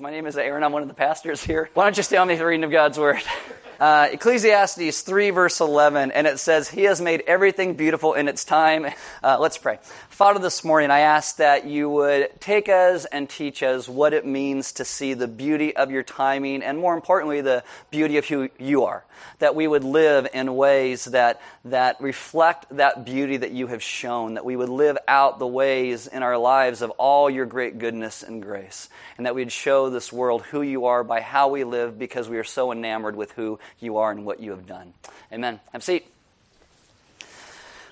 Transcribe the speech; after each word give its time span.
My 0.00 0.10
name 0.10 0.26
is 0.26 0.36
Aaron. 0.36 0.62
I'm 0.62 0.72
one 0.72 0.82
of 0.82 0.88
the 0.88 0.94
pastors 0.94 1.42
here. 1.42 1.70
Why 1.72 1.84
don't 1.84 1.96
you 1.96 2.02
stay 2.02 2.16
on 2.16 2.28
me 2.28 2.36
for 2.36 2.46
reading 2.46 2.64
of 2.64 2.70
God's 2.70 2.98
Word? 2.98 3.22
Uh, 3.78 4.08
Ecclesiastes 4.10 5.02
3, 5.02 5.30
verse 5.30 5.60
11, 5.60 6.10
and 6.12 6.26
it 6.26 6.38
says, 6.38 6.66
He 6.66 6.84
has 6.84 6.98
made 6.98 7.22
everything 7.26 7.74
beautiful 7.74 8.14
in 8.14 8.26
its 8.26 8.42
time. 8.42 8.86
Uh, 9.22 9.36
let's 9.38 9.58
pray. 9.58 9.78
Father, 10.08 10.40
this 10.40 10.64
morning 10.64 10.90
I 10.90 11.00
ask 11.00 11.36
that 11.36 11.66
you 11.66 11.90
would 11.90 12.40
take 12.40 12.70
us 12.70 13.04
and 13.04 13.28
teach 13.28 13.62
us 13.62 13.86
what 13.86 14.14
it 14.14 14.24
means 14.24 14.72
to 14.72 14.86
see 14.86 15.12
the 15.12 15.28
beauty 15.28 15.76
of 15.76 15.90
your 15.90 16.02
timing, 16.02 16.62
and 16.62 16.78
more 16.78 16.94
importantly, 16.94 17.42
the 17.42 17.64
beauty 17.90 18.16
of 18.16 18.24
who 18.24 18.48
you 18.58 18.84
are. 18.84 19.04
That 19.40 19.54
we 19.54 19.66
would 19.66 19.84
live 19.84 20.26
in 20.32 20.56
ways 20.56 21.06
that, 21.06 21.42
that 21.66 22.00
reflect 22.00 22.64
that 22.76 23.04
beauty 23.04 23.36
that 23.36 23.52
you 23.52 23.66
have 23.66 23.82
shown, 23.82 24.34
that 24.34 24.44
we 24.46 24.56
would 24.56 24.70
live 24.70 24.96
out 25.06 25.38
the 25.38 25.46
ways 25.46 26.06
in 26.06 26.22
our 26.22 26.38
lives 26.38 26.80
of 26.80 26.90
all 26.92 27.28
your 27.28 27.44
great 27.44 27.78
goodness 27.78 28.22
and 28.22 28.42
grace, 28.42 28.88
and 29.18 29.26
that 29.26 29.34
we'd 29.34 29.52
show 29.52 29.85
this 29.90 30.12
world 30.12 30.42
who 30.42 30.62
you 30.62 30.86
are 30.86 31.04
by 31.04 31.20
how 31.20 31.48
we 31.48 31.64
live 31.64 31.98
because 31.98 32.28
we 32.28 32.38
are 32.38 32.44
so 32.44 32.72
enamored 32.72 33.16
with 33.16 33.32
who 33.32 33.58
you 33.80 33.98
are 33.98 34.10
and 34.10 34.24
what 34.24 34.40
you 34.40 34.50
have 34.50 34.66
done. 34.66 34.92
Amen. 35.32 35.60
Have 35.72 35.82
a 35.82 35.84
seat. 35.84 36.06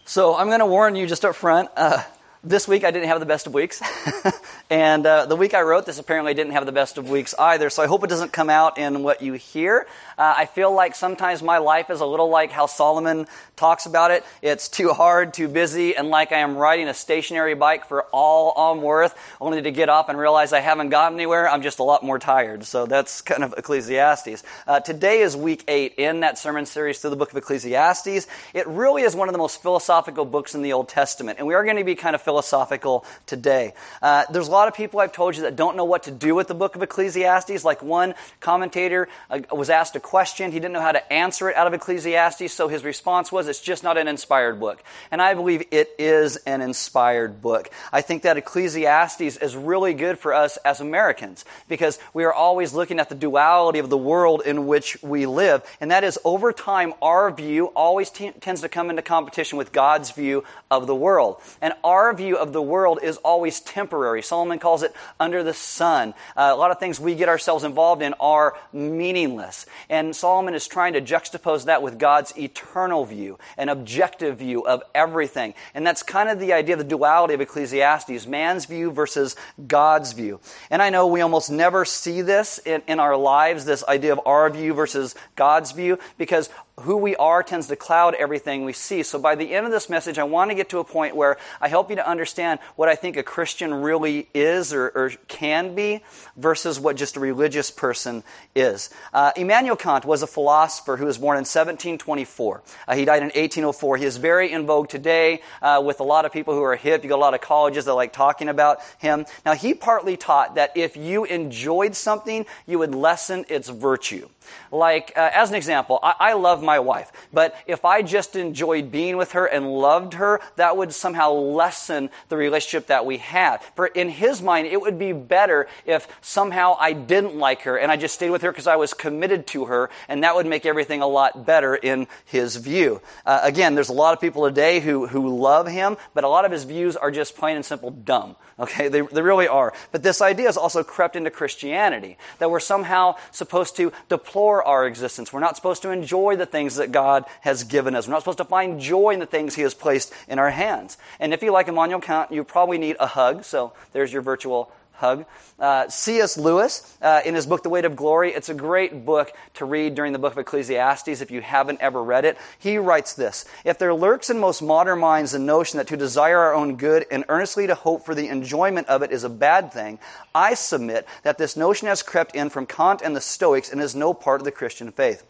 So 0.05 0.37
I'm 0.37 0.49
going 0.49 0.61
to 0.61 0.67
warn 0.67 0.97
you 0.97 1.07
just 1.07 1.25
up 1.25 1.35
front. 1.35 1.71
Uh, 1.77 2.03
this 2.43 2.69
week 2.69 2.85
I 2.85 2.91
didn't 2.91 3.09
have 3.09 3.21
the 3.21 3.27
best 3.27 3.47
of 3.47 3.55
weeks. 3.55 3.81
and 4.71 5.07
uh, 5.07 5.27
the 5.27 5.37
week 5.37 5.55
I 5.55 5.63
wrote 5.63 5.87
this 5.87 5.99
apparently 5.99 6.35
didn't 6.35 6.53
have 6.53 6.67
the 6.67 6.73
best 6.73 6.99
of 6.99 7.09
weeks 7.09 7.35
either. 7.39 7.71
So 7.71 7.83
I 7.83 7.87
hope 7.87 8.05
it 8.05 8.11
doesn't 8.11 8.33
come 8.33 8.51
out 8.51 8.77
in 8.77 9.03
what 9.03 9.23
you 9.23 9.33
hear. 9.33 9.87
Uh, 10.17 10.35
I 10.37 10.47
feel 10.47 10.73
like 10.73 10.95
sometimes 10.95 11.43
my 11.43 11.59
life 11.59 11.91
is 11.91 12.01
a 12.01 12.07
little 12.07 12.29
like 12.29 12.51
how 12.51 12.67
Solomon 12.67 13.27
talks 13.57 13.87
about 13.87 14.11
it. 14.11 14.25
It's 14.43 14.69
too 14.69 14.93
hard, 14.93 15.35
too 15.35 15.49
busy, 15.49 15.97
and 15.97 16.09
like 16.09 16.33
I 16.33 16.39
am 16.39 16.57
riding 16.57 16.89
a 16.89 16.95
stationary 16.95 17.55
bike 17.55 17.87
for 17.87 18.05
all 18.13 18.53
I'm 18.57 18.83
worth, 18.83 19.17
only 19.41 19.63
to 19.63 19.71
get 19.71 19.89
up 19.89 20.09
and 20.09 20.19
realize 20.19 20.53
I 20.53 20.61
haven't 20.61 20.91
gotten 20.91 21.17
anywhere. 21.17 21.49
I'm 21.49 21.63
just 21.63 21.79
a 21.79 21.83
lot 21.85 22.03
more 22.03 22.19
tired. 22.19 22.65
So 22.65 22.87
that's 22.87 23.23
kind 23.23 23.45
of 23.45 23.55
Ecclesiastes. 23.57 24.43
Uh, 24.67 24.81
today 24.81 25.21
is 25.21 25.37
week 25.37 25.65
eight 25.69 25.95
in 25.99 26.21
that 26.21 26.39
sermon 26.39 26.67
series 26.67 26.99
through 26.99 27.11
the 27.11 27.17
book 27.17 27.31
of 27.31 27.37
Ecclesiastes. 27.37 28.27
It 28.53 28.67
really 28.67 29.03
is 29.03 29.15
one 29.15 29.29
of 29.29 29.33
the 29.33 29.39
most 29.39 29.63
philosophical 29.63 30.25
books 30.25 30.55
in 30.55 30.63
the 30.63 30.73
Old 30.73 30.89
Testament, 30.89 31.39
and 31.39 31.47
we 31.47 31.55
are 31.55 31.65
going 31.65 31.77
to 31.77 31.85
be 31.85 31.95
kind 31.95 32.15
of 32.15 32.23
philosophical 32.23 33.05
today. 33.27 33.73
Uh, 34.03 34.25
there's 34.31 34.49
a 34.49 34.53
lot 34.53 34.69
of 34.69 34.75
people 34.75 35.01
I've 35.01 35.13
told 35.13 35.37
you 35.37 35.43
that 35.43 35.57
don't 35.57 35.77
know 35.77 35.85
what 35.85 36.05
to 36.05 36.11
do 36.11 36.35
with 36.35 36.49
the 36.49 36.55
book 36.55 36.77
of 36.77 36.83
Ecclesiastes. 36.83 37.65
Like 37.65 37.83
one 37.83 38.15
commentator 38.41 39.09
uh, 39.31 39.41
was 39.53 39.71
asked 39.71 39.97
a 39.97 40.01
question. 40.05 40.53
He 40.53 40.61
didn't 40.61 40.75
know 40.75 40.81
how 40.81 40.93
to 40.93 41.13
answer 41.13 41.49
it 41.49 41.57
out 41.57 41.67
of 41.67 41.75
Ecclesiastes, 41.75 42.53
so 42.53 42.69
his 42.69 42.85
response 42.85 43.33
was, 43.33 43.49
It's 43.49 43.61
just 43.61 43.83
not 43.83 43.99
an 43.99 44.07
inspired 44.07 44.61
book. 44.61 44.85
And 45.11 45.21
I 45.21 45.35
believe 45.35 45.65
it 45.73 45.91
is 45.99 46.37
an 46.37 46.61
inspired 46.61 47.43
book. 47.43 47.71
I 47.93 48.03
think 48.03 48.23
that 48.23 48.37
Ecclesiastes 48.37 49.39
is 49.39 49.57
really 49.57 49.95
good 49.95 50.19
for 50.19 50.33
us 50.33 50.57
as 50.59 50.81
Americans 50.81 51.45
because 51.69 51.99
we 52.13 52.25
are 52.25 52.33
always 52.33 52.75
looking 52.75 53.01
at 53.01 53.09
the 53.09 53.15
duality 53.15 53.81
of 53.81 53.91
the 53.91 53.99
world 53.99 54.43
in 54.45 54.67
which 54.67 55.03
we 55.03 55.27
live. 55.27 55.63
And 55.81 55.91
that 55.91 56.05
is, 56.05 56.19
over 56.25 56.53
time, 56.53 56.93
our 57.03 57.31
view 57.31 57.67
always 57.69 58.11
t- 58.11 58.31
tends 58.41 58.61
to 58.61 58.69
come 58.69 58.91
into 58.91 59.03
competition 59.03 59.59
with 59.59 59.73
God's 59.73 60.11
view 60.11 60.45
of 60.71 60.87
the 60.87 60.95
world. 60.95 61.41
And 61.61 61.75
our 61.83 62.15
view 62.15 62.37
of 62.37 62.53
the 62.53 62.63
world 62.63 63.01
is 63.03 63.17
always 63.19 63.61
temporary. 63.61 64.23
Solomon 64.23 64.59
calls 64.59 64.83
it 64.83 64.95
under 65.19 65.43
the 65.43 65.55
sun. 65.55 66.15
Uh, 66.37 66.51
a 66.53 66.57
lot 66.57 66.71
of 66.71 66.79
things 66.79 67.01
we 67.01 67.15
get 67.15 67.29
ourselves 67.29 67.65
involved 67.65 68.03
in 68.03 68.15
are 68.21 68.57
meaningless. 68.73 69.67
Solomon 70.15 70.55
is 70.55 70.67
trying 70.67 70.95
to 70.95 71.01
juxtapose 71.01 71.67
that 71.67 71.83
with 71.83 71.99
God's 71.99 72.37
eternal 72.37 73.05
view, 73.05 73.39
an 73.57 73.69
objective 73.69 74.39
view 74.39 74.67
of 74.67 74.83
everything. 74.95 75.55
And 75.75 75.87
that's 75.87 76.03
kind 76.03 76.29
of 76.29 76.41
the 76.41 76.53
idea 76.53 76.75
of 76.75 76.79
the 76.79 76.85
duality 76.85 77.35
of 77.35 77.41
Ecclesiastes 77.41 78.27
man's 78.27 78.65
view 78.65 78.91
versus 78.91 79.37
God's 79.67 80.13
view. 80.13 80.41
And 80.71 80.83
I 80.83 80.91
know 80.91 81.07
we 81.07 81.21
almost 81.21 81.51
never 81.51 81.85
see 81.85 82.23
this 82.23 82.59
in, 82.59 82.83
in 82.89 82.99
our 82.99 83.17
lives, 83.17 83.65
this 83.65 83.85
idea 83.85 84.13
of 84.13 84.21
our 84.27 84.51
view 84.51 84.75
versus 84.75 85.15
God's 85.37 85.73
view, 85.73 85.99
because 86.19 86.51
who 86.81 86.97
we 86.97 87.15
are 87.17 87.43
tends 87.43 87.69
to 87.69 87.77
cloud 87.77 88.15
everything 88.15 88.65
we 88.65 88.73
see. 88.73 89.03
So 89.05 89.19
by 89.19 89.37
the 89.37 89.55
end 89.55 89.65
of 89.65 89.73
this 89.73 89.89
message, 89.89 90.19
I 90.19 90.25
want 90.25 90.51
to 90.51 90.57
get 90.57 90.71
to 90.71 90.79
a 90.79 90.85
point 90.85 91.15
where 91.15 91.37
I 91.61 91.69
help 91.69 91.89
you 91.89 91.97
to 91.97 92.09
understand 92.09 92.59
what 92.75 92.89
I 92.89 92.97
think 92.97 93.17
a 93.17 93.23
Christian 93.23 93.73
really 93.73 94.29
is 94.35 94.73
or, 94.73 94.89
or 94.89 95.11
can 95.29 95.77
be 95.77 96.03
versus 96.37 96.81
what 96.81 96.97
just 96.97 97.17
a 97.17 97.21
religious 97.21 97.71
person 97.71 98.25
is. 98.57 98.91
Uh, 99.13 99.31
Immanuel 99.37 99.77
Kant 99.77 100.05
was 100.05 100.23
a 100.23 100.27
philosopher 100.27 100.97
who 100.97 101.07
was 101.07 101.19
born 101.19 101.37
in 101.37 101.43
1724. 101.43 102.63
Uh, 102.89 102.97
he 102.97 103.05
died 103.05 103.23
in 103.23 103.27
1804. 103.27 103.97
He 103.99 104.05
is 104.05 104.17
very 104.17 104.51
in 104.51 104.67
vogue 104.67 104.89
today 104.89 105.43
uh, 105.63 105.81
with 105.85 106.01
a 106.01 106.05
lot 106.05 106.25
of 106.25 106.33
people 106.33 106.55
who 106.55 106.63
are 106.63 106.77
hip. 106.77 107.05
You 107.05 107.09
got 107.09 107.17
a 107.17 107.25
lot 107.25 107.35
of 107.35 107.41
colleges 107.41 107.85
that 107.85 107.95
like 107.95 108.13
talking 108.13 108.49
about 108.49 108.81
him. 108.99 109.27
Now, 109.47 109.55
he 109.55 109.75
partly 109.75 110.17
taught 110.17 110.57
that 110.57 110.77
if 110.77 110.97
you 110.97 111.25
enjoyed 111.25 111.95
something, 111.95 112.47
you 112.67 112.81
would 112.81 112.95
lessen 112.95 113.45
its 113.49 113.69
virtue. 113.69 114.29
Like, 114.71 115.13
uh, 115.17 115.31
as 115.33 115.51
an 115.51 115.57
example, 115.57 115.99
I, 116.03 116.15
I, 116.19 116.33
love 116.35 116.63
my 116.65 116.79
wife, 116.79 117.13
but 117.33 117.55
if 117.67 117.85
I 117.85 118.03
just 118.03 118.37
enjoyed 118.37 118.91
being 118.91 119.17
with 119.17 119.33
her 119.33 119.47
and 119.47 119.73
loved 119.73 120.15
her, 120.15 120.41
that 120.57 120.77
would 120.77 120.93
somehow 120.93 121.33
lessen 121.33 122.11
the 122.29 122.37
relationship 122.37 122.87
that 122.89 123.07
we 123.07 123.19
had. 123.19 123.59
For 123.77 123.87
in 123.87 124.09
his 124.09 124.43
mind, 124.43 124.67
it 124.67 124.81
would 124.81 124.99
be 124.99 125.13
better 125.13 125.67
if 125.87 126.09
somehow 126.21 126.77
I 126.79 126.93
didn't 126.93 127.37
like 127.37 127.63
her 127.63 127.77
and 127.77 127.91
I 127.91 127.97
just 127.97 128.15
stayed 128.15 128.31
with 128.31 128.43
her 128.43 128.51
because 128.51 128.67
I 128.67 128.77
was 128.77 128.95
committed 128.95 129.47
to 129.49 129.67
her, 129.67 129.91
and 130.09 130.23
that 130.25 130.35
would 130.35 130.47
make 130.47 130.67
everything 130.67 131.03
a 131.03 131.07
lot 131.07 131.47
better 131.47 131.75
in 131.75 132.07
his 132.25 132.57
view. 132.57 133.01
Uh, 133.27 133.41
again, 133.43 133.75
there's 133.75 133.89
a 133.89 133.95
lot 133.95 134.15
of 134.15 134.21
people 134.21 134.45
today 134.47 134.81
who, 134.81 135.07
who 135.07 135.39
love 135.39 135.67
him, 135.67 135.97
but 136.15 136.25
a 136.25 136.29
lot 136.29 136.45
of 136.45 136.53
his 136.53 136.65
views 136.65 136.97
are 136.97 137.11
just 137.11 137.37
plain 137.37 137.57
and 137.57 137.65
simple 137.65 137.91
dumb. 137.91 138.37
Okay, 138.57 138.87
they, 138.87 139.01
they 139.01 139.23
really 139.23 139.49
are. 139.49 139.73
But 139.91 140.05
this 140.05 140.23
idea 140.23 140.47
has 140.47 140.57
also 140.57 140.85
crept 140.85 141.17
into 141.17 141.31
Christianity, 141.31 142.17
that 142.39 142.51
we're 142.51 142.61
somehow 142.61 143.17
supposed 143.33 143.77
to 143.77 143.93
deplore 144.09 144.63
our 144.63 144.87
existence. 144.87 145.33
We're 145.33 145.41
not 145.41 145.57
supposed 145.57 145.83
to 145.83 145.91
enjoy 145.91 146.37
the 146.37 146.47
things 146.55 146.77
that 146.77 146.93
God 146.93 147.25
has 147.41 147.65
given 147.65 147.97
us. 147.97 148.07
We're 148.07 148.13
not 148.13 148.21
supposed 148.21 148.39
to 148.39 148.45
find 148.45 148.81
joy 148.81 149.11
in 149.11 149.19
the 149.19 149.27
things 149.27 149.57
He 149.57 149.63
has 149.63 149.75
placed 149.75 150.13
in 150.29 150.39
our 150.39 150.51
hands. 150.51 150.97
And 151.19 151.35
if 151.35 151.43
you 151.43 151.51
like 151.51 151.67
Immanuel 151.67 152.01
Kant, 152.01 152.31
you 152.31 152.45
probably 152.45 152.79
need 152.79 152.97
a 153.01 153.09
hug, 153.09 153.43
so 153.43 153.73
there's 153.93 154.13
your 154.13 154.23
virtual 154.23 154.73
hug. 154.93 155.27
Uh, 155.59 155.89
C.S. 155.89 156.39
Lewis, 156.39 156.97
uh, 157.03 157.21
in 157.25 157.35
his 157.35 157.47
book, 157.47 157.65
The 157.65 157.69
Weight 157.69 157.85
of 157.85 157.97
Glory, 157.97 158.33
it's 158.33 158.49
a 158.49 158.55
great 158.55 159.05
book 159.05 159.33
to 159.55 159.65
read 159.65 159.97
during 159.97 160.13
the 160.13 160.19
book 160.19 160.33
of 160.33 160.39
Ecclesiastes 160.39 161.21
if 161.21 161.33
you 161.33 161.41
haven't 161.41 161.81
ever 161.81 162.03
read 162.03 162.25
it. 162.25 162.39
He 162.59 162.79
writes 162.79 163.15
this 163.15 163.45
If 163.65 163.79
there 163.79 163.93
lurks 163.93 164.31
in 164.31 164.39
most 164.39 164.63
modern 164.63 165.01
minds 165.01 165.33
the 165.33 165.41
notion 165.41 165.79
that 165.79 165.89
to 165.89 165.97
desire 165.97 166.39
our 166.39 166.55
own 166.55 166.77
good 166.77 167.05
and 167.11 167.25
earnestly 167.29 167.67
to 167.67 167.75
hope 167.75 168.05
for 168.05 168.15
the 168.15 168.29
enjoyment 168.29 168.89
of 168.89 169.03
it 169.03 169.11
is 169.11 169.25
a 169.25 169.29
bad 169.29 169.73
thing, 169.73 169.99
I 170.35 170.55
submit 170.55 171.07
that 171.25 171.39
this 171.39 171.57
notion 171.57 171.89
has 171.89 172.03
crept 172.03 172.35
in 172.35 172.49
from 172.49 172.67
Kant 172.67 173.03
and 173.03 173.17
the 173.17 173.21
Stoics 173.21 173.71
and 173.71 173.81
is 173.81 173.95
no 173.95 174.15
part 174.15 174.41
of 174.41 174.45
the 174.45 174.53
Christian 174.53 174.93
faith. 174.93 175.25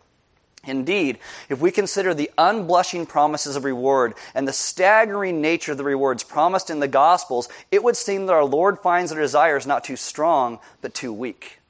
Indeed, 0.67 1.19
if 1.49 1.61
we 1.61 1.71
consider 1.71 2.15
the 2.15 2.31
unblushing 2.39 3.07
promises 3.07 3.57
of 3.57 3.65
reward 3.65 4.15
and 4.35 4.47
the 4.47 4.53
staggering 4.53 5.41
nature 5.41 5.73
of 5.73 5.79
the 5.79 5.85
rewards 5.85 6.23
promised 6.23 6.71
in 6.71 6.81
the 6.81 6.89
Gospels, 6.89 7.49
it 7.71 7.83
would 7.83 7.97
seem 7.97 8.27
that 8.27 8.33
our 8.33 8.45
Lord 8.45 8.79
finds 8.79 9.13
our 9.13 9.21
desires 9.21 9.67
not 9.67 9.85
too 9.85 9.97
strong, 9.97 10.59
but 10.81 10.95
too 10.95 11.13
weak. 11.13 11.61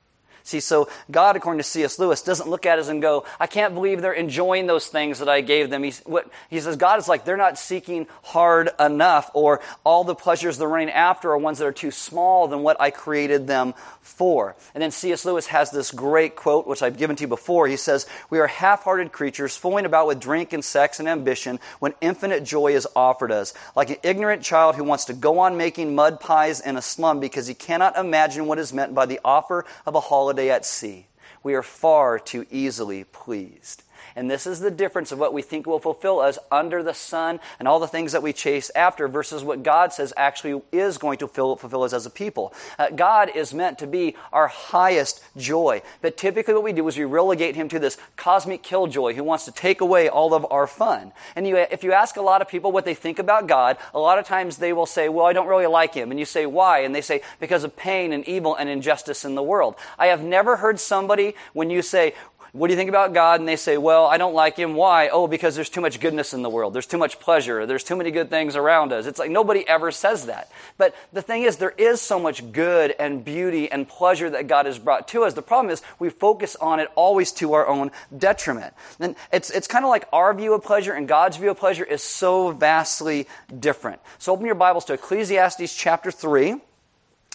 See, 0.47 0.61
so 0.61 0.91
God, 1.11 1.37
according 1.37 1.57
to 1.57 1.65
C.S. 1.65 1.99
Lewis, 1.99 2.21
doesn't 2.21 2.51
look 2.51 2.67
at 2.67 2.79
us 2.79 2.89
and 2.89 3.01
go, 3.01 3.25
I 3.41 3.47
can't 3.47 3.73
believe 3.73 4.03
they're 4.03 4.13
enjoying 4.13 4.67
those 4.67 4.87
things 4.87 5.21
that 5.21 5.29
I 5.29 5.41
gave 5.41 5.71
them. 5.71 5.83
He's, 5.83 6.01
what, 6.01 6.29
he 6.51 6.61
says, 6.61 6.77
God 6.77 6.99
is 6.99 7.09
like, 7.09 7.25
they're 7.25 7.39
not 7.39 7.57
seeking 7.57 8.07
hard 8.23 8.69
enough, 8.79 9.31
or 9.33 9.63
all 9.85 10.05
the 10.05 10.15
pleasures 10.15 10.59
they're 10.59 10.69
running 10.69 10.91
after 10.91 11.31
are 11.31 11.39
ones 11.39 11.61
that 11.61 11.67
are 11.67 11.73
too 11.73 11.91
small 11.91 12.47
than 12.47 12.63
what 12.63 12.79
I 12.79 12.91
created 12.91 13.47
them 13.47 13.73
for. 14.03 14.55
And 14.75 14.83
then 14.83 14.91
C.S. 14.91 15.25
Lewis 15.25 15.47
has 15.47 15.71
this 15.71 15.91
great 15.91 16.37
quote, 16.37 16.67
which 16.67 16.83
I've 16.83 16.99
given 16.99 17.17
to 17.17 17.23
you 17.23 17.29
before. 17.29 17.67
He 17.67 17.79
says, 17.79 18.07
We 18.29 18.39
are 18.39 18.47
half 18.47 18.83
hearted 18.83 19.13
creatures 19.13 19.57
fooling 19.57 19.87
about 19.87 20.07
with 20.07 20.21
drink 20.21 20.53
and 20.53 20.63
sex 20.63 21.01
and 21.01 21.09
ambition 21.09 21.59
when 21.79 21.95
infinite 22.03 22.45
joy 22.45 22.75
is 22.75 22.87
offered 22.95 23.33
us, 23.33 23.55
like 23.75 23.89
an 23.89 23.97
ignorant 24.03 24.43
child 24.43 24.77
who 24.77 24.85
wants 24.85 25.07
to 25.07 25.15
go 25.15 25.39
on 25.39 25.57
making 25.57 25.95
mud 25.95 26.21
pies 26.21 26.61
in 26.61 26.77
a 26.77 26.83
slum 26.83 27.19
because 27.19 27.47
he 27.47 27.55
cannot 27.55 27.97
imagine 27.97 28.45
what 28.45 28.59
is 28.59 28.75
meant 28.75 28.95
by 28.95 29.07
the 29.07 29.21
offer 29.25 29.65
of 29.87 29.95
a 29.95 30.01
holiday 30.01 30.34
holiday 30.35 30.51
at 30.51 30.67
sea. 30.67 31.07
We 31.45 31.55
are 31.55 31.63
far 31.63 32.19
too 32.19 32.45
easily 32.51 33.05
pleased. 33.05 33.84
And 34.17 34.31
this 34.31 34.47
is 34.47 34.61
the 34.61 34.71
difference 34.71 35.13
of 35.13 35.19
what 35.19 35.33
we 35.33 35.43
think 35.43 35.67
will 35.67 35.81
fulfill 35.81 36.21
us 36.21 36.39
under 36.51 36.83
the 36.83 36.95
sun 36.95 37.41
and 37.59 37.67
all 37.67 37.81
the 37.81 37.89
things 37.89 38.13
that 38.13 38.23
we 38.23 38.33
chase 38.33 38.71
after 38.75 39.09
versus 39.09 39.43
what 39.43 39.63
God 39.63 39.93
says 39.93 40.13
actually 40.17 40.63
is 40.73 40.99
going 40.99 41.19
to 41.19 41.29
fulfill, 41.29 41.83
us 41.83 41.93
as 41.93 42.07
a 42.07 42.11
people. 42.11 42.55
Uh, 42.79 42.91
God 42.91 43.31
is 43.35 43.53
meant 43.53 43.79
to 43.81 43.87
be 43.87 44.15
our 44.33 44.47
highest 44.47 45.23
joy. 45.37 45.83
But 46.01 46.17
typically 46.17 46.55
what 46.55 46.63
we 46.63 46.73
do 46.73 46.87
is 46.87 46.97
we 46.97 47.05
relegate 47.05 47.57
him 47.57 47.69
to 47.71 47.79
this 47.79 47.99
cosmic 48.17 48.63
killjoy 48.63 49.15
who 49.15 49.25
wants 49.25 49.45
to 49.47 49.53
take 49.53 49.81
away 49.81 50.09
all 50.09 50.35
of 50.35 50.47
our 50.51 50.67
fun. 50.67 51.13
And 51.35 51.47
you, 51.47 51.57
if 51.57 51.83
you 51.83 51.93
ask 51.93 52.17
a 52.17 52.23
lot 52.23 52.43
of 52.43 52.49
people 52.49 52.73
what 52.73 52.85
they 52.85 52.95
think 52.95 53.19
about 53.19 53.49
God, 53.49 53.77
a 53.93 53.99
lot 53.99 54.19
of 54.19 54.27
times 54.27 54.59
they 54.59 54.73
will 54.73 54.87
say, 54.87 55.09
well, 55.09 55.27
I 55.27 55.33
don't 55.33 55.49
really 55.49 55.67
like 55.67 55.95
him. 55.95 56.11
And 56.11 56.21
you 56.21 56.27
say, 56.27 56.47
why? 56.47 56.81
And 56.81 56.95
they 56.95 57.01
say, 57.01 57.23
because 57.41 57.65
of 57.65 57.77
pain 57.77 58.13
and 58.13 58.27
evil 58.29 58.55
and 58.55 58.69
injustice 58.69 59.25
in 59.25 59.35
the 59.35 59.43
world. 59.43 59.75
I 59.99 60.07
have 60.07 60.23
never 60.23 60.57
heard 60.57 60.79
somebody, 60.79 61.35
when 61.53 61.71
you 61.71 61.83
say, 61.83 62.15
what 62.55 62.69
do 62.69 62.73
you 62.73 62.77
think 62.77 62.89
about 62.89 63.13
God? 63.13 63.41
And 63.41 63.49
they 63.49 63.57
say, 63.57 63.79
well, 63.79 64.07
I 64.07 64.17
don't 64.17 64.33
like 64.33 64.57
him. 64.57 64.75
Why? 64.75 65.09
Oh, 65.09 65.27
because 65.27 65.57
there's 65.57 65.69
too 65.69 65.81
much 65.81 65.99
goodness 65.99 66.33
in 66.33 66.43
the 66.43 66.49
world. 66.49 66.73
There's 66.73 66.87
too 66.87 66.99
much 66.99 67.19
pleasure. 67.19 67.67
There's 67.67 67.83
too 67.83 67.97
many 67.97 68.13
good 68.13 68.31
things 68.31 68.55
around 68.55 68.93
us. 68.93 69.07
It's 69.07 69.19
like 69.19 69.33
nobody 69.33 69.67
ever 69.67 69.91
says 69.91 70.27
that. 70.27 70.53
But 70.79 70.95
the 71.13 71.21
thing 71.21 71.43
is, 71.43 71.57
there 71.57 71.75
is 71.77 72.01
so 72.01 72.21
much 72.21 72.53
good 72.53 72.95
and 72.97 73.25
beauty 73.25 73.69
and 73.73 73.89
pleasure 73.89 74.31
that 74.31 74.47
God 74.47 74.67
has 74.67 74.79
brought 74.79 75.09
to 75.09 75.25
us. 75.25 75.35
The 75.35 75.43
problem 75.43 75.73
is 75.73 75.83
we 75.99 76.11
focus 76.11 76.55
on 76.55 76.79
it 76.79 76.89
always 76.95 77.33
to 77.33 77.55
our 77.55 77.67
own 77.67 77.91
detriment. 78.17 78.73
And 79.01 79.17
it's, 79.33 79.51
it's 79.51 79.67
kind 79.67 79.85
of 79.85 79.89
like 79.89 80.07
our 80.13 80.33
view 80.33 80.55
of 80.55 80.63
pleasure 80.63 80.93
and 80.93 81.09
God's 81.09 81.39
view 81.39 81.51
of 81.51 81.59
pleasure 81.59 81.85
is 81.85 82.05
so 82.05 82.53
vastly 82.53 83.27
different. 83.59 84.01
So 84.19 84.33
open 84.33 84.47
your 84.47 84.55
Bibles 84.55 84.85
to 84.85 84.93
Ecclesiastes 84.93 85.75
chapter 85.75 86.13
3. 86.13 86.61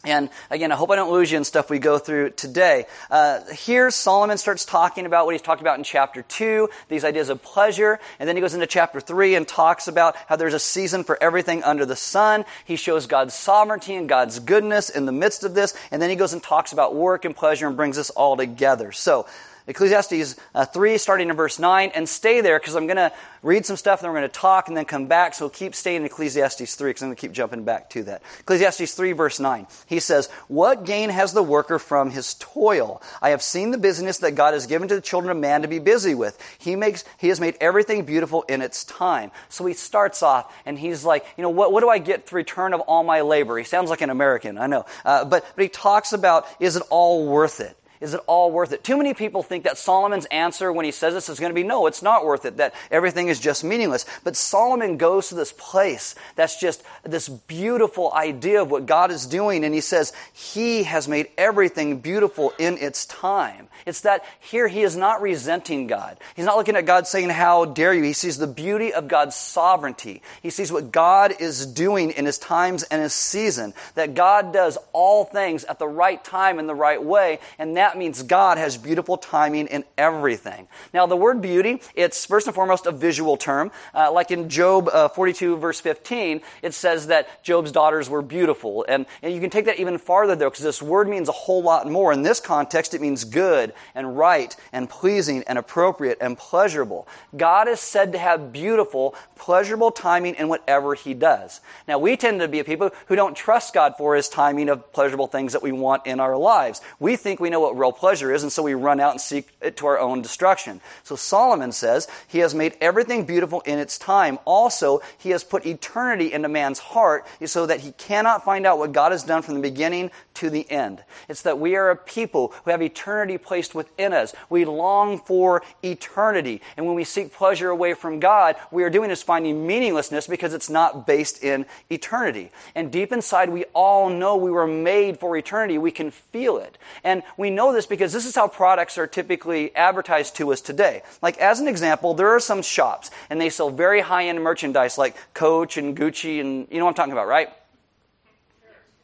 And 0.06 0.30
again, 0.50 0.72
I 0.72 0.76
hope 0.76 0.92
I 0.92 0.96
don't 0.96 1.12
lose 1.12 1.30
you 1.30 1.38
in 1.38 1.44
stuff 1.44 1.70
we 1.70 1.78
go 1.78 2.00
through 2.00 2.30
today. 2.30 2.86
Uh, 3.12 3.44
here, 3.52 3.92
Solomon 3.92 4.38
starts 4.38 4.64
talking 4.64 5.06
about 5.06 5.26
what 5.26 5.34
he's 5.34 5.42
talked 5.42 5.60
about 5.60 5.78
in 5.78 5.84
chapter 5.84 6.22
2, 6.22 6.70
these 6.88 7.04
ideas 7.04 7.28
of 7.28 7.44
pleasure. 7.44 8.00
And 8.18 8.28
then 8.28 8.38
he 8.38 8.42
goes 8.42 8.54
into 8.54 8.66
chapter 8.66 9.02
3 9.02 9.36
and 9.36 9.46
talks 9.46 9.90
about 9.90 10.16
how 10.28 10.38
there's 10.38 10.54
a 10.54 10.60
season 10.60 11.04
for 11.04 11.22
everything 11.22 11.64
under 11.64 11.86
the 11.86 11.98
sun. 11.98 12.46
He 12.64 12.78
shows 12.78 13.08
God's 13.08 13.34
sovereignty 13.34 13.94
and 13.94 14.08
God's 14.08 14.40
goodness 14.40 14.90
in 14.90 15.06
the 15.06 15.12
midst 15.12 15.44
of 15.44 15.54
this. 15.54 15.76
And 15.92 16.02
then 16.02 16.10
he 16.10 16.16
goes 16.16 16.32
and 16.32 16.42
talks 16.42 16.72
about 16.72 16.96
work 16.96 17.26
and 17.26 17.36
pleasure 17.36 17.68
and 17.68 17.76
brings 17.76 17.98
us 17.98 18.10
all 18.10 18.38
together. 18.38 18.94
So, 18.94 19.26
Ecclesiastes 19.70 20.36
uh, 20.56 20.66
3, 20.66 20.98
starting 20.98 21.30
in 21.30 21.36
verse 21.36 21.60
9, 21.60 21.92
and 21.94 22.10
stay 22.10 22.42
there 22.42 22.60
because 22.60 22.76
I'm 22.76 22.88
going 22.88 22.98
to 22.98 23.12
read 23.44 23.68
some 23.68 23.78
stuff 23.78 24.00
and 24.00 24.06
then 24.06 24.12
we're 24.12 24.20
going 24.20 24.32
to 24.32 24.40
talk 24.40 24.68
and 24.68 24.76
then 24.76 24.86
come 24.86 25.06
back. 25.06 25.36
So 25.36 25.48
keep 25.48 25.76
staying 25.76 25.98
in 25.98 26.06
Ecclesiastes 26.06 26.74
3 26.74 26.90
because 26.90 27.04
I'm 27.04 27.10
going 27.10 27.16
to 27.16 27.22
keep 27.22 27.32
jumping 27.32 27.64
back 27.64 27.92
to 27.92 28.04
that. 28.04 28.24
Ecclesiastes 28.40 28.96
3, 28.96 29.12
verse 29.12 29.40
9. 29.40 29.68
He 29.86 30.00
says, 30.00 30.28
What 30.48 30.86
gain 30.86 31.12
has 31.12 31.34
the 31.34 31.44
worker 31.44 31.78
from 31.78 32.10
his 32.10 32.34
toil? 32.34 33.00
I 33.22 33.30
have 33.30 33.44
seen 33.44 33.70
the 33.70 33.78
business 33.78 34.18
that 34.20 34.34
God 34.34 34.56
has 34.56 34.66
given 34.66 34.88
to 34.88 34.96
the 34.96 35.02
children 35.02 35.30
of 35.30 35.38
man 35.38 35.62
to 35.62 35.68
be 35.68 35.80
busy 35.80 36.16
with. 36.16 36.42
He, 36.58 36.76
makes, 36.76 37.06
he 37.20 37.28
has 37.28 37.40
made 37.40 37.56
everything 37.62 38.06
beautiful 38.06 38.42
in 38.50 38.64
its 38.64 38.84
time. 38.86 39.30
So 39.50 39.68
he 39.68 39.76
starts 39.76 40.24
off 40.24 40.52
and 40.66 40.80
he's 40.80 41.06
like, 41.06 41.26
You 41.38 41.44
know, 41.44 41.52
what, 41.52 41.72
what 41.72 41.82
do 41.82 41.90
I 41.90 42.00
get 42.00 42.26
the 42.26 42.36
return 42.36 42.74
of 42.74 42.82
all 42.82 43.04
my 43.04 43.22
labor? 43.22 43.56
He 43.60 43.66
sounds 43.66 43.92
like 43.92 44.02
an 44.02 44.10
American, 44.10 44.58
I 44.58 44.66
know. 44.66 44.86
Uh, 45.06 45.26
but, 45.26 45.46
but 45.56 45.62
he 45.62 45.70
talks 45.70 46.12
about, 46.12 46.48
Is 46.60 46.76
it 46.76 46.82
all 46.90 47.28
worth 47.28 47.60
it? 47.60 47.76
Is 48.02 48.14
it 48.14 48.22
all 48.28 48.50
worth 48.50 48.72
it? 48.72 48.84
Too 48.84 48.98
many 48.98 49.14
people 49.14 49.44
think 49.44 49.66
that 49.66 49.78
Solomon's 49.78 50.26
answer 50.26 50.72
when 50.72 50.86
he 50.86 50.92
says 50.92 51.14
this 51.14 51.28
is 51.28 51.40
going 51.40 51.50
to 51.50 51.56
be 51.56 51.64
no, 51.64 51.86
it's 51.86 52.02
not 52.02 52.24
worth 52.24 52.46
it, 52.46 52.58
that 52.58 52.74
everything 52.90 53.28
is 53.28 53.42
just 53.42 53.64
meaningless. 53.64 54.06
But 54.24 54.38
Solomon 54.38 54.96
goes 54.96 55.30
to 55.30 55.36
this 55.36 55.52
place 55.52 56.16
that's 56.36 56.58
just 56.60 56.82
this 57.04 57.28
beautiful 57.28 58.14
idea 58.14 58.62
of 58.62 58.72
what 58.72 58.86
God 58.86 59.12
is 59.12 59.26
doing, 59.26 59.66
and 59.66 59.74
he 59.74 59.82
says, 59.82 60.14
He 60.32 60.84
has 60.84 61.10
made 61.10 61.28
everything 61.38 62.00
beautiful 62.00 62.54
in 62.58 62.78
its 62.78 63.06
time. 63.06 63.68
It's 63.86 64.02
that 64.02 64.24
here 64.40 64.68
he 64.68 64.84
is 64.84 64.96
not 64.96 65.22
resenting 65.22 65.88
God. 65.88 66.18
He's 66.36 66.46
not 66.46 66.58
looking 66.58 66.76
at 66.76 66.86
God 66.86 67.06
saying, 67.06 67.30
How 67.30 67.66
dare 67.66 67.94
you? 67.94 68.04
He 68.04 68.14
sees 68.14 68.38
the 68.38 68.48
beauty 68.48 68.94
of 68.94 69.08
God's 69.10 69.36
sovereignty. 69.36 70.22
He 70.42 70.52
sees 70.52 70.72
what 70.72 70.92
God 70.92 71.36
is 71.40 71.66
doing 71.66 72.12
in 72.12 72.26
his 72.26 72.38
times 72.38 72.84
and 72.84 73.02
his 73.02 73.14
season, 73.14 73.74
that 73.96 74.16
God 74.16 74.54
does 74.54 74.78
all 74.94 75.26
things 75.26 75.66
at 75.66 75.80
the 75.80 75.88
right 75.88 76.24
time 76.24 76.60
and 76.60 76.70
the 76.70 76.76
right 76.76 77.04
way, 77.04 77.40
and 77.58 77.76
that 77.78 77.89
that 77.90 77.98
means 77.98 78.22
God 78.22 78.60
has 78.60 78.78
beautiful 78.78 79.18
timing 79.18 79.66
in 79.66 79.84
everything. 79.98 80.68
Now, 80.94 81.08
the 81.08 81.16
word 81.16 81.42
beauty, 81.42 81.82
it's 81.96 82.24
first 82.24 82.46
and 82.46 82.54
foremost 82.54 82.86
a 82.86 82.92
visual 82.92 83.36
term. 83.36 83.72
Uh, 83.96 84.12
like 84.12 84.30
in 84.30 84.48
Job 84.48 84.88
uh, 84.94 85.08
42, 85.08 85.58
verse 85.58 85.82
15, 85.82 86.42
it 86.62 86.76
says 86.76 87.08
that 87.08 87.44
Job's 87.44 87.72
daughters 87.72 88.08
were 88.08 88.22
beautiful. 88.22 88.86
And, 88.88 89.08
and 89.24 89.34
you 89.34 89.42
can 89.42 89.50
take 89.50 89.66
that 89.66 89.80
even 89.80 89.98
farther, 89.98 90.36
though, 90.36 90.52
because 90.52 90.64
this 90.64 90.84
word 90.84 91.10
means 91.10 91.30
a 91.30 91.32
whole 91.32 91.64
lot 91.64 91.90
more. 91.90 92.14
In 92.14 92.22
this 92.22 92.40
context, 92.40 92.94
it 92.94 93.02
means 93.02 93.24
good 93.24 93.74
and 93.96 94.16
right 94.16 94.56
and 94.72 94.88
pleasing 94.88 95.44
and 95.48 95.58
appropriate 95.58 96.20
and 96.22 96.38
pleasurable. 96.38 97.08
God 97.36 97.68
is 97.68 97.80
said 97.80 98.12
to 98.12 98.20
have 98.20 98.54
beautiful, 98.54 99.16
pleasurable 99.36 99.90
timing 99.90 100.36
in 100.36 100.48
whatever 100.48 100.94
he 100.94 101.16
does. 101.16 101.60
Now, 101.88 101.98
we 101.98 102.16
tend 102.18 102.40
to 102.42 102.48
be 102.48 102.62
people 102.62 102.92
who 103.08 103.16
don't 103.16 103.36
trust 103.36 103.74
God 103.74 103.96
for 103.98 104.16
his 104.16 104.30
timing 104.30 104.70
of 104.70 104.94
pleasurable 104.94 105.26
things 105.26 105.54
that 105.54 105.64
we 105.64 105.72
want 105.72 106.06
in 106.06 106.20
our 106.20 106.38
lives. 106.38 106.82
We 107.00 107.16
think 107.16 107.40
we 107.40 107.50
know 107.50 107.60
what 107.60 107.79
real 107.80 107.92
pleasure 107.92 108.34
is, 108.34 108.44
and 108.44 108.52
so 108.52 108.64
we 108.64 108.74
run 108.74 109.00
out 109.00 109.12
and 109.12 109.22
seek 109.22 109.48
it 109.62 109.78
to 109.78 109.88
our 109.88 110.00
own 110.00 110.22
destruction. 110.22 110.82
So 111.04 111.16
Solomon 111.16 111.72
says, 111.72 112.08
He 112.28 112.40
has 112.40 112.54
made 112.54 112.76
everything 112.82 113.26
beautiful 113.26 113.62
in 113.62 113.80
its 113.80 113.98
time. 113.98 114.38
Also, 114.46 115.02
He 115.18 115.30
has 115.32 115.44
put 115.44 115.66
eternity 115.66 116.32
into 116.32 116.50
man's 116.50 116.80
heart 116.80 117.26
so 117.46 117.66
that 117.66 117.80
he 117.80 117.92
cannot 117.94 118.44
find 118.44 118.66
out 118.66 118.78
what 118.78 118.92
God 118.92 119.12
has 119.12 119.24
done 119.24 119.42
from 119.42 119.56
the 119.56 119.62
beginning 119.62 120.12
to 120.40 120.50
the 120.50 120.70
end. 120.72 121.04
It's 121.28 121.42
that 121.42 121.60
we 121.60 121.76
are 121.76 121.90
a 121.90 121.96
people 121.96 122.54
who 122.64 122.72
have 122.72 122.82
eternity 122.82 123.38
placed 123.38 123.76
within 123.76 124.14
us. 124.14 124.34
We 124.50 124.64
long 124.64 125.20
for 125.20 125.62
eternity. 125.84 126.62
And 126.78 126.86
when 126.86 126.96
we 126.96 127.04
seek 127.04 127.34
pleasure 127.34 127.70
away 127.70 127.94
from 127.94 128.22
God, 128.22 128.56
we 128.72 128.84
are 128.84 128.90
doing 128.90 129.12
is 129.12 129.22
finding 129.22 129.68
meaninglessness 129.68 130.28
because 130.28 130.54
it's 130.54 130.70
not 130.70 131.06
based 131.06 131.44
in 131.44 131.66
eternity. 131.90 132.52
And 132.74 132.90
deep 132.90 133.12
inside, 133.12 133.50
we 133.50 133.66
all 133.74 134.10
know 134.10 134.38
we 134.38 134.50
were 134.50 134.66
made 134.66 135.20
for 135.20 135.36
eternity. 135.36 135.78
We 135.78 135.92
can 135.92 136.10
feel 136.10 136.58
it. 136.58 136.78
And 137.04 137.22
we 137.36 137.50
know 137.50 137.74
this 137.74 137.86
because 137.86 138.14
this 138.14 138.26
is 138.26 138.36
how 138.36 138.48
products 138.48 138.98
are 138.98 139.08
typically 139.08 139.76
advertised 139.76 140.38
to 140.38 140.54
us 140.54 140.62
today. 140.62 141.02
Like, 141.22 141.38
as 141.40 141.60
an 141.60 141.68
example, 141.68 142.14
there 142.14 142.30
are 142.30 142.40
some 142.40 142.62
shops 142.62 143.12
and 143.30 143.42
they 143.42 143.50
sell 143.50 143.70
very 143.70 144.00
high 144.00 144.28
end 144.28 144.42
merchandise 144.42 144.98
like 144.98 145.18
Coach 145.34 145.76
and 145.76 145.98
Gucci 145.98 146.40
and 146.40 146.66
you 146.72 146.80
know 146.80 146.86
what 146.86 146.92
I'm 146.92 146.96
talking 146.96 147.14
about, 147.14 147.28
right? 147.28 147.50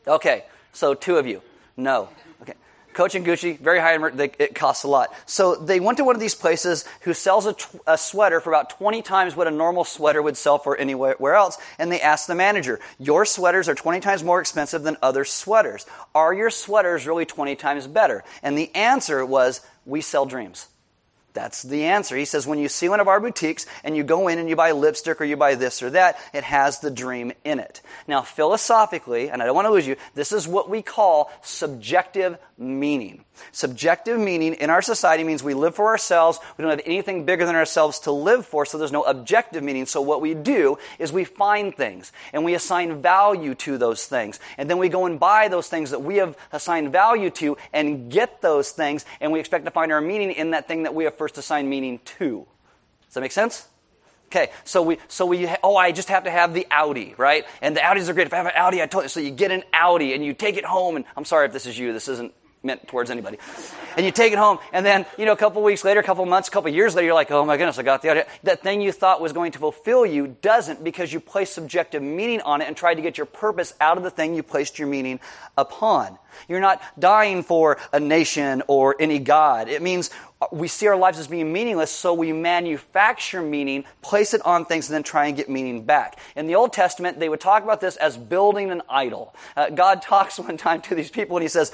Okay. 0.08 0.46
So 0.76 0.94
two 0.94 1.18
of 1.18 1.26
you. 1.26 1.42
No. 1.78 2.10
Okay. 2.42 2.54
Coach 2.94 3.16
and 3.16 3.26
Gucci, 3.26 3.58
very 3.58 3.80
high, 3.80 3.98
they, 4.10 4.32
it 4.38 4.56
costs 4.56 4.84
a 4.84 4.90
lot. 4.90 5.14
So 5.26 5.56
they 5.56 5.80
went 5.80 5.98
to 6.00 6.04
one 6.04 6.16
of 6.16 6.22
these 6.22 6.36
places 6.36 6.84
who 7.02 7.14
sells 7.14 7.46
a, 7.46 7.56
a 7.88 7.98
sweater 7.98 8.42
for 8.42 8.50
about 8.50 8.72
20 8.72 9.02
times 9.02 9.38
what 9.38 9.48
a 9.48 9.52
normal 9.52 9.86
sweater 9.86 10.22
would 10.22 10.36
sell 10.36 10.58
for 10.58 10.76
anywhere 10.78 11.34
else. 11.34 11.58
And 11.80 11.90
they 11.90 12.02
asked 12.02 12.28
the 12.28 12.36
manager, 12.36 12.82
your 13.00 13.26
sweaters 13.26 13.70
are 13.70 13.76
20 13.76 14.02
times 14.02 14.22
more 14.22 14.42
expensive 14.42 14.84
than 14.84 14.98
other 15.02 15.24
sweaters. 15.24 15.86
Are 16.14 16.34
your 16.34 16.50
sweaters 16.50 17.08
really 17.08 17.26
20 17.26 17.56
times 17.56 17.88
better? 17.88 18.26
And 18.44 18.58
the 18.58 18.74
answer 18.76 19.26
was, 19.26 19.62
we 19.86 20.02
sell 20.02 20.26
dreams. 20.26 20.68
That's 21.36 21.64
the 21.64 21.84
answer. 21.84 22.16
He 22.16 22.26
says, 22.26 22.48
when 22.48 22.60
you 22.60 22.70
see 22.70 22.88
one 22.88 23.02
of 23.02 23.10
our 23.10 23.20
boutiques 23.20 23.66
and 23.84 23.96
you 23.96 24.04
go 24.04 24.30
in 24.30 24.40
and 24.40 24.50
you 24.50 24.56
buy 24.56 24.72
lipstick 24.72 25.20
or 25.20 25.26
you 25.26 25.36
buy 25.36 25.56
this 25.56 25.84
or 25.84 25.90
that, 25.92 26.18
it 26.34 26.46
has 26.46 26.80
the 26.80 26.90
dream 26.90 27.34
in 27.44 27.60
it. 27.60 27.82
Now, 28.08 28.22
philosophically, 28.22 29.30
and 29.30 29.44
I 29.44 29.46
don't 29.46 29.54
want 29.54 29.66
to 29.66 29.72
lose 29.72 29.86
you, 29.86 29.98
this 30.16 30.32
is 30.32 30.48
what 30.48 30.70
we 30.70 30.82
call 30.82 31.30
subjective 31.44 32.38
meaning. 32.58 33.26
Subjective 33.52 34.18
meaning 34.18 34.54
in 34.54 34.70
our 34.70 34.82
society 34.82 35.26
means 35.26 35.44
we 35.44 35.54
live 35.54 35.76
for 35.76 35.88
ourselves. 35.88 36.40
We 36.58 36.62
don't 36.62 36.72
have 36.72 36.82
anything 36.86 37.26
bigger 37.26 37.46
than 37.46 37.56
ourselves 37.56 38.00
to 38.00 38.12
live 38.12 38.46
for, 38.46 38.66
so 38.66 38.78
there's 38.78 38.94
no 38.94 39.04
objective 39.04 39.62
meaning. 39.62 39.86
So 39.88 40.00
what 40.02 40.22
we 40.22 40.34
do 40.34 40.78
is 41.00 41.12
we 41.12 41.26
find 41.26 41.76
things 41.76 42.14
and 42.32 42.46
we 42.46 42.56
assign 42.56 43.02
value 43.02 43.56
to 43.56 43.78
those 43.78 44.06
things. 44.06 44.40
And 44.58 44.70
then 44.70 44.78
we 44.78 44.88
go 44.88 45.06
and 45.06 45.20
buy 45.20 45.50
those 45.50 45.68
things 45.68 45.92
that 45.92 46.02
we 46.02 46.16
have 46.16 46.38
assigned 46.54 46.94
value 46.94 47.30
to 47.32 47.58
and 47.74 48.10
get 48.10 48.42
those 48.42 48.72
things 48.72 49.06
and 49.20 49.34
we 49.34 49.42
expect 49.42 49.66
to 49.66 49.72
find 49.72 49.92
our 49.92 50.02
meaning 50.02 50.32
in 50.32 50.52
that 50.52 50.70
thing 50.70 50.84
that 50.84 50.96
we 50.96 51.04
have 51.04 51.18
first 51.26 51.40
assigned 51.40 51.68
meaning 51.68 52.00
to. 52.06 52.46
Does 53.06 53.16
that 53.16 53.22
make 53.22 53.32
sense? 53.32 53.68
Okay, 54.28 54.52
so 54.64 54.84
we, 54.84 55.00
so 55.08 55.26
we, 55.26 55.50
oh, 55.64 55.76
I 55.76 55.92
just 55.92 56.10
have 56.10 56.26
to 56.26 56.30
have 56.30 56.54
the 56.54 56.68
Audi, 56.70 57.16
right? 57.18 57.46
And 57.64 57.76
the 57.76 57.80
Audis 57.80 58.10
are 58.10 58.14
great. 58.14 58.28
If 58.28 58.34
I 58.34 58.38
have 58.38 58.46
an 58.46 58.52
Audi, 58.56 58.80
I 58.80 58.86
told 58.86 59.06
you. 59.06 59.10
So 59.10 59.20
you 59.20 59.32
get 59.32 59.50
an 59.50 59.64
Audi 59.74 60.14
and 60.14 60.24
you 60.24 60.36
take 60.36 60.56
it 60.56 60.66
home, 60.66 60.98
and 60.98 61.06
I'm 61.18 61.26
sorry 61.26 61.48
if 61.48 61.52
this 61.52 61.66
is 61.66 61.80
you. 61.80 61.94
This 61.94 62.08
isn't 62.10 62.32
meant 62.66 62.88
towards 62.88 63.10
anybody. 63.10 63.38
And 63.96 64.06
you 64.06 64.12
take 64.12 64.34
it 64.34 64.40
home, 64.40 64.60
and 64.74 64.86
then, 64.86 65.06
you 65.18 65.26
know, 65.26 65.32
a 65.32 65.38
couple 65.38 65.64
weeks 65.64 65.86
later, 65.86 66.00
a 66.02 66.04
couple 66.04 66.26
months, 66.26 66.50
a 66.50 66.52
couple 66.52 66.70
years 66.70 66.96
later, 66.96 67.06
you're 67.06 67.14
like, 67.14 67.32
oh 67.32 67.46
my 67.46 67.56
goodness, 67.56 67.78
I 67.78 67.84
got 67.84 68.02
the 68.02 68.10
idea. 68.10 68.28
That 68.44 68.62
thing 68.62 68.82
you 68.82 68.92
thought 68.92 69.22
was 69.22 69.32
going 69.32 69.54
to 69.54 69.60
fulfill 69.60 70.06
you 70.06 70.36
doesn't 70.42 70.84
because 70.84 71.14
you 71.14 71.20
placed 71.20 71.54
subjective 71.54 72.02
meaning 72.02 72.42
on 72.42 72.62
it 72.62 72.68
and 72.68 72.76
tried 72.76 72.96
to 72.96 73.02
get 73.02 73.18
your 73.18 73.26
purpose 73.26 73.74
out 73.80 73.98
of 73.98 74.04
the 74.04 74.12
thing 74.12 74.36
you 74.36 74.44
placed 74.44 74.80
your 74.80 74.88
meaning 74.88 75.20
upon. 75.58 76.18
You're 76.50 76.60
not 76.60 76.82
dying 77.00 77.44
for 77.44 77.78
a 77.94 78.00
nation 78.00 78.64
or 78.68 78.96
any 79.00 79.20
God. 79.20 79.70
It 79.70 79.82
means 79.82 80.10
we 80.52 80.68
see 80.68 80.88
our 80.88 80.98
lives 80.98 81.18
as 81.18 81.28
being 81.28 81.52
meaningless, 81.52 81.92
so 81.92 82.14
we 82.14 82.34
manufacture 82.34 83.42
meaning, 83.42 83.86
place 84.02 84.34
it 84.34 84.46
on 84.46 84.66
things, 84.66 84.90
and 84.90 84.96
then 84.96 85.04
try 85.04 85.28
and 85.28 85.38
get 85.38 85.50
meaning 85.50 85.86
back. 85.86 86.20
In 86.36 86.48
the 86.48 86.56
Old 86.56 86.74
Testament, 86.74 87.20
they 87.20 87.30
would 87.30 87.40
talk 87.40 87.64
about 87.64 87.82
this 87.82 87.96
as 87.96 88.18
building 88.18 88.72
an 88.72 88.82
idol. 88.90 89.34
Uh, 89.56 89.70
God 89.70 90.02
talks 90.02 90.38
one 90.40 90.58
time 90.58 90.82
to 90.82 90.96
these 90.96 91.10
people 91.10 91.38
and 91.38 91.44
he 91.44 91.50
says, 91.50 91.72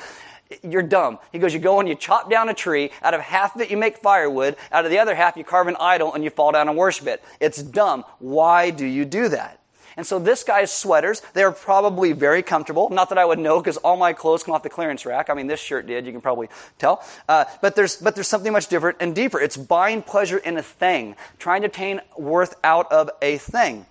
you're 0.64 0.84
dumb. 0.84 1.20
He 1.32 1.40
goes, 1.40 1.54
you 1.54 1.60
go 1.60 1.80
and 1.80 1.88
you 1.88 1.96
chop 1.96 2.30
down 2.30 2.50
a 2.50 2.54
tree. 2.54 2.92
Out 3.02 3.14
of 3.14 3.22
half 3.22 3.56
of 3.56 3.62
it, 3.62 3.72
you 3.72 3.78
make 3.78 3.98
firewood. 3.98 4.56
Out 4.72 4.86
of 4.86 4.92
the 4.92 5.00
other 5.00 5.16
half, 5.16 5.38
you 5.38 5.44
carve 5.44 5.68
an 5.68 5.78
idol 5.80 6.14
and 6.14 6.24
you 6.24 6.30
fall 6.30 6.52
down 6.52 6.68
and 6.68 6.78
worship 6.78 7.08
it. 7.08 7.24
It's 7.40 7.62
dumb. 7.62 8.04
Why 8.20 8.70
do 8.70 8.86
you 8.86 9.06
do 9.06 9.30
that? 9.30 9.60
And 9.98 10.08
so 10.08 10.20
this 10.20 10.44
guy's 10.44 10.72
sweaters, 10.72 11.22
they're 11.34 11.52
probably 11.52 12.14
very 12.14 12.44
comfortable. 12.44 12.90
Not 12.90 13.10
that 13.10 13.18
I 13.18 13.26
would 13.26 13.40
know 13.40 13.60
because 13.60 13.78
all 13.78 13.98
my 13.98 14.14
clothes 14.14 14.44
come 14.44 14.56
off 14.56 14.64
the 14.64 14.70
clearance 14.70 15.06
rack. 15.06 15.30
I 15.30 15.34
mean, 15.34 15.48
this 15.48 15.60
shirt 15.60 15.86
did, 15.86 16.06
you 16.06 16.12
can 16.12 16.22
probably 16.22 16.48
tell. 16.78 17.04
Uh, 17.28 17.46
but, 17.62 17.76
there's, 17.76 17.98
but 17.98 18.16
there's 18.16 18.28
something 18.28 18.54
much 18.54 18.68
different 18.68 18.98
and 19.00 19.14
deeper. 19.14 19.40
It's 19.40 19.58
buying 19.58 20.02
pleasure 20.02 20.38
in 20.38 20.58
a 20.58 20.64
thing, 20.64 21.16
trying 21.40 21.62
to 21.62 21.68
obtain 21.68 22.02
worth 22.18 22.56
out 22.64 22.92
of 22.92 23.10
a 23.22 23.38
thing. 23.38 23.86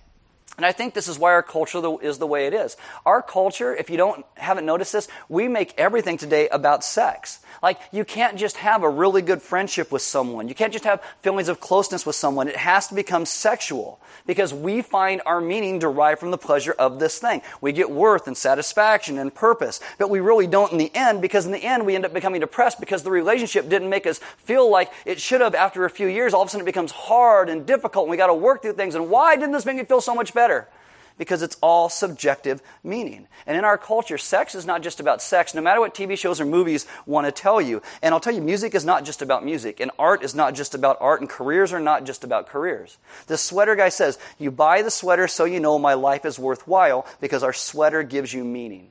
And 0.57 0.65
I 0.65 0.73
think 0.73 0.93
this 0.93 1.07
is 1.07 1.17
why 1.17 1.31
our 1.31 1.43
culture 1.43 1.81
is 2.01 2.17
the 2.17 2.27
way 2.27 2.45
it 2.45 2.53
is. 2.53 2.75
Our 3.05 3.21
culture, 3.21 3.73
if 3.73 3.89
you 3.89 3.97
don't 3.97 4.25
haven't 4.35 4.65
noticed 4.65 4.91
this, 4.91 5.07
we 5.29 5.47
make 5.47 5.73
everything 5.77 6.17
today 6.17 6.49
about 6.49 6.83
sex. 6.83 7.39
Like 7.63 7.79
you 7.91 8.03
can't 8.03 8.37
just 8.37 8.57
have 8.57 8.83
a 8.83 8.89
really 8.89 9.21
good 9.21 9.41
friendship 9.41 9.91
with 9.91 10.01
someone. 10.01 10.49
You 10.49 10.55
can't 10.55 10.73
just 10.73 10.83
have 10.85 11.01
feelings 11.21 11.47
of 11.47 11.61
closeness 11.61 12.05
with 12.05 12.15
someone. 12.15 12.47
It 12.47 12.57
has 12.57 12.87
to 12.87 12.95
become 12.95 13.25
sexual 13.25 14.01
because 14.27 14.53
we 14.53 14.81
find 14.81 15.21
our 15.25 15.39
meaning 15.39 15.79
derived 15.79 16.19
from 16.19 16.31
the 16.31 16.37
pleasure 16.37 16.75
of 16.77 16.99
this 16.99 17.17
thing. 17.17 17.41
We 17.61 17.71
get 17.71 17.89
worth 17.89 18.27
and 18.27 18.37
satisfaction 18.37 19.17
and 19.17 19.33
purpose, 19.33 19.79
but 19.97 20.09
we 20.09 20.19
really 20.19 20.47
don't 20.47 20.71
in 20.71 20.77
the 20.77 20.91
end 20.93 21.21
because 21.21 21.45
in 21.45 21.53
the 21.53 21.63
end 21.63 21.85
we 21.85 21.95
end 21.95 22.05
up 22.05 22.13
becoming 22.13 22.41
depressed 22.41 22.79
because 22.79 23.03
the 23.03 23.11
relationship 23.11 23.69
didn't 23.69 23.89
make 23.89 24.05
us 24.05 24.19
feel 24.37 24.69
like 24.69 24.91
it 25.05 25.19
should 25.19 25.41
have 25.41 25.55
after 25.55 25.85
a 25.85 25.89
few 25.89 26.07
years. 26.07 26.33
All 26.33 26.41
of 26.41 26.49
a 26.49 26.51
sudden 26.51 26.65
it 26.65 26.69
becomes 26.69 26.91
hard 26.91 27.47
and 27.47 27.65
difficult 27.65 28.05
and 28.05 28.11
we 28.11 28.17
got 28.17 28.27
to 28.27 28.33
work 28.33 28.61
through 28.61 28.73
things. 28.73 28.95
And 28.95 29.09
why 29.09 29.35
didn't 29.35 29.53
this 29.53 29.65
make 29.65 29.77
me 29.77 29.85
feel 29.85 30.01
so 30.01 30.13
much 30.13 30.33
better? 30.33 30.40
Because 31.21 31.43
it's 31.43 31.57
all 31.61 31.87
subjective 31.87 32.63
meaning. 32.83 33.27
And 33.45 33.55
in 33.55 33.63
our 33.63 33.77
culture, 33.77 34.17
sex 34.17 34.55
is 34.55 34.65
not 34.65 34.81
just 34.81 34.99
about 34.99 35.21
sex, 35.21 35.53
no 35.53 35.61
matter 35.61 35.79
what 35.79 35.93
TV 35.93 36.17
shows 36.17 36.41
or 36.41 36.45
movies 36.45 36.87
want 37.05 37.27
to 37.27 37.31
tell 37.31 37.61
you. 37.61 37.83
And 38.01 38.11
I'll 38.11 38.19
tell 38.19 38.33
you, 38.33 38.41
music 38.41 38.73
is 38.73 38.85
not 38.85 39.05
just 39.05 39.21
about 39.21 39.45
music, 39.45 39.79
and 39.79 39.91
art 39.99 40.23
is 40.23 40.33
not 40.33 40.55
just 40.55 40.73
about 40.73 40.97
art, 40.99 41.21
and 41.21 41.29
careers 41.29 41.73
are 41.73 41.79
not 41.79 42.05
just 42.05 42.23
about 42.23 42.47
careers. 42.47 42.97
The 43.27 43.37
sweater 43.37 43.75
guy 43.75 43.89
says, 43.89 44.17
You 44.39 44.49
buy 44.49 44.81
the 44.81 44.89
sweater 44.89 45.27
so 45.27 45.45
you 45.45 45.59
know 45.59 45.77
my 45.77 45.93
life 45.93 46.25
is 46.25 46.39
worthwhile 46.39 47.05
because 47.19 47.43
our 47.43 47.53
sweater 47.53 48.01
gives 48.01 48.33
you 48.33 48.43
meaning. 48.43 48.87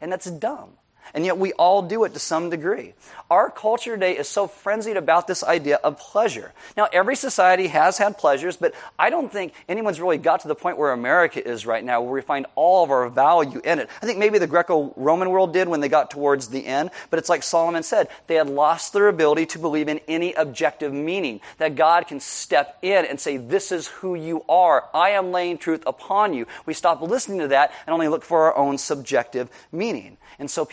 And 0.00 0.10
that's 0.10 0.28
dumb. 0.28 0.70
And 1.14 1.24
yet 1.24 1.38
we 1.38 1.52
all 1.54 1.82
do 1.82 2.04
it 2.04 2.14
to 2.14 2.20
some 2.20 2.50
degree. 2.50 2.94
Our 3.30 3.50
culture 3.50 3.94
today 3.94 4.16
is 4.16 4.28
so 4.28 4.46
frenzied 4.46 4.96
about 4.96 5.26
this 5.26 5.44
idea 5.44 5.76
of 5.76 5.98
pleasure. 5.98 6.52
Now, 6.76 6.88
every 6.92 7.16
society 7.16 7.68
has 7.68 7.98
had 7.98 8.18
pleasures, 8.18 8.56
but 8.56 8.74
I 8.98 9.10
don't 9.10 9.32
think 9.32 9.52
anyone's 9.68 10.00
really 10.00 10.18
got 10.18 10.40
to 10.40 10.48
the 10.48 10.54
point 10.54 10.78
where 10.78 10.92
America 10.92 11.46
is 11.46 11.66
right 11.66 11.84
now, 11.84 12.00
where 12.02 12.12
we 12.12 12.22
find 12.22 12.46
all 12.54 12.84
of 12.84 12.90
our 12.90 13.08
value 13.08 13.60
in 13.62 13.78
it. 13.78 13.88
I 14.02 14.06
think 14.06 14.18
maybe 14.18 14.38
the 14.38 14.46
Greco 14.46 14.92
Roman 14.96 15.30
world 15.30 15.52
did 15.52 15.68
when 15.68 15.80
they 15.80 15.88
got 15.88 16.10
towards 16.10 16.48
the 16.48 16.66
end, 16.66 16.90
but 17.10 17.18
it's 17.18 17.28
like 17.28 17.42
Solomon 17.42 17.82
said, 17.82 18.08
they 18.26 18.34
had 18.34 18.48
lost 18.48 18.92
their 18.92 19.08
ability 19.08 19.46
to 19.46 19.58
believe 19.58 19.88
in 19.88 20.00
any 20.08 20.32
objective 20.34 20.92
meaning, 20.92 21.40
that 21.58 21.76
God 21.76 22.06
can 22.06 22.20
step 22.20 22.78
in 22.82 23.04
and 23.04 23.20
say, 23.20 23.36
This 23.36 23.72
is 23.72 23.88
who 23.88 24.14
you 24.14 24.44
are. 24.48 24.88
I 24.94 25.10
am 25.10 25.32
laying 25.32 25.58
truth 25.58 25.82
upon 25.86 26.34
you. 26.34 26.46
We 26.66 26.74
stop 26.74 27.00
listening 27.00 27.40
to 27.40 27.48
that 27.48 27.72
and 27.86 27.94
only 27.94 28.08
look 28.08 28.24
for 28.24 28.44
our 28.44 28.56
own 28.56 28.78
subjective 28.78 29.48
meaning. 29.72 30.16
And 30.38 30.50
so 30.50 30.64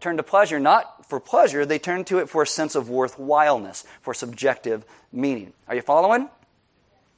turn 0.00 0.16
to 0.16 0.22
pleasure 0.22 0.60
not 0.60 1.06
for 1.06 1.20
pleasure, 1.20 1.66
they 1.66 1.78
turn 1.78 2.04
to 2.04 2.18
it 2.18 2.28
for 2.28 2.42
a 2.42 2.46
sense 2.46 2.74
of 2.74 2.88
worthwhileness, 2.88 3.84
for 4.00 4.14
subjective 4.14 4.84
meaning. 5.12 5.52
Are 5.68 5.74
you 5.74 5.82
following? 5.82 6.28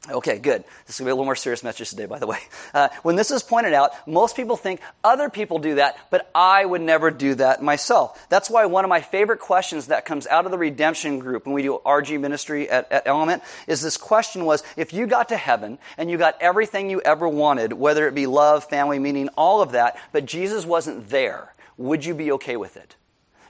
Okay, 0.08 0.38
good. 0.38 0.62
This 0.87 0.94
is 0.94 1.00
going 1.00 1.06
to 1.06 1.08
be 1.08 1.11
a 1.11 1.14
little 1.14 1.25
more 1.25 1.35
serious 1.35 1.64
message 1.64 1.90
today, 1.90 2.06
by 2.06 2.20
the 2.20 2.28
way. 2.28 2.38
Uh, 2.73 2.88
when 3.02 3.16
this 3.16 3.30
is 3.30 3.42
pointed 3.42 3.73
out, 3.73 3.90
most 4.06 4.37
people 4.37 4.56
think 4.56 4.80
other 5.02 5.30
people 5.30 5.58
do 5.58 5.76
that, 5.76 5.99
but 6.11 6.30
I 6.35 6.64
would 6.64 6.80
never 6.80 7.11
do 7.11 7.35
that 7.37 7.62
myself. 7.62 8.25
That's 8.28 8.50
why 8.50 8.66
one 8.66 8.85
of 8.85 8.88
my 8.88 9.00
favorite 9.00 9.40
questions 9.40 9.87
that 9.87 10.04
comes 10.04 10.26
out 10.26 10.44
of 10.44 10.50
the 10.50 10.58
redemption 10.58 11.18
group 11.18 11.46
when 11.46 11.54
we 11.54 11.62
do 11.62 11.80
RG 11.85 12.20
ministry 12.20 12.68
at, 12.68 12.90
at 12.92 13.06
Element 13.06 13.42
is 13.66 13.82
this 13.82 13.96
question 13.96 14.44
was, 14.44 14.62
if 14.76 14.92
you 14.92 15.06
got 15.06 15.30
to 15.30 15.37
heaven 15.37 15.78
and 15.96 16.11
you 16.11 16.18
got 16.18 16.37
everything 16.40 16.90
you 16.90 17.00
ever 17.00 17.28
wanted, 17.28 17.73
whether 17.73 18.06
it 18.06 18.14
be 18.14 18.26
love, 18.26 18.64
family, 18.64 18.99
meaning, 18.99 19.28
all 19.37 19.62
of 19.62 19.73
that, 19.73 19.99
but 20.12 20.26
Jesus 20.26 20.66
wasn't 20.66 21.08
there, 21.08 21.52
would 21.76 22.04
you 22.04 22.14
be 22.14 22.33
okay 22.33 22.56
with 22.56 22.76
it? 22.76 22.97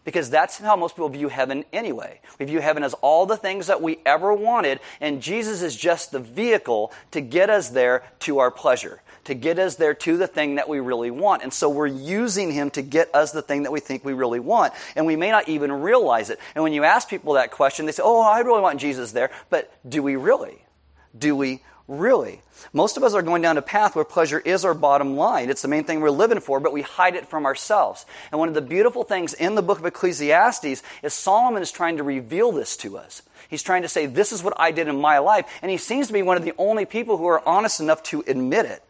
Because 0.07 0.31
that's 0.31 0.59
how 0.59 0.77
most 0.77 0.95
people 0.95 1.09
view 1.09 1.29
heaven 1.29 1.65
anyway. 1.73 2.21
We 2.39 2.47
view 2.47 2.61
heaven 2.61 2.85
as 2.85 2.95
all 2.95 3.27
the 3.27 3.37
things 3.37 3.67
that 3.67 3.83
we 3.83 3.99
ever 4.07 4.33
wanted, 4.33 4.79
and 5.01 5.21
Jesus 5.21 5.63
is 5.63 5.75
just 5.75 6.13
the 6.13 6.21
vehicle 6.21 6.93
to 7.11 7.21
get 7.21 7.51
us 7.51 7.71
there 7.71 8.05
to 8.21 8.39
our 8.39 8.53
pleasure, 8.53 9.03
to 9.25 9.35
get 9.35 9.59
us 9.59 9.75
there 9.75 9.95
to 9.95 10.17
the 10.17 10.29
thing 10.29 10.55
that 10.55 10.69
we 10.69 10.79
really 10.79 11.11
want. 11.11 11.43
And 11.43 11.53
so 11.53 11.69
we're 11.69 11.89
using 11.89 12.53
him 12.53 12.71
to 12.71 12.83
get 12.83 13.13
us 13.17 13.33
the 13.33 13.43
thing 13.43 13.65
that 13.65 13.73
we 13.73 13.81
think 13.81 14.05
we 14.05 14.13
really 14.13 14.39
want, 14.39 14.75
and 14.95 15.07
we 15.07 15.17
may 15.17 15.33
not 15.33 15.49
even 15.49 15.73
realize 15.73 16.31
it. 16.31 16.39
And 16.55 16.63
when 16.63 16.73
you 16.73 16.85
ask 16.85 17.09
people 17.09 17.33
that 17.33 17.51
question, 17.51 17.85
they 17.85 17.93
say, 17.93 18.05
Oh, 18.05 18.21
I 18.21 18.39
really 18.41 18.63
want 18.63 18.81
Jesus 18.81 19.11
there, 19.11 19.33
but 19.51 19.73
do 19.89 20.05
we 20.05 20.15
really? 20.15 20.65
Do 21.19 21.35
we 21.35 21.63
Really. 21.89 22.41
Most 22.73 22.97
of 22.97 23.05
us 23.05 23.15
are 23.15 23.23
going 23.23 23.43
down 23.43 23.59
a 23.59 23.63
path 23.63 23.95
where 23.95 24.05
pleasure 24.05 24.41
is 24.41 24.65
our 24.65 24.75
bottom 24.75 25.17
line. 25.17 25.51
It's 25.51 25.63
the 25.63 25.69
main 25.69 25.85
thing 25.85 26.01
we're 26.01 26.11
living 26.11 26.41
for, 26.41 26.59
but 26.59 26.73
we 26.73 26.83
hide 26.83 27.15
it 27.15 27.29
from 27.29 27.47
ourselves. 27.47 28.07
And 28.33 28.41
one 28.41 28.49
of 28.49 28.55
the 28.55 28.61
beautiful 28.61 29.05
things 29.05 29.35
in 29.35 29.55
the 29.55 29.63
book 29.63 29.79
of 29.79 29.87
Ecclesiastes 29.87 30.83
is 31.03 31.15
Solomon 31.15 31.63
is 31.63 31.71
trying 31.71 31.99
to 31.99 32.03
reveal 32.03 32.51
this 32.51 32.77
to 32.79 32.99
us. 32.99 33.23
He's 33.49 33.63
trying 33.63 33.83
to 33.83 33.89
say, 33.89 34.07
This 34.07 34.33
is 34.33 34.43
what 34.43 34.55
I 34.57 34.73
did 34.73 34.89
in 34.89 35.01
my 35.01 35.19
life. 35.19 35.47
And 35.63 35.71
he 35.71 35.77
seems 35.77 36.09
to 36.09 36.13
be 36.13 36.23
one 36.23 36.37
of 36.37 36.45
the 36.45 36.55
only 36.59 36.87
people 36.87 37.19
who 37.19 37.27
are 37.27 37.47
honest 37.49 37.79
enough 37.79 38.03
to 38.05 38.25
admit 38.27 38.67
it. 38.67 38.83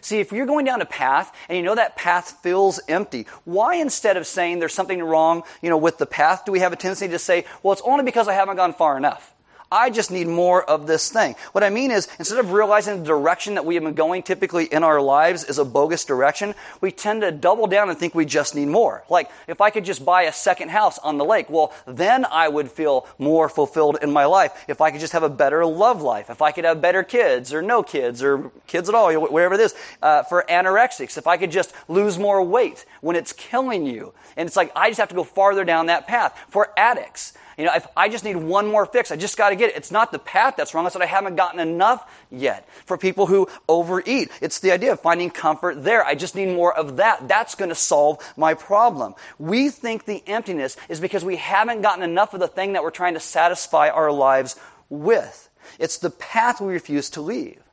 See, 0.00 0.20
if 0.20 0.30
you're 0.30 0.46
going 0.46 0.66
down 0.66 0.80
a 0.80 0.86
path 0.86 1.34
and 1.48 1.56
you 1.56 1.64
know 1.64 1.74
that 1.74 1.96
path 1.96 2.38
feels 2.42 2.78
empty, 2.88 3.26
why 3.44 3.76
instead 3.76 4.16
of 4.16 4.26
saying 4.28 4.58
there's 4.60 4.74
something 4.74 5.02
wrong, 5.02 5.42
you 5.60 5.70
know, 5.70 5.78
with 5.78 5.98
the 5.98 6.06
path, 6.06 6.44
do 6.44 6.52
we 6.52 6.60
have 6.60 6.72
a 6.72 6.76
tendency 6.76 7.08
to 7.08 7.18
say, 7.18 7.46
well, 7.62 7.72
it's 7.72 7.82
only 7.84 8.04
because 8.04 8.28
I 8.28 8.34
haven't 8.34 8.56
gone 8.56 8.74
far 8.74 8.96
enough? 8.96 9.33
I 9.70 9.90
just 9.90 10.10
need 10.10 10.28
more 10.28 10.62
of 10.62 10.86
this 10.86 11.10
thing. 11.10 11.34
What 11.52 11.64
I 11.64 11.70
mean 11.70 11.90
is, 11.90 12.08
instead 12.18 12.38
of 12.38 12.52
realizing 12.52 12.98
the 12.98 13.04
direction 13.04 13.54
that 13.54 13.64
we 13.64 13.74
have 13.74 13.84
been 13.84 13.94
going 13.94 14.22
typically 14.22 14.66
in 14.66 14.84
our 14.84 15.00
lives 15.00 15.44
is 15.44 15.58
a 15.58 15.64
bogus 15.64 16.04
direction, 16.04 16.54
we 16.80 16.92
tend 16.92 17.22
to 17.22 17.32
double 17.32 17.66
down 17.66 17.90
and 17.90 17.98
think 17.98 18.14
we 18.14 18.24
just 18.24 18.54
need 18.54 18.68
more. 18.68 19.04
Like, 19.08 19.30
if 19.48 19.60
I 19.60 19.70
could 19.70 19.84
just 19.84 20.04
buy 20.04 20.22
a 20.22 20.32
second 20.32 20.70
house 20.70 20.98
on 20.98 21.18
the 21.18 21.24
lake, 21.24 21.50
well, 21.50 21.72
then 21.86 22.24
I 22.24 22.48
would 22.48 22.70
feel 22.70 23.06
more 23.18 23.48
fulfilled 23.48 23.98
in 24.00 24.12
my 24.12 24.26
life. 24.26 24.64
If 24.68 24.80
I 24.80 24.90
could 24.90 25.00
just 25.00 25.12
have 25.12 25.22
a 25.22 25.28
better 25.28 25.66
love 25.66 26.02
life, 26.02 26.30
if 26.30 26.42
I 26.42 26.52
could 26.52 26.64
have 26.64 26.80
better 26.80 27.02
kids 27.02 27.52
or 27.52 27.62
no 27.62 27.82
kids 27.82 28.22
or 28.22 28.52
kids 28.66 28.88
at 28.88 28.94
all, 28.94 29.12
wherever 29.14 29.54
it 29.54 29.60
is. 29.60 29.74
Uh, 30.02 30.22
for 30.22 30.44
anorexics, 30.48 31.18
if 31.18 31.26
I 31.26 31.36
could 31.36 31.50
just 31.50 31.72
lose 31.88 32.18
more 32.18 32.42
weight 32.42 32.84
when 33.00 33.16
it's 33.16 33.32
killing 33.32 33.86
you. 33.86 34.12
And 34.36 34.46
it's 34.46 34.56
like, 34.56 34.72
I 34.76 34.90
just 34.90 35.00
have 35.00 35.08
to 35.10 35.14
go 35.14 35.24
farther 35.24 35.64
down 35.64 35.86
that 35.86 36.06
path. 36.06 36.38
For 36.48 36.72
addicts, 36.76 37.32
you 37.56 37.64
know, 37.64 37.72
if 37.74 37.86
I 37.96 38.08
just 38.08 38.24
need 38.24 38.36
one 38.36 38.66
more 38.66 38.86
fix, 38.86 39.10
I 39.10 39.16
just 39.16 39.36
got 39.36 39.50
to 39.50 39.56
get 39.56 39.70
it. 39.70 39.76
It's 39.76 39.90
not 39.90 40.12
the 40.12 40.18
path 40.18 40.54
that's 40.56 40.74
wrong. 40.74 40.86
It's 40.86 40.94
that 40.94 41.02
I 41.02 41.06
haven't 41.06 41.36
gotten 41.36 41.60
enough 41.60 42.08
yet. 42.30 42.68
For 42.84 42.98
people 42.98 43.26
who 43.26 43.48
overeat, 43.68 44.30
it's 44.40 44.60
the 44.60 44.72
idea 44.72 44.92
of 44.92 45.00
finding 45.00 45.30
comfort 45.30 45.84
there. 45.84 46.04
I 46.04 46.14
just 46.14 46.34
need 46.34 46.54
more 46.54 46.76
of 46.76 46.96
that. 46.96 47.28
That's 47.28 47.54
going 47.54 47.70
to 47.70 47.74
solve 47.74 48.18
my 48.36 48.54
problem. 48.54 49.14
We 49.38 49.70
think 49.70 50.04
the 50.04 50.22
emptiness 50.26 50.76
is 50.88 51.00
because 51.00 51.24
we 51.24 51.36
haven't 51.36 51.82
gotten 51.82 52.02
enough 52.02 52.34
of 52.34 52.40
the 52.40 52.48
thing 52.48 52.74
that 52.74 52.82
we're 52.82 52.90
trying 52.90 53.14
to 53.14 53.20
satisfy 53.20 53.88
our 53.88 54.12
lives 54.12 54.56
with. 54.88 55.48
It's 55.78 55.98
the 55.98 56.10
path 56.10 56.60
we 56.60 56.72
refuse 56.72 57.10
to 57.10 57.20
leave. 57.20 57.63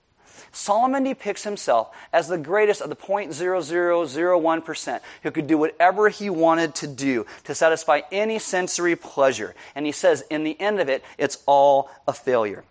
Solomon 0.52 1.04
depicts 1.04 1.44
himself 1.44 1.96
as 2.12 2.28
the 2.28 2.38
greatest 2.38 2.82
of 2.82 2.90
the 2.90 2.96
0.0001% 2.96 5.00
who 5.24 5.32
could 5.32 5.48
do 5.48 5.58
whatever 5.58 6.10
he 6.10 6.30
wanted 6.30 6.76
to 6.76 6.88
do 6.88 7.26
to 7.46 7.56
satisfy 7.56 8.02
any 8.12 8.38
sensory 8.38 8.96
pleasure. 8.96 9.56
And 9.76 9.86
he 9.86 9.92
says, 9.92 10.24
in 10.30 10.44
the 10.44 10.60
end 10.60 10.80
of 10.80 10.90
it, 10.90 11.04
it's 11.18 11.42
all 11.46 11.90
a 12.08 12.14
failure. 12.14 12.64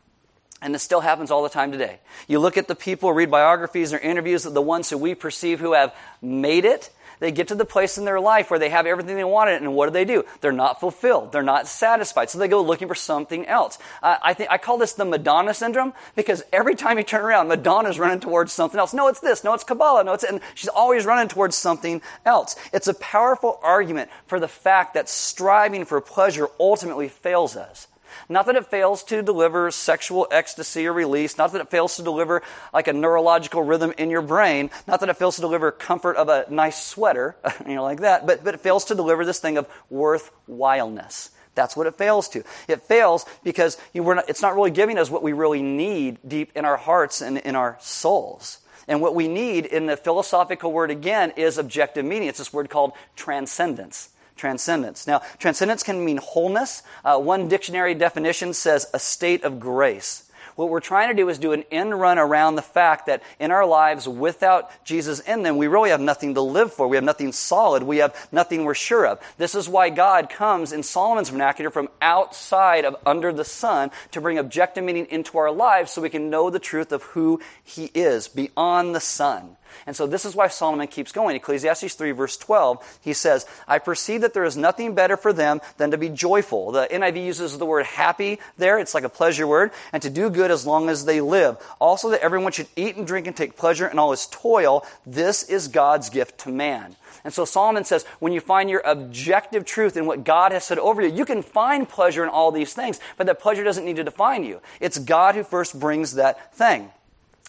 And 0.62 0.74
this 0.74 0.82
still 0.82 1.00
happens 1.00 1.30
all 1.30 1.42
the 1.42 1.48
time 1.48 1.72
today. 1.72 2.00
You 2.28 2.38
look 2.38 2.58
at 2.58 2.68
the 2.68 2.74
people, 2.74 3.12
read 3.12 3.30
biographies 3.30 3.94
or 3.94 3.98
interviews 3.98 4.44
of 4.44 4.52
the 4.52 4.60
ones 4.60 4.90
who 4.90 4.98
we 4.98 5.14
perceive 5.14 5.58
who 5.58 5.72
have 5.72 5.94
made 6.20 6.66
it, 6.66 6.90
they 7.20 7.30
get 7.30 7.48
to 7.48 7.54
the 7.54 7.64
place 7.64 7.98
in 7.98 8.04
their 8.04 8.18
life 8.18 8.50
where 8.50 8.58
they 8.58 8.70
have 8.70 8.86
everything 8.86 9.16
they 9.16 9.24
wanted, 9.24 9.62
and 9.62 9.74
what 9.74 9.86
do 9.86 9.92
they 9.92 10.04
do? 10.04 10.24
They're 10.40 10.52
not 10.52 10.80
fulfilled. 10.80 11.32
They're 11.32 11.42
not 11.42 11.68
satisfied. 11.68 12.30
So 12.30 12.38
they 12.38 12.48
go 12.48 12.62
looking 12.62 12.88
for 12.88 12.94
something 12.94 13.46
else. 13.46 13.78
Uh, 14.02 14.16
I 14.22 14.34
think 14.34 14.50
I 14.50 14.58
call 14.58 14.78
this 14.78 14.94
the 14.94 15.04
Madonna 15.04 15.54
syndrome 15.54 15.92
because 16.16 16.42
every 16.52 16.74
time 16.74 16.98
you 16.98 17.04
turn 17.04 17.22
around, 17.22 17.48
Madonna's 17.48 17.98
running 17.98 18.20
towards 18.20 18.52
something 18.52 18.80
else. 18.80 18.94
No, 18.94 19.08
it's 19.08 19.20
this. 19.20 19.44
No, 19.44 19.54
it's 19.54 19.64
Kabbalah. 19.64 20.02
No, 20.04 20.14
it's 20.14 20.24
and 20.24 20.40
she's 20.54 20.68
always 20.68 21.06
running 21.06 21.28
towards 21.28 21.56
something 21.56 22.02
else. 22.24 22.56
It's 22.72 22.88
a 22.88 22.94
powerful 22.94 23.60
argument 23.62 24.10
for 24.26 24.40
the 24.40 24.48
fact 24.48 24.94
that 24.94 25.08
striving 25.08 25.84
for 25.84 26.00
pleasure 26.00 26.48
ultimately 26.58 27.08
fails 27.08 27.56
us. 27.56 27.86
Not 28.28 28.46
that 28.46 28.56
it 28.56 28.66
fails 28.66 29.02
to 29.04 29.22
deliver 29.22 29.70
sexual 29.70 30.26
ecstasy 30.30 30.86
or 30.86 30.92
release. 30.92 31.38
Not 31.38 31.52
that 31.52 31.60
it 31.60 31.70
fails 31.70 31.96
to 31.96 32.02
deliver 32.02 32.42
like 32.72 32.88
a 32.88 32.92
neurological 32.92 33.62
rhythm 33.62 33.92
in 33.98 34.10
your 34.10 34.22
brain. 34.22 34.70
Not 34.86 35.00
that 35.00 35.08
it 35.08 35.16
fails 35.16 35.36
to 35.36 35.40
deliver 35.40 35.70
comfort 35.70 36.16
of 36.16 36.28
a 36.28 36.46
nice 36.50 36.82
sweater, 36.82 37.36
you 37.66 37.74
know, 37.74 37.82
like 37.82 38.00
that. 38.00 38.26
But, 38.26 38.44
but 38.44 38.54
it 38.54 38.60
fails 38.60 38.84
to 38.86 38.94
deliver 38.94 39.24
this 39.24 39.40
thing 39.40 39.58
of 39.58 39.68
worthwhileness. 39.90 41.30
That's 41.54 41.76
what 41.76 41.86
it 41.86 41.96
fails 41.96 42.28
to. 42.30 42.44
It 42.68 42.82
fails 42.82 43.26
because 43.42 43.76
you 43.92 44.02
not, 44.02 44.28
it's 44.28 44.42
not 44.42 44.54
really 44.54 44.70
giving 44.70 44.98
us 44.98 45.10
what 45.10 45.22
we 45.22 45.32
really 45.32 45.62
need 45.62 46.18
deep 46.26 46.52
in 46.54 46.64
our 46.64 46.76
hearts 46.76 47.20
and 47.20 47.38
in 47.38 47.56
our 47.56 47.76
souls. 47.80 48.58
And 48.86 49.00
what 49.00 49.14
we 49.14 49.28
need 49.28 49.66
in 49.66 49.86
the 49.86 49.96
philosophical 49.96 50.72
word 50.72 50.90
again 50.90 51.32
is 51.36 51.58
objective 51.58 52.04
meaning. 52.04 52.28
It's 52.28 52.38
this 52.38 52.52
word 52.52 52.70
called 52.70 52.92
transcendence 53.14 54.10
transcendence. 54.40 55.06
Now, 55.06 55.20
transcendence 55.38 55.84
can 55.84 56.04
mean 56.04 56.16
wholeness. 56.16 56.82
Uh, 57.04 57.18
one 57.18 57.46
dictionary 57.46 57.94
definition 57.94 58.54
says 58.54 58.86
a 58.92 58.98
state 58.98 59.44
of 59.44 59.60
grace 59.60 60.30
What 60.56 60.68
we're 60.68 60.80
trying 60.80 61.08
to 61.08 61.14
do 61.14 61.28
is 61.28 61.38
do 61.38 61.52
an 61.52 61.64
end 61.70 61.98
run 61.98 62.18
around 62.18 62.54
the 62.54 62.62
fact 62.62 63.06
that 63.06 63.22
in 63.38 63.50
our 63.50 63.64
lives, 63.64 64.06
without 64.06 64.70
Jesus 64.84 65.20
in 65.20 65.42
them, 65.42 65.56
we 65.56 65.68
really 65.68 65.90
have 65.90 66.00
nothing 66.00 66.34
to 66.34 66.40
live 66.40 66.72
for. 66.72 66.88
We 66.88 66.96
have 66.96 67.04
nothing 67.04 67.32
solid. 67.32 67.82
We 67.82 67.98
have 67.98 68.14
nothing 68.32 68.64
we're 68.64 68.74
sure 68.74 69.06
of. 69.06 69.20
This 69.38 69.54
is 69.54 69.68
why 69.68 69.90
God 69.90 70.28
comes 70.28 70.72
in 70.72 70.82
Solomon's 70.82 71.30
vernacular 71.30 71.70
from 71.70 71.88
outside 72.02 72.84
of 72.84 72.96
under 73.06 73.32
the 73.32 73.44
sun 73.44 73.90
to 74.10 74.20
bring 74.20 74.38
objective 74.38 74.84
meaning 74.84 75.06
into 75.10 75.38
our 75.38 75.50
lives 75.50 75.92
so 75.92 76.02
we 76.02 76.10
can 76.10 76.30
know 76.30 76.50
the 76.50 76.58
truth 76.58 76.92
of 76.92 77.02
who 77.04 77.40
He 77.62 77.86
is 77.94 78.28
beyond 78.28 78.94
the 78.94 79.00
sun. 79.00 79.56
And 79.86 79.96
so 79.96 80.06
this 80.06 80.24
is 80.24 80.34
why 80.34 80.48
Solomon 80.48 80.86
keeps 80.86 81.12
going. 81.12 81.36
Ecclesiastes 81.36 81.94
3, 81.94 82.10
verse 82.12 82.36
12, 82.36 82.98
he 83.02 83.12
says, 83.12 83.46
I 83.66 83.78
perceive 83.78 84.20
that 84.22 84.34
there 84.34 84.44
is 84.44 84.56
nothing 84.56 84.94
better 84.94 85.16
for 85.16 85.32
them 85.32 85.60
than 85.76 85.90
to 85.90 85.98
be 85.98 86.08
joyful. 86.08 86.72
The 86.72 86.88
NIV 86.90 87.24
uses 87.24 87.58
the 87.58 87.66
word 87.66 87.86
happy 87.86 88.38
there. 88.58 88.78
It's 88.78 88.94
like 88.94 89.04
a 89.04 89.08
pleasure 89.08 89.46
word. 89.46 89.70
And 89.92 90.02
to 90.02 90.10
do 90.10 90.30
good 90.30 90.50
as 90.50 90.66
long 90.66 90.88
as 90.88 91.04
they 91.04 91.20
live. 91.20 91.56
Also 91.80 92.10
that 92.10 92.22
everyone 92.22 92.52
should 92.52 92.68
eat 92.76 92.96
and 92.96 93.06
drink 93.06 93.26
and 93.26 93.36
take 93.36 93.56
pleasure 93.56 93.86
in 93.86 93.98
all 93.98 94.10
his 94.10 94.26
toil. 94.26 94.86
This 95.06 95.42
is 95.42 95.68
God's 95.68 96.10
gift 96.10 96.38
to 96.40 96.50
man. 96.50 96.96
And 97.24 97.32
so 97.32 97.44
Solomon 97.44 97.84
says, 97.84 98.04
when 98.18 98.32
you 98.32 98.40
find 98.40 98.70
your 98.70 98.82
objective 98.84 99.64
truth 99.64 99.96
in 99.96 100.06
what 100.06 100.24
God 100.24 100.52
has 100.52 100.64
said 100.64 100.78
over 100.78 101.02
you, 101.02 101.14
you 101.14 101.24
can 101.24 101.42
find 101.42 101.88
pleasure 101.88 102.22
in 102.22 102.30
all 102.30 102.50
these 102.50 102.72
things, 102.72 102.98
but 103.16 103.26
that 103.26 103.40
pleasure 103.40 103.64
doesn't 103.64 103.84
need 103.84 103.96
to 103.96 104.04
define 104.04 104.44
you. 104.44 104.60
It's 104.80 104.98
God 104.98 105.34
who 105.34 105.44
first 105.44 105.78
brings 105.78 106.14
that 106.14 106.54
thing. 106.54 106.90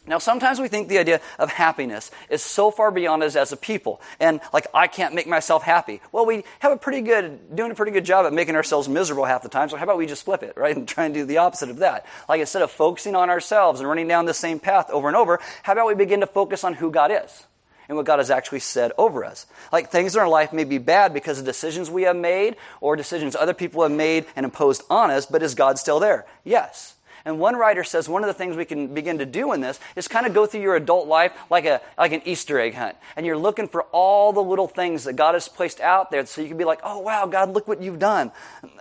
Now, 0.07 0.17
sometimes 0.17 0.59
we 0.59 0.67
think 0.67 0.87
the 0.87 0.97
idea 0.97 1.21
of 1.37 1.51
happiness 1.51 2.09
is 2.27 2.41
so 2.41 2.71
far 2.71 2.89
beyond 2.89 3.21
us 3.21 3.35
as 3.35 3.51
a 3.51 3.57
people, 3.57 4.01
and 4.19 4.41
like, 4.51 4.65
I 4.73 4.87
can't 4.87 5.13
make 5.13 5.27
myself 5.27 5.61
happy. 5.61 6.01
Well, 6.11 6.25
we 6.25 6.43
have 6.59 6.71
a 6.71 6.77
pretty 6.77 7.01
good, 7.01 7.55
doing 7.55 7.69
a 7.69 7.75
pretty 7.75 7.91
good 7.91 8.03
job 8.03 8.25
at 8.25 8.33
making 8.33 8.55
ourselves 8.55 8.89
miserable 8.89 9.25
half 9.25 9.43
the 9.43 9.49
time, 9.49 9.69
so 9.69 9.77
how 9.77 9.83
about 9.83 9.99
we 9.99 10.07
just 10.07 10.25
flip 10.25 10.41
it, 10.41 10.57
right, 10.57 10.75
and 10.75 10.87
try 10.87 11.05
and 11.05 11.13
do 11.13 11.23
the 11.23 11.37
opposite 11.37 11.69
of 11.69 11.77
that? 11.77 12.07
Like, 12.27 12.39
instead 12.39 12.63
of 12.63 12.71
focusing 12.71 13.15
on 13.15 13.29
ourselves 13.29 13.79
and 13.79 13.87
running 13.87 14.07
down 14.07 14.25
the 14.25 14.33
same 14.33 14.59
path 14.59 14.89
over 14.89 15.07
and 15.07 15.15
over, 15.15 15.39
how 15.61 15.73
about 15.73 15.85
we 15.85 15.93
begin 15.93 16.21
to 16.21 16.27
focus 16.27 16.63
on 16.63 16.73
who 16.73 16.89
God 16.89 17.11
is? 17.11 17.45
and 17.87 17.97
what 17.97 18.05
God 18.05 18.19
has 18.19 18.31
actually 18.31 18.61
said 18.61 18.93
over 18.97 19.25
us. 19.25 19.45
Like 19.69 19.91
things 19.91 20.15
in 20.15 20.21
our 20.21 20.29
life 20.29 20.53
may 20.53 20.63
be 20.63 20.77
bad 20.77 21.13
because 21.13 21.39
of 21.39 21.45
decisions 21.45 21.89
we 21.89 22.03
have 22.03 22.15
made 22.15 22.55
or 22.79 22.95
decisions 22.95 23.35
other 23.35 23.53
people 23.53 23.83
have 23.83 23.91
made 23.91 24.27
and 24.33 24.45
imposed 24.45 24.81
on 24.89 25.11
us, 25.11 25.25
but 25.25 25.43
is 25.43 25.55
God 25.55 25.77
still 25.77 25.99
there? 25.99 26.25
Yes. 26.45 26.95
And 27.25 27.39
one 27.39 27.55
writer 27.55 27.83
says 27.83 28.09
one 28.09 28.23
of 28.23 28.27
the 28.27 28.33
things 28.33 28.55
we 28.55 28.65
can 28.65 28.93
begin 28.93 29.19
to 29.19 29.25
do 29.25 29.53
in 29.53 29.61
this 29.61 29.79
is 29.95 30.07
kind 30.07 30.25
of 30.25 30.33
go 30.33 30.45
through 30.45 30.61
your 30.61 30.75
adult 30.75 31.07
life 31.07 31.33
like, 31.49 31.65
a, 31.65 31.81
like 31.97 32.11
an 32.11 32.21
Easter 32.25 32.59
egg 32.59 32.73
hunt. 32.73 32.95
And 33.15 33.25
you're 33.25 33.37
looking 33.37 33.67
for 33.67 33.83
all 33.91 34.33
the 34.33 34.43
little 34.43 34.67
things 34.67 35.03
that 35.05 35.13
God 35.13 35.33
has 35.33 35.47
placed 35.47 35.79
out 35.79 36.11
there 36.11 36.25
so 36.25 36.41
you 36.41 36.47
can 36.47 36.57
be 36.57 36.65
like, 36.65 36.79
oh, 36.83 36.99
wow, 36.99 37.25
God, 37.25 37.53
look 37.53 37.67
what 37.67 37.81
you've 37.81 37.99
done. 37.99 38.31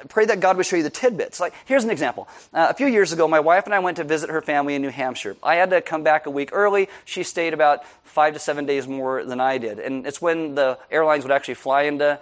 Pray 0.09 0.27
that 0.27 0.41
God 0.41 0.57
would 0.57 0.67
show 0.67 0.77
you 0.77 0.83
the 0.83 0.91
tidbits. 0.91 1.41
Like, 1.41 1.55
here's 1.67 1.85
an 1.85 1.91
example. 1.91 2.29
Uh, 2.53 2.69
a 2.71 2.75
few 2.75 2.87
years 2.87 3.13
ago, 3.13 3.29
my 3.29 3.41
wife 3.41 3.65
and 3.65 3.75
I 3.75 3.79
went 3.79 3.97
to 3.99 4.05
visit 4.05 4.31
her 4.31 4.41
family 4.41 4.75
in 4.75 4.83
New 4.83 4.91
Hampshire. 4.91 5.37
I 5.43 5.57
had 5.57 5.71
to 5.71 5.81
come 5.81 6.03
back 6.03 6.27
a 6.27 6.31
week 6.31 6.51
early. 6.53 6.89
She 7.05 7.23
stayed 7.23 7.55
about 7.55 7.85
five 8.05 8.35
to 8.35 8.41
seven 8.41 8.67
days 8.67 8.89
more 8.89 9.25
than 9.25 9.41
I 9.41 9.59
did. 9.59 9.79
And 9.79 10.07
it's 10.07 10.21
when 10.21 10.55
the 10.55 10.79
airlines 10.91 11.25
would 11.25 11.33
actually 11.33 11.55
fly 11.55 11.83
into 11.83 12.19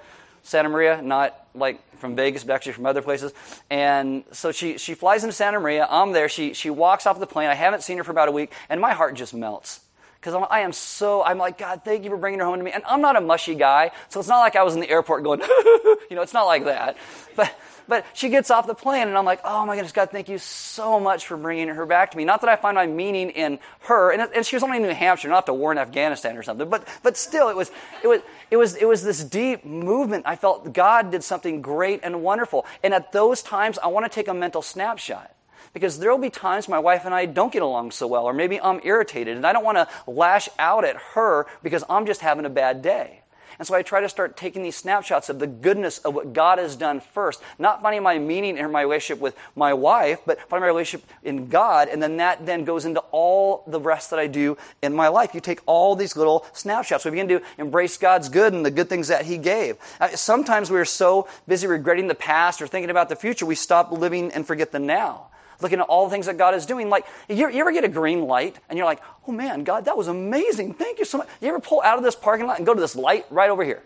Santa 0.48 0.70
Maria, 0.70 1.02
not 1.02 1.46
like 1.54 1.78
from 1.98 2.16
Vegas, 2.16 2.42
but 2.42 2.54
actually 2.54 2.72
from 2.72 2.86
other 2.86 3.02
places. 3.02 3.34
And 3.68 4.24
so 4.32 4.50
she, 4.50 4.78
she 4.78 4.94
flies 4.94 5.22
into 5.22 5.34
Santa 5.34 5.60
Maria. 5.60 5.86
I'm 5.90 6.12
there. 6.12 6.30
She, 6.30 6.54
she 6.54 6.70
walks 6.70 7.06
off 7.06 7.20
the 7.20 7.26
plane. 7.26 7.50
I 7.50 7.54
haven't 7.54 7.82
seen 7.82 7.98
her 7.98 8.04
for 8.04 8.12
about 8.12 8.28
a 8.28 8.32
week, 8.32 8.50
and 8.70 8.80
my 8.80 8.92
heart 8.92 9.14
just 9.14 9.34
melts. 9.34 9.80
Because 10.18 10.42
I 10.50 10.60
am 10.60 10.72
so, 10.72 11.22
I'm 11.22 11.36
like, 11.36 11.58
God, 11.58 11.82
thank 11.84 12.02
you 12.02 12.10
for 12.10 12.16
bringing 12.16 12.40
her 12.40 12.46
home 12.46 12.56
to 12.56 12.64
me. 12.64 12.72
And 12.72 12.82
I'm 12.88 13.02
not 13.02 13.16
a 13.16 13.20
mushy 13.20 13.54
guy, 13.54 13.90
so 14.08 14.20
it's 14.20 14.28
not 14.28 14.40
like 14.40 14.56
I 14.56 14.62
was 14.62 14.74
in 14.74 14.80
the 14.80 14.88
airport 14.88 15.22
going, 15.22 15.40
you 16.10 16.16
know, 16.16 16.22
it's 16.22 16.32
not 16.32 16.46
like 16.46 16.64
that. 16.64 16.96
But, 17.36 17.54
but 17.88 18.04
she 18.12 18.28
gets 18.28 18.50
off 18.50 18.66
the 18.66 18.74
plane, 18.74 19.08
and 19.08 19.16
I'm 19.16 19.24
like, 19.24 19.40
oh 19.44 19.64
my 19.66 19.74
goodness, 19.74 19.92
God, 19.92 20.10
thank 20.10 20.28
you 20.28 20.38
so 20.38 21.00
much 21.00 21.26
for 21.26 21.36
bringing 21.36 21.68
her 21.68 21.86
back 21.86 22.10
to 22.10 22.16
me. 22.16 22.24
Not 22.24 22.42
that 22.42 22.50
I 22.50 22.56
find 22.56 22.74
my 22.74 22.86
meaning 22.86 23.30
in 23.30 23.58
her, 23.80 24.12
and, 24.12 24.22
and 24.34 24.44
she 24.44 24.56
was 24.56 24.62
only 24.62 24.76
in 24.76 24.82
New 24.82 24.94
Hampshire, 24.94 25.28
not 25.28 25.46
to 25.46 25.54
war 25.54 25.72
in 25.72 25.78
Afghanistan 25.78 26.36
or 26.36 26.42
something, 26.42 26.68
but, 26.68 26.86
but 27.02 27.16
still, 27.16 27.48
it 27.48 27.56
was, 27.56 27.70
it, 28.02 28.06
was, 28.06 28.20
it, 28.50 28.56
was, 28.56 28.76
it 28.76 28.86
was 28.86 29.02
this 29.02 29.24
deep 29.24 29.64
movement. 29.64 30.24
I 30.26 30.36
felt 30.36 30.72
God 30.72 31.10
did 31.10 31.24
something 31.24 31.62
great 31.62 32.00
and 32.02 32.22
wonderful. 32.22 32.66
And 32.82 32.92
at 32.92 33.12
those 33.12 33.42
times, 33.42 33.78
I 33.78 33.88
want 33.88 34.04
to 34.04 34.10
take 34.10 34.28
a 34.28 34.34
mental 34.34 34.62
snapshot 34.62 35.34
because 35.72 35.98
there 35.98 36.10
will 36.10 36.18
be 36.18 36.30
times 36.30 36.68
my 36.68 36.78
wife 36.78 37.04
and 37.04 37.14
I 37.14 37.26
don't 37.26 37.52
get 37.52 37.62
along 37.62 37.92
so 37.92 38.06
well, 38.06 38.24
or 38.24 38.32
maybe 38.32 38.60
I'm 38.60 38.80
irritated, 38.84 39.36
and 39.36 39.46
I 39.46 39.52
don't 39.52 39.64
want 39.64 39.78
to 39.78 39.88
lash 40.10 40.48
out 40.58 40.84
at 40.84 40.96
her 41.14 41.46
because 41.62 41.84
I'm 41.88 42.06
just 42.06 42.20
having 42.20 42.44
a 42.44 42.50
bad 42.50 42.82
day. 42.82 43.22
And 43.58 43.66
so 43.66 43.74
I 43.74 43.82
try 43.82 44.00
to 44.00 44.08
start 44.08 44.36
taking 44.36 44.62
these 44.62 44.76
snapshots 44.76 45.28
of 45.28 45.38
the 45.40 45.46
goodness 45.46 45.98
of 45.98 46.14
what 46.14 46.32
God 46.32 46.58
has 46.58 46.76
done 46.76 47.00
first, 47.00 47.42
not 47.58 47.82
finding 47.82 48.02
my 48.02 48.18
meaning 48.18 48.56
in 48.56 48.70
my 48.70 48.82
relationship 48.82 49.20
with 49.20 49.36
my 49.56 49.74
wife, 49.74 50.20
but 50.24 50.38
finding 50.48 50.62
my 50.62 50.68
relationship 50.68 51.08
in 51.24 51.48
God, 51.48 51.88
and 51.88 52.02
then 52.02 52.18
that 52.18 52.46
then 52.46 52.64
goes 52.64 52.84
into 52.84 53.00
all 53.10 53.64
the 53.66 53.80
rest 53.80 54.10
that 54.10 54.18
I 54.18 54.28
do 54.28 54.56
in 54.80 54.94
my 54.94 55.08
life. 55.08 55.34
You 55.34 55.40
take 55.40 55.60
all 55.66 55.96
these 55.96 56.16
little 56.16 56.46
snapshots. 56.52 57.04
We 57.04 57.10
begin 57.10 57.28
to 57.28 57.42
embrace 57.58 57.96
God's 57.96 58.28
good 58.28 58.52
and 58.52 58.64
the 58.64 58.70
good 58.70 58.88
things 58.88 59.08
that 59.08 59.26
He 59.26 59.38
gave. 59.38 59.76
Uh, 60.00 60.08
sometimes 60.10 60.70
we 60.70 60.78
are 60.78 60.84
so 60.84 61.28
busy 61.48 61.66
regretting 61.66 62.06
the 62.06 62.14
past 62.14 62.62
or 62.62 62.68
thinking 62.68 62.90
about 62.90 63.08
the 63.08 63.16
future, 63.16 63.44
we 63.44 63.54
stop 63.54 63.90
living 63.90 64.30
and 64.32 64.46
forget 64.46 64.72
the 64.72 64.78
now 64.78 65.28
looking 65.60 65.80
at 65.80 65.86
all 65.86 66.04
the 66.06 66.10
things 66.10 66.26
that 66.26 66.36
God 66.36 66.54
is 66.54 66.66
doing. 66.66 66.88
Like, 66.88 67.06
you, 67.28 67.50
ever 67.50 67.72
get 67.72 67.84
a 67.84 67.88
green 67.88 68.22
light 68.22 68.58
and 68.68 68.76
you're 68.76 68.86
like, 68.86 69.00
oh 69.26 69.32
man, 69.32 69.64
God, 69.64 69.86
that 69.86 69.96
was 69.96 70.08
amazing. 70.08 70.74
Thank 70.74 70.98
you 70.98 71.04
so 71.04 71.18
much. 71.18 71.28
You 71.40 71.48
ever 71.48 71.60
pull 71.60 71.82
out 71.82 71.98
of 71.98 72.04
this 72.04 72.14
parking 72.14 72.46
lot 72.46 72.58
and 72.58 72.66
go 72.66 72.74
to 72.74 72.80
this 72.80 72.96
light 72.96 73.26
right 73.30 73.50
over 73.50 73.64
here? 73.64 73.82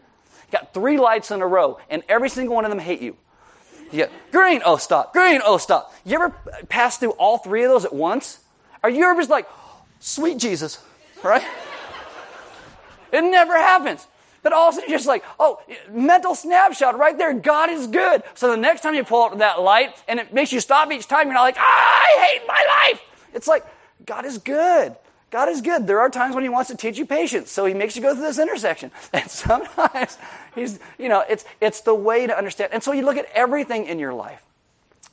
You 0.51 0.59
got 0.59 0.75
three 0.75 0.99
lights 0.99 1.31
in 1.31 1.41
a 1.41 1.47
row, 1.47 1.79
and 1.89 2.03
every 2.09 2.29
single 2.29 2.55
one 2.55 2.65
of 2.65 2.71
them 2.71 2.79
hate 2.79 3.01
you. 3.01 3.17
You 3.91 3.99
get 3.99 4.13
green, 4.31 4.63
oh 4.65 4.77
stop, 4.77 5.13
green, 5.13 5.41
oh 5.45 5.59
stop. 5.59 5.95
You 6.05 6.15
ever 6.15 6.31
pass 6.69 6.99
through 6.99 7.13
all 7.13 7.39
three 7.39 7.63
of 7.65 7.71
those 7.71 7.85
at 7.85 7.93
once? 7.93 8.39
Are 8.83 8.91
you 8.91 9.05
ever 9.05 9.21
just 9.21 9.31
like, 9.31 9.49
sweet 10.01 10.39
Jesus, 10.39 10.83
right? 11.23 11.43
it 13.13 13.23
never 13.23 13.57
happens. 13.57 14.07
But 14.43 14.53
all 14.53 14.69
of 14.69 14.75
a 14.75 14.77
sudden, 14.77 14.91
you're 14.91 14.99
just 14.99 15.09
like, 15.09 15.25
oh, 15.39 15.61
mental 15.91 16.35
snapshot 16.35 16.99
right 16.99 17.17
there. 17.17 17.33
God 17.33 17.71
is 17.71 17.87
good. 17.87 18.23
So 18.35 18.51
the 18.51 18.57
next 18.57 18.81
time 18.81 18.95
you 18.95 19.05
pull 19.05 19.23
up 19.23 19.39
that 19.39 19.61
light 19.61 19.95
and 20.09 20.19
it 20.19 20.35
makes 20.35 20.53
you 20.53 20.61
stop 20.61 20.91
each 20.91 21.07
time, 21.07 21.27
you're 21.27 21.35
not 21.35 21.43
like, 21.43 21.57
ah, 21.59 22.03
I 22.03 22.27
hate 22.27 22.47
my 22.49 22.91
life. 22.91 23.01
It's 23.35 23.47
like, 23.47 23.65
God 24.05 24.25
is 24.25 24.39
good. 24.39 24.97
God 25.31 25.49
is 25.49 25.63
good. 25.63 25.87
There 25.87 26.01
are 26.01 26.11
times 26.11 26.35
when 26.35 26.45
He 26.45 26.51
wants 26.51 26.71
to 26.71 26.77
teach 26.77 26.99
you 26.99 27.07
patience, 27.07 27.51
so 27.51 27.65
He 27.65 27.73
makes 27.73 27.97
you 27.97 28.03
go 28.03 28.15
through 28.15 28.25
this 28.25 28.39
intersection. 28.39 28.91
And 29.13 29.31
sometimes 29.31 30.19
He's, 30.55 30.79
you 30.99 31.09
know, 31.09 31.25
it's, 31.29 31.45
it's 31.61 31.81
the 31.81 31.95
way 31.95 32.27
to 32.27 32.37
understand. 32.37 32.73
And 32.73 32.83
so 32.83 32.93
you 32.93 33.05
look 33.05 33.17
at 33.17 33.27
everything 33.35 33.87
in 33.87 33.99
your 33.99 34.13
life. 34.13 34.43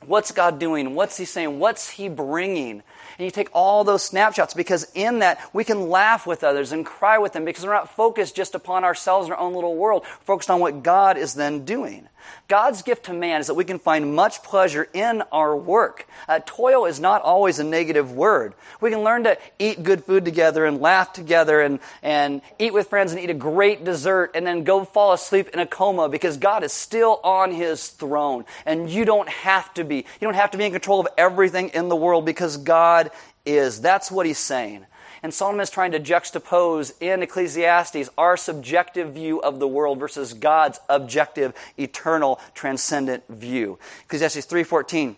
What's 0.05 0.31
God 0.31 0.59
doing? 0.59 0.95
What's 0.95 1.17
He 1.17 1.25
saying? 1.25 1.59
What's 1.59 1.89
He 1.89 2.09
bringing? 2.09 2.83
And 3.17 3.25
you 3.25 3.31
take 3.31 3.49
all 3.53 3.83
those 3.83 4.03
snapshots 4.03 4.53
because 4.53 4.89
in 4.95 5.19
that 5.19 5.39
we 5.51 5.63
can 5.63 5.89
laugh 5.89 6.25
with 6.25 6.43
others 6.43 6.71
and 6.71 6.85
cry 6.85 7.17
with 7.17 7.33
them 7.33 7.43
because 7.43 7.65
we're 7.65 7.73
not 7.73 7.93
focused 7.93 8.35
just 8.35 8.55
upon 8.55 8.83
ourselves 8.83 9.25
and 9.25 9.33
our 9.33 9.39
own 9.39 9.53
little 9.53 9.75
world, 9.75 10.05
focused 10.21 10.49
on 10.49 10.62
what 10.62 10.83
God 10.83 11.17
is 11.17 11.33
then 11.33 11.65
doing. 11.65 12.07
God's 12.47 12.82
gift 12.82 13.05
to 13.05 13.13
man 13.13 13.41
is 13.41 13.47
that 13.47 13.53
we 13.53 13.65
can 13.65 13.79
find 13.79 14.15
much 14.15 14.43
pleasure 14.43 14.88
in 14.93 15.21
our 15.32 15.55
work. 15.55 16.08
Uh, 16.27 16.39
toil 16.45 16.86
is 16.86 16.99
not 16.99 17.21
always 17.21 17.60
a 17.60 17.63
negative 17.63 18.12
word. 18.12 18.53
We 18.82 18.89
can 18.89 19.01
learn 19.01 19.23
to 19.25 19.38
eat 19.58 19.84
good 19.84 20.03
food 20.03 20.25
together 20.25 20.65
and 20.65 20.82
laugh 20.82 21.13
together 21.13 21.62
and, 21.62 21.79
and 22.01 22.41
eat 22.58 22.73
with 22.73 22.88
friends 22.88 23.12
and 23.12 23.21
eat 23.21 23.29
a 23.29 23.36
great 23.36 23.84
dessert 23.84 24.32
and 24.36 24.45
then 24.45 24.63
go 24.63 24.86
fall 24.86 25.13
asleep 25.13 25.49
in 25.53 25.60
a 25.60 25.65
coma 25.65 26.10
because 26.10 26.38
God 26.38 26.63
is 26.63 26.73
still 26.73 27.19
on 27.23 27.51
his 27.51 27.88
throne. 27.89 28.45
And 28.65 28.89
you 28.89 29.05
don't 29.05 29.29
have 29.29 29.73
to 29.75 29.84
be. 29.84 29.97
You 29.97 30.21
don't 30.21 30.36
have 30.36 30.51
to 30.51 30.58
be 30.58 30.65
in 30.65 30.71
control 30.71 30.99
of 30.99 31.08
everything 31.17 31.69
in 31.69 31.89
the 31.89 31.95
world 31.95 32.25
because 32.25 32.58
God 32.58 33.12
is. 33.45 33.82
That's 33.82 34.12
what 34.12 34.25
he's 34.25 34.39
saying. 34.39 34.86
And 35.23 35.34
Solomon 35.34 35.62
is 35.62 35.69
trying 35.69 35.91
to 35.91 35.99
juxtapose 35.99 36.93
in 36.99 37.23
Ecclesiastes 37.23 38.10
our 38.17 38.38
subjective 38.38 39.13
view 39.13 39.41
of 39.41 39.60
the 39.60 39.67
world 39.67 39.99
versus 39.99 40.34
God's 40.34 40.79
objective, 40.89 41.53
eternal, 41.77 42.39
transcendent 42.53 43.23
view. 43.29 43.79
Ecclesiastes 44.05 44.45
3.14 44.45 45.15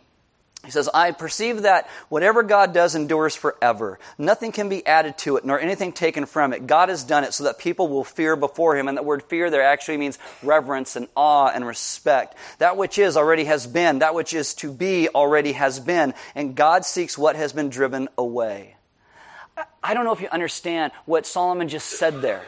he 0.64 0.70
says, 0.70 0.88
I 0.94 1.12
perceive 1.12 1.64
that 1.64 1.90
whatever 2.10 2.44
God 2.44 2.72
does 2.72 2.94
endures 2.94 3.36
forever. 3.36 3.98
Nothing 4.20 4.52
can 4.52 4.70
be 4.70 4.86
added 4.86 5.18
to 5.20 5.38
it, 5.38 5.46
nor 5.46 5.60
anything 5.60 5.92
taken 5.92 6.28
from 6.28 6.54
it. 6.54 6.68
God 6.68 6.90
has 6.90 7.04
done 7.04 7.24
it 7.24 7.34
so 7.34 7.46
that 7.46 7.58
people 7.58 7.88
will 7.88 8.04
fear 8.04 8.36
before 8.36 8.78
him. 8.78 8.88
And 8.88 8.96
that 8.96 9.04
word 9.04 9.24
fear 9.24 9.50
there 9.50 9.64
actually 9.64 9.98
means 9.98 10.20
reverence 10.44 10.96
and 10.96 11.08
awe 11.16 11.48
and 11.48 11.66
respect. 11.66 12.38
That 12.60 12.78
which 12.78 13.00
is 13.00 13.18
already 13.18 13.46
has 13.46 13.66
been. 13.66 14.00
That 14.00 14.14
which 14.14 14.36
is 14.36 14.54
to 14.56 14.72
be 14.72 15.10
already 15.10 15.54
has 15.54 15.80
been. 15.80 16.14
And 16.36 16.56
God 16.56 16.86
seeks 16.86 17.18
what 17.18 17.36
has 17.36 17.54
been 17.54 17.70
driven 17.70 18.08
away. 18.16 18.76
I 19.84 19.94
don't 19.94 20.06
know 20.06 20.14
if 20.14 20.22
you 20.22 20.30
understand 20.30 20.92
what 21.06 21.26
Solomon 21.26 21.68
just 21.68 21.90
said 21.90 22.22
there. 22.22 22.44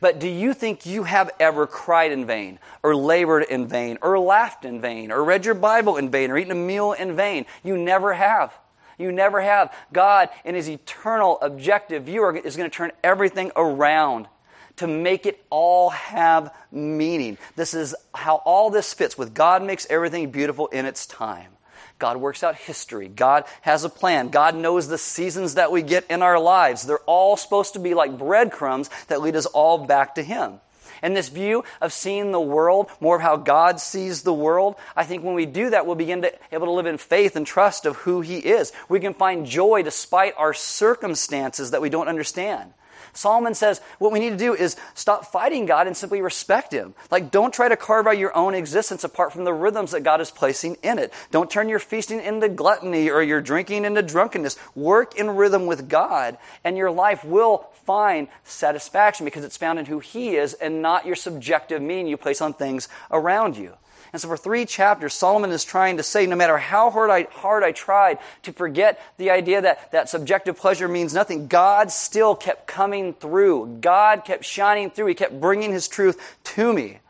But 0.00 0.18
do 0.18 0.28
you 0.28 0.52
think 0.52 0.84
you 0.84 1.04
have 1.04 1.30
ever 1.40 1.66
cried 1.66 2.12
in 2.12 2.26
vain, 2.26 2.58
or 2.82 2.94
labored 2.94 3.44
in 3.44 3.66
vain, 3.66 3.98
or 4.02 4.18
laughed 4.18 4.64
in 4.64 4.80
vain, 4.80 5.10
or 5.10 5.24
read 5.24 5.46
your 5.46 5.54
Bible 5.54 5.96
in 5.96 6.10
vain, 6.10 6.30
or 6.30 6.36
eaten 6.36 6.52
a 6.52 6.54
meal 6.54 6.92
in 6.92 7.16
vain? 7.16 7.46
You 7.64 7.78
never 7.78 8.12
have. 8.12 8.52
You 8.98 9.10
never 9.10 9.40
have. 9.40 9.74
God, 9.92 10.28
in 10.44 10.54
His 10.54 10.68
eternal 10.68 11.38
objective 11.40 12.04
view, 12.04 12.28
is 12.28 12.56
going 12.56 12.70
to 12.70 12.76
turn 12.76 12.92
everything 13.02 13.52
around 13.56 14.28
to 14.76 14.86
make 14.86 15.24
it 15.24 15.42
all 15.48 15.90
have 15.90 16.54
meaning. 16.70 17.38
This 17.56 17.72
is 17.72 17.94
how 18.14 18.36
all 18.44 18.68
this 18.68 18.92
fits 18.92 19.16
with 19.16 19.32
God 19.32 19.62
makes 19.62 19.86
everything 19.88 20.30
beautiful 20.30 20.66
in 20.66 20.84
its 20.84 21.06
time. 21.06 21.55
God 21.98 22.18
works 22.18 22.42
out 22.42 22.56
history. 22.56 23.08
God 23.08 23.44
has 23.62 23.84
a 23.84 23.88
plan. 23.88 24.28
God 24.28 24.54
knows 24.54 24.88
the 24.88 24.98
seasons 24.98 25.54
that 25.54 25.72
we 25.72 25.82
get 25.82 26.04
in 26.10 26.22
our 26.22 26.38
lives. 26.38 26.82
They're 26.82 26.98
all 27.00 27.36
supposed 27.36 27.72
to 27.72 27.78
be 27.78 27.94
like 27.94 28.18
breadcrumbs 28.18 28.90
that 29.08 29.22
lead 29.22 29.36
us 29.36 29.46
all 29.46 29.78
back 29.86 30.16
to 30.16 30.22
Him. 30.22 30.60
And 31.02 31.16
this 31.16 31.28
view 31.28 31.64
of 31.80 31.92
seeing 31.92 32.32
the 32.32 32.40
world, 32.40 32.90
more 33.00 33.16
of 33.16 33.22
how 33.22 33.36
God 33.36 33.80
sees 33.80 34.22
the 34.22 34.32
world, 34.32 34.76
I 34.94 35.04
think 35.04 35.24
when 35.24 35.34
we 35.34 35.46
do 35.46 35.70
that, 35.70 35.86
we'll 35.86 35.94
begin 35.94 36.22
to 36.22 36.32
able 36.52 36.66
to 36.66 36.72
live 36.72 36.86
in 36.86 36.98
faith 36.98 37.36
and 37.36 37.46
trust 37.46 37.86
of 37.86 37.96
who 37.96 38.20
He 38.20 38.38
is. 38.38 38.72
We 38.88 39.00
can 39.00 39.14
find 39.14 39.46
joy 39.46 39.82
despite 39.82 40.34
our 40.36 40.54
circumstances 40.54 41.70
that 41.70 41.82
we 41.82 41.90
don't 41.90 42.08
understand. 42.08 42.72
Solomon 43.16 43.54
says 43.54 43.80
what 43.98 44.12
we 44.12 44.20
need 44.20 44.30
to 44.30 44.36
do 44.36 44.54
is 44.54 44.76
stop 44.94 45.26
fighting 45.26 45.66
God 45.66 45.86
and 45.86 45.96
simply 45.96 46.20
respect 46.20 46.72
Him. 46.72 46.94
Like, 47.10 47.30
don't 47.30 47.52
try 47.52 47.68
to 47.68 47.76
carve 47.76 48.06
out 48.06 48.18
your 48.18 48.36
own 48.36 48.54
existence 48.54 49.04
apart 49.04 49.32
from 49.32 49.44
the 49.44 49.52
rhythms 49.52 49.92
that 49.92 50.02
God 50.02 50.20
is 50.20 50.30
placing 50.30 50.76
in 50.82 50.98
it. 50.98 51.12
Don't 51.30 51.50
turn 51.50 51.68
your 51.68 51.78
feasting 51.78 52.20
into 52.20 52.48
gluttony 52.48 53.10
or 53.10 53.22
your 53.22 53.40
drinking 53.40 53.84
into 53.84 54.02
drunkenness. 54.02 54.56
Work 54.74 55.16
in 55.16 55.30
rhythm 55.30 55.66
with 55.66 55.88
God, 55.88 56.38
and 56.64 56.76
your 56.76 56.90
life 56.90 57.24
will 57.24 57.66
find 57.84 58.28
satisfaction 58.44 59.24
because 59.24 59.44
it's 59.44 59.56
found 59.56 59.78
in 59.78 59.86
who 59.86 60.00
He 60.00 60.36
is 60.36 60.54
and 60.54 60.82
not 60.82 61.06
your 61.06 61.16
subjective 61.16 61.80
meaning 61.80 62.06
you 62.06 62.16
place 62.16 62.40
on 62.40 62.52
things 62.52 62.88
around 63.10 63.56
you. 63.56 63.74
And 64.16 64.20
so, 64.22 64.28
for 64.28 64.38
three 64.38 64.64
chapters, 64.64 65.12
Solomon 65.12 65.50
is 65.50 65.62
trying 65.62 65.98
to 65.98 66.02
say 66.02 66.24
no 66.24 66.36
matter 66.36 66.56
how 66.56 66.88
hard 66.90 67.10
I, 67.10 67.24
hard 67.24 67.62
I 67.62 67.72
tried 67.72 68.18
to 68.44 68.52
forget 68.54 68.98
the 69.18 69.28
idea 69.28 69.60
that, 69.60 69.92
that 69.92 70.08
subjective 70.08 70.56
pleasure 70.56 70.88
means 70.88 71.12
nothing, 71.12 71.48
God 71.48 71.90
still 71.90 72.34
kept 72.34 72.66
coming 72.66 73.12
through. 73.12 73.76
God 73.82 74.24
kept 74.24 74.46
shining 74.46 74.88
through. 74.88 75.08
He 75.08 75.14
kept 75.14 75.38
bringing 75.38 75.70
His 75.70 75.86
truth 75.86 76.38
to 76.44 76.72
me. 76.72 77.00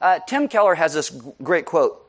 Uh, 0.00 0.20
Tim 0.20 0.46
Keller 0.46 0.76
has 0.76 0.94
this 0.94 1.10
great 1.42 1.64
quote. 1.64 2.00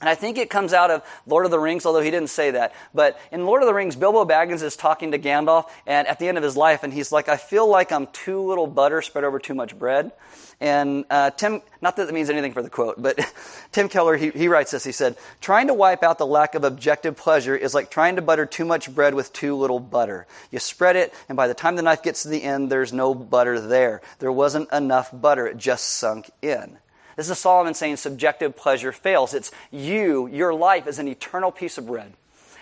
And 0.00 0.08
I 0.08 0.16
think 0.16 0.38
it 0.38 0.50
comes 0.50 0.72
out 0.72 0.90
of 0.90 1.04
Lord 1.24 1.44
of 1.44 1.52
the 1.52 1.60
Rings, 1.60 1.86
although 1.86 2.02
he 2.02 2.10
didn't 2.10 2.30
say 2.30 2.50
that. 2.50 2.74
But 2.92 3.16
in 3.30 3.46
Lord 3.46 3.62
of 3.62 3.68
the 3.68 3.74
Rings, 3.74 3.94
Bilbo 3.94 4.24
Baggins 4.24 4.64
is 4.64 4.74
talking 4.74 5.12
to 5.12 5.20
Gandalf, 5.20 5.70
and 5.86 6.08
at 6.08 6.18
the 6.18 6.26
end 6.26 6.36
of 6.36 6.42
his 6.42 6.56
life, 6.56 6.82
and 6.82 6.92
he's 6.92 7.12
like, 7.12 7.28
I 7.28 7.36
feel 7.36 7.68
like 7.68 7.92
I'm 7.92 8.08
too 8.08 8.42
little 8.42 8.66
butter 8.66 9.02
spread 9.02 9.22
over 9.22 9.38
too 9.38 9.54
much 9.54 9.78
bread. 9.78 10.10
And 10.60 11.04
uh, 11.10 11.30
Tim, 11.30 11.62
not 11.80 11.96
that 11.96 12.06
that 12.06 12.12
means 12.12 12.30
anything 12.30 12.52
for 12.52 12.62
the 12.62 12.70
quote, 12.70 13.00
but 13.00 13.18
Tim 13.72 13.88
Keller, 13.88 14.16
he, 14.16 14.30
he 14.30 14.48
writes 14.48 14.70
this. 14.70 14.84
He 14.84 14.92
said, 14.92 15.16
Trying 15.40 15.66
to 15.66 15.74
wipe 15.74 16.02
out 16.02 16.18
the 16.18 16.26
lack 16.26 16.54
of 16.54 16.64
objective 16.64 17.16
pleasure 17.16 17.56
is 17.56 17.74
like 17.74 17.90
trying 17.90 18.16
to 18.16 18.22
butter 18.22 18.46
too 18.46 18.64
much 18.64 18.94
bread 18.94 19.14
with 19.14 19.32
too 19.32 19.56
little 19.56 19.80
butter. 19.80 20.26
You 20.50 20.58
spread 20.58 20.96
it, 20.96 21.12
and 21.28 21.36
by 21.36 21.48
the 21.48 21.54
time 21.54 21.76
the 21.76 21.82
knife 21.82 22.02
gets 22.02 22.22
to 22.22 22.28
the 22.28 22.42
end, 22.42 22.70
there's 22.70 22.92
no 22.92 23.14
butter 23.14 23.60
there. 23.60 24.00
There 24.18 24.32
wasn't 24.32 24.72
enough 24.72 25.10
butter, 25.12 25.46
it 25.46 25.56
just 25.56 25.84
sunk 25.84 26.30
in. 26.40 26.78
This 27.16 27.30
is 27.30 27.38
Solomon 27.38 27.74
saying 27.74 27.96
subjective 27.96 28.56
pleasure 28.56 28.92
fails. 28.92 29.34
It's 29.34 29.52
you, 29.70 30.26
your 30.26 30.52
life 30.52 30.86
is 30.86 30.98
an 30.98 31.08
eternal 31.08 31.52
piece 31.52 31.78
of 31.78 31.86
bread. 31.86 32.12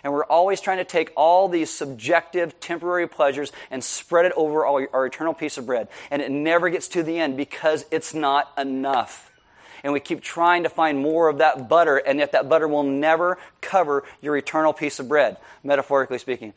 And 0.04 0.12
we're 0.12 0.24
always 0.24 0.60
trying 0.60 0.78
to 0.78 0.84
take 0.84 1.12
all 1.16 1.48
these 1.48 1.70
subjective, 1.70 2.58
temporary 2.58 3.06
pleasures 3.06 3.52
and 3.70 3.82
spread 3.84 4.26
it 4.26 4.32
over 4.36 4.66
our, 4.66 4.88
our 4.92 5.06
eternal 5.06 5.34
piece 5.34 5.58
of 5.58 5.66
bread. 5.66 5.88
And 6.10 6.20
it 6.20 6.30
never 6.30 6.70
gets 6.70 6.88
to 6.88 7.02
the 7.02 7.18
end 7.18 7.36
because 7.36 7.84
it's 7.90 8.12
not 8.12 8.50
enough. 8.58 9.30
And 9.84 9.92
we 9.92 10.00
keep 10.00 10.20
trying 10.20 10.62
to 10.62 10.68
find 10.68 10.98
more 10.98 11.28
of 11.28 11.38
that 11.38 11.68
butter, 11.68 11.96
and 11.96 12.20
yet 12.20 12.32
that 12.32 12.48
butter 12.48 12.68
will 12.68 12.84
never 12.84 13.38
cover 13.60 14.04
your 14.20 14.36
eternal 14.36 14.72
piece 14.72 15.00
of 15.00 15.08
bread, 15.08 15.38
metaphorically 15.64 16.18
speaking. 16.18 16.52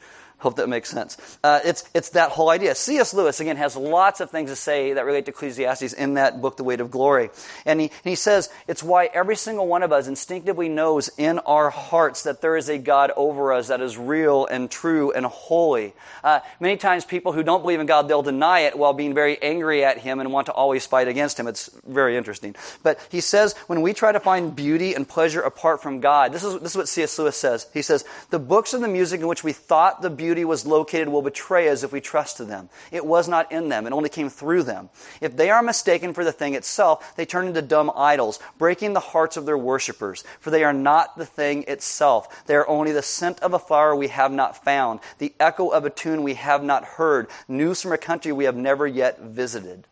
Hope 0.45 0.57
that 0.57 0.69
makes 0.69 0.91
sense. 0.91 1.17
Uh, 1.43 1.59
it's, 1.65 1.89
it's 1.95 2.09
that 2.09 2.29
whole 2.29 2.51
idea. 2.51 2.75
C.S. 2.75 3.15
Lewis, 3.15 3.39
again, 3.39 3.57
has 3.57 3.75
lots 3.75 4.19
of 4.19 4.29
things 4.29 4.51
to 4.51 4.55
say 4.55 4.93
that 4.93 5.03
relate 5.03 5.25
to 5.25 5.31
Ecclesiastes 5.31 5.91
in 5.93 6.13
that 6.13 6.39
book, 6.39 6.55
The 6.55 6.63
Weight 6.63 6.81
of 6.81 6.91
Glory. 6.91 7.31
And 7.65 7.81
he, 7.81 7.87
and 7.87 8.09
he 8.11 8.13
says 8.13 8.51
it's 8.67 8.83
why 8.83 9.09
every 9.11 9.37
single 9.37 9.65
one 9.65 9.81
of 9.81 9.91
us 9.91 10.07
instinctively 10.07 10.69
knows 10.69 11.09
in 11.17 11.39
our 11.39 11.71
hearts 11.71 12.25
that 12.25 12.41
there 12.41 12.57
is 12.57 12.69
a 12.69 12.77
God 12.77 13.11
over 13.17 13.53
us 13.53 13.69
that 13.69 13.81
is 13.81 13.97
real 13.97 14.45
and 14.45 14.69
true 14.69 15.11
and 15.11 15.25
holy. 15.25 15.95
Uh, 16.23 16.41
many 16.59 16.77
times, 16.77 17.05
people 17.05 17.31
who 17.31 17.41
don't 17.41 17.63
believe 17.63 17.79
in 17.79 17.87
God, 17.87 18.07
they'll 18.07 18.21
deny 18.21 18.59
it 18.59 18.77
while 18.77 18.93
being 18.93 19.15
very 19.15 19.41
angry 19.41 19.83
at 19.83 19.97
Him 19.97 20.19
and 20.19 20.31
want 20.31 20.45
to 20.45 20.53
always 20.53 20.85
fight 20.85 21.07
against 21.07 21.39
Him. 21.39 21.47
It's 21.47 21.71
very 21.87 22.17
interesting. 22.17 22.53
But 22.83 22.99
he 23.09 23.19
says 23.19 23.53
when 23.65 23.81
we 23.81 23.93
try 23.93 24.11
to 24.11 24.19
find 24.19 24.55
beauty 24.55 24.93
and 24.93 25.09
pleasure 25.09 25.41
apart 25.41 25.81
from 25.81 26.01
God, 26.01 26.33
this 26.33 26.43
is, 26.43 26.59
this 26.59 26.73
is 26.73 26.77
what 26.77 26.87
C.S. 26.87 27.17
Lewis 27.17 27.35
says. 27.35 27.65
He 27.73 27.81
says, 27.81 28.05
the 28.29 28.37
books 28.37 28.75
and 28.75 28.83
the 28.83 28.87
music 28.87 29.21
in 29.21 29.27
which 29.27 29.43
we 29.43 29.51
thought 29.51 30.03
the 30.03 30.11
beauty 30.11 30.34
beauty 30.35 30.45
was 30.45 30.65
located 30.65 31.07
will 31.07 31.21
betray 31.21 31.69
us 31.69 31.81
if 31.81 31.93
we 31.93 32.01
trusted 32.01 32.49
them. 32.49 32.69
It 32.91 33.05
was 33.05 33.29
not 33.29 33.51
in 33.53 33.69
them, 33.69 33.87
it 33.87 33.93
only 33.93 34.09
came 34.09 34.29
through 34.29 34.63
them. 34.63 34.89
If 35.21 35.37
they 35.37 35.49
are 35.49 35.63
mistaken 35.63 36.13
for 36.13 36.25
the 36.25 36.33
thing 36.33 36.55
itself, 36.55 37.15
they 37.15 37.25
turn 37.25 37.47
into 37.47 37.61
dumb 37.61 37.89
idols, 37.95 38.39
breaking 38.57 38.91
the 38.91 38.99
hearts 38.99 39.37
of 39.37 39.45
their 39.45 39.57
worshippers. 39.57 40.25
For 40.41 40.49
they 40.49 40.65
are 40.65 40.73
not 40.73 41.17
the 41.17 41.25
thing 41.25 41.63
itself. 41.69 42.45
They 42.47 42.55
are 42.55 42.67
only 42.67 42.91
the 42.91 43.01
scent 43.01 43.39
of 43.39 43.53
a 43.53 43.59
flower 43.59 43.95
we 43.95 44.09
have 44.09 44.33
not 44.33 44.61
found, 44.61 44.99
the 45.19 45.33
echo 45.39 45.69
of 45.69 45.85
a 45.85 45.89
tune 45.89 46.21
we 46.21 46.33
have 46.33 46.63
not 46.63 46.83
heard, 46.83 47.29
news 47.47 47.81
from 47.81 47.93
a 47.93 47.97
country 47.97 48.33
we 48.33 48.43
have 48.43 48.57
never 48.57 48.85
yet 48.85 49.21
visited. 49.21 49.87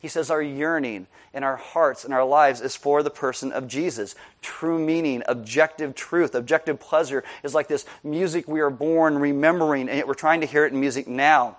He 0.00 0.08
says 0.08 0.30
our 0.30 0.42
yearning 0.42 1.06
in 1.32 1.42
our 1.42 1.56
hearts 1.56 2.04
and 2.04 2.14
our 2.14 2.24
lives 2.24 2.60
is 2.60 2.76
for 2.76 3.02
the 3.02 3.10
person 3.10 3.52
of 3.52 3.68
Jesus. 3.68 4.14
True 4.42 4.78
meaning, 4.78 5.22
objective 5.26 5.94
truth, 5.94 6.34
objective 6.34 6.78
pleasure 6.80 7.24
is 7.42 7.54
like 7.54 7.68
this 7.68 7.86
music 8.04 8.46
we 8.48 8.60
are 8.60 8.70
born 8.70 9.18
remembering, 9.18 9.88
and 9.88 9.96
yet 9.98 10.06
we're 10.06 10.14
trying 10.14 10.40
to 10.42 10.46
hear 10.46 10.64
it 10.64 10.72
in 10.72 10.80
music 10.80 11.08
now. 11.08 11.56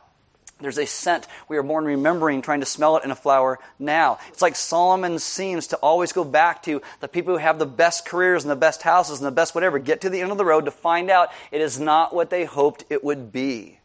There's 0.60 0.80
a 0.80 0.88
scent 0.88 1.28
we 1.47 1.58
are 1.58 1.63
born 1.63 1.86
remembering, 1.86 2.41
trying 2.41 2.62
to 2.62 2.65
smell 2.65 2.97
it 2.97 3.04
in 3.04 3.12
a 3.12 3.15
flower 3.15 3.60
now. 3.78 4.17
It's 4.30 4.41
like 4.41 4.56
Solomon 4.56 5.19
seems 5.19 5.67
to 5.67 5.78
always 5.78 6.13
go 6.13 6.23
back 6.23 6.63
to 6.63 6.82
the 7.00 7.08
people 7.08 7.34
who 7.34 7.39
have 7.39 7.60
the 7.60 7.67
best 7.67 8.08
careers 8.08 8.43
and 8.43 8.50
the 8.50 8.56
best 8.56 8.82
houses 8.82 9.19
and 9.19 9.28
the 9.28 9.32
best 9.32 9.54
whatever, 9.54 9.78
get 9.78 10.02
to 10.02 10.10
the 10.10 10.21
end 10.21 10.32
of 10.32 10.39
the 10.39 10.45
road 10.45 10.65
to 10.65 10.71
find 10.71 11.12
out 11.12 11.30
it 11.52 11.62
is 11.62 11.80
not 11.80 12.13
what 12.13 12.32
they 12.32 12.45
hoped 12.45 12.86
it 12.89 13.04
would 13.04 13.32
be. 13.32 13.77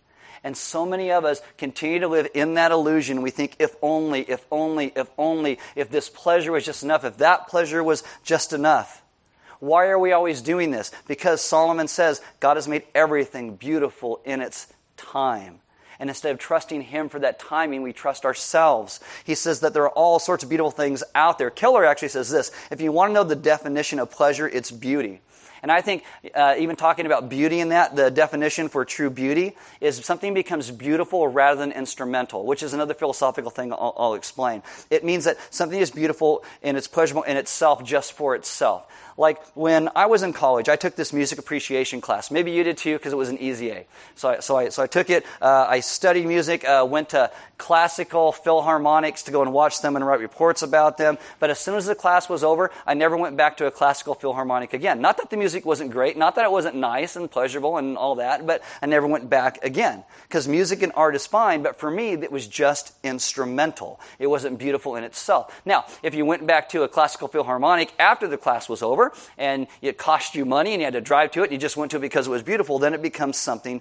And 0.45 0.57
so 0.57 0.85
many 0.85 1.13
of 1.13 1.25
us 1.25 1.41
continue 1.57 2.01
to 2.01 2.09
live 2.09 2.29
in 2.35 2.55
that 2.55 2.73
illusion. 2.73 3.23
We 3.23 3.31
think, 3.31 3.57
if 3.59 3.77
only, 3.81 4.23
if 4.23 4.45
only, 4.51 4.93
if 4.97 5.09
only, 5.17 5.59
if 5.77 5.89
this 5.91 6.09
pleasure 6.09 6.53
was 6.53 6.65
just 6.65 6.83
enough, 6.83 7.05
if 7.05 7.19
that 7.19 7.49
pleasure 7.49 7.83
was 7.83 8.03
just 8.25 8.53
enough. 8.53 9.03
Why 9.61 9.87
are 9.87 9.99
we 9.99 10.11
always 10.11 10.43
doing 10.43 10.73
this? 10.73 10.91
Because 11.07 11.41
Solomon 11.41 11.87
says 11.87 12.21
God 12.41 12.57
has 12.57 12.67
made 12.67 12.83
everything 12.97 13.55
beautiful 13.55 14.21
in 14.25 14.41
its 14.41 14.67
time. 14.97 15.61
And 16.01 16.11
instead 16.11 16.33
of 16.33 16.41
trusting 16.41 16.83
Him 16.83 17.09
for 17.09 17.21
that 17.21 17.39
timing, 17.39 17.83
we 17.83 17.93
trust 17.93 18.25
ourselves. 18.25 18.99
He 19.23 19.37
says 19.37 19.61
that 19.61 19.73
there 19.73 19.85
are 19.85 19.91
all 19.91 20.19
sorts 20.19 20.43
of 20.43 20.49
beautiful 20.49 20.73
things 20.73 21.05
out 21.15 21.39
there. 21.39 21.49
Keller 21.49 21.85
actually 21.85 22.09
says 22.09 22.29
this 22.29 22.51
if 22.73 22.81
you 22.81 22.91
want 22.91 23.11
to 23.11 23.15
know 23.15 23.23
the 23.23 23.37
definition 23.37 24.01
of 24.01 24.11
pleasure, 24.11 24.49
it's 24.49 24.73
beauty. 24.73 25.21
And 25.63 25.71
I 25.71 25.81
think 25.81 26.05
uh, 26.35 26.57
even 26.59 26.75
talking 26.75 27.07
about 27.07 27.29
beauty 27.29 27.61
in 27.61 27.69
that, 27.69 27.95
the 27.95 28.11
definition 28.11 28.69
for 28.69 28.85
true 28.85 29.11
beauty 29.11 29.57
is 29.81 30.05
something 30.05 30.35
becomes 30.35 30.71
beautiful 30.71 31.29
rather 31.29 31.61
than 31.61 31.71
instrumental, 31.71 32.45
which 32.45 32.65
is 32.65 32.75
another 32.75 32.95
philosophical 32.95 33.51
thing 33.51 33.73
I'll, 33.73 33.95
I'll 33.97 34.15
explain. 34.15 34.63
It 34.91 35.05
means 35.05 35.25
that 35.25 35.39
something 35.51 35.79
is 35.79 35.93
beautiful 35.93 36.45
and 36.63 36.77
it's 36.77 36.89
pleasurable 36.89 37.23
in 37.23 37.37
itself 37.37 37.85
just 37.85 38.13
for 38.15 38.35
itself. 38.35 38.87
Like 39.17 39.45
when 39.55 39.89
I 39.95 40.07
was 40.07 40.23
in 40.23 40.33
college, 40.33 40.69
I 40.69 40.77
took 40.77 40.97
this 40.97 41.13
music 41.13 41.39
appreciation 41.39 42.01
class. 42.01 42.31
Maybe 42.31 42.53
you 42.53 42.65
did 42.65 42.79
too 42.79 42.97
because 42.97 43.13
it 43.13 43.17
was 43.17 43.29
an 43.29 43.39
easy 43.39 43.71
A. 43.71 43.87
So 44.15 44.31
I, 44.31 44.41
so 44.41 44.57
I, 44.57 44.69
so 44.69 44.83
I 44.83 44.87
took 44.87 45.11
it. 45.11 45.25
Uh, 45.41 45.67
I 45.69 45.81
studied 45.81 46.27
music, 46.27 46.65
uh, 46.65 46.87
went 46.89 47.11
to 47.11 47.31
classical 47.59 48.33
philharmonics 48.33 49.25
to 49.25 49.31
go 49.31 49.43
and 49.43 49.53
watch 49.53 49.83
them 49.83 49.97
and 49.97 50.07
write 50.07 50.21
reports 50.21 50.63
about 50.63 50.99
them. 50.99 51.19
But 51.39 51.51
as 51.51 51.59
soon 51.59 51.77
as 51.77 51.87
the 51.87 51.95
class 51.95 52.29
was 52.29 52.43
over, 52.43 52.71
I 52.87 52.95
never 52.95 53.17
went 53.17 53.37
back 53.37 53.59
to 53.59 53.67
a 53.67 53.71
classical 53.71 54.15
philharmonic 54.15 54.73
again. 54.73 55.01
Not 55.01 55.19
that 55.19 55.31
the 55.31 55.37
music 55.37 55.65
wasn't 55.65 55.91
great, 55.91 56.17
not 56.17 56.35
that 56.37 56.45
it 56.45 56.51
wasn't 56.51 56.77
nice 56.77 57.17
and 57.17 57.31
pleasurable 57.31 57.77
and 57.77 57.97
all 57.97 58.17
that, 58.17 58.47
but 58.47 58.63
I 58.81 58.87
never 58.87 59.07
went 59.07 59.29
back 59.29 59.63
again. 59.65 60.05
Because 60.29 60.49
music 60.49 60.83
and 60.83 60.93
art 60.95 61.15
is 61.15 61.27
fine, 61.27 61.63
but 61.63 61.79
for 61.79 61.91
me, 61.91 62.13
it 62.13 62.33
was 62.33 62.47
just 62.47 62.93
instrumental. 63.03 64.01
It 64.19 64.27
wasn't 64.27 64.59
beautiful 64.59 64.97
in 64.97 65.05
itself. 65.05 65.61
Now, 65.65 65.85
if 66.03 66.15
you 66.15 66.25
went 66.25 66.47
back 66.47 66.69
to 66.71 66.83
a 66.83 66.89
classical 66.89 67.29
philharmonic 67.29 67.93
after 67.99 68.29
the 68.29 68.39
class 68.39 68.69
was 68.69 68.83
over, 68.83 69.02
over 69.03 69.13
and 69.39 69.67
it 69.81 69.99
cost 69.99 70.35
you 70.35 70.45
money 70.45 70.73
and 70.73 70.81
you 70.81 70.87
had 70.87 70.95
to 70.95 71.01
drive 71.01 71.31
to 71.33 71.41
it 71.41 71.45
and 71.45 71.53
you 71.53 71.59
just 71.59 71.77
went 71.77 71.91
to 71.91 71.97
it 71.97 72.01
because 72.01 72.27
it 72.27 72.31
was 72.31 72.43
beautiful, 72.43 72.79
then 72.79 72.95
it 72.95 73.03
becomes 73.03 73.37
something 73.37 73.81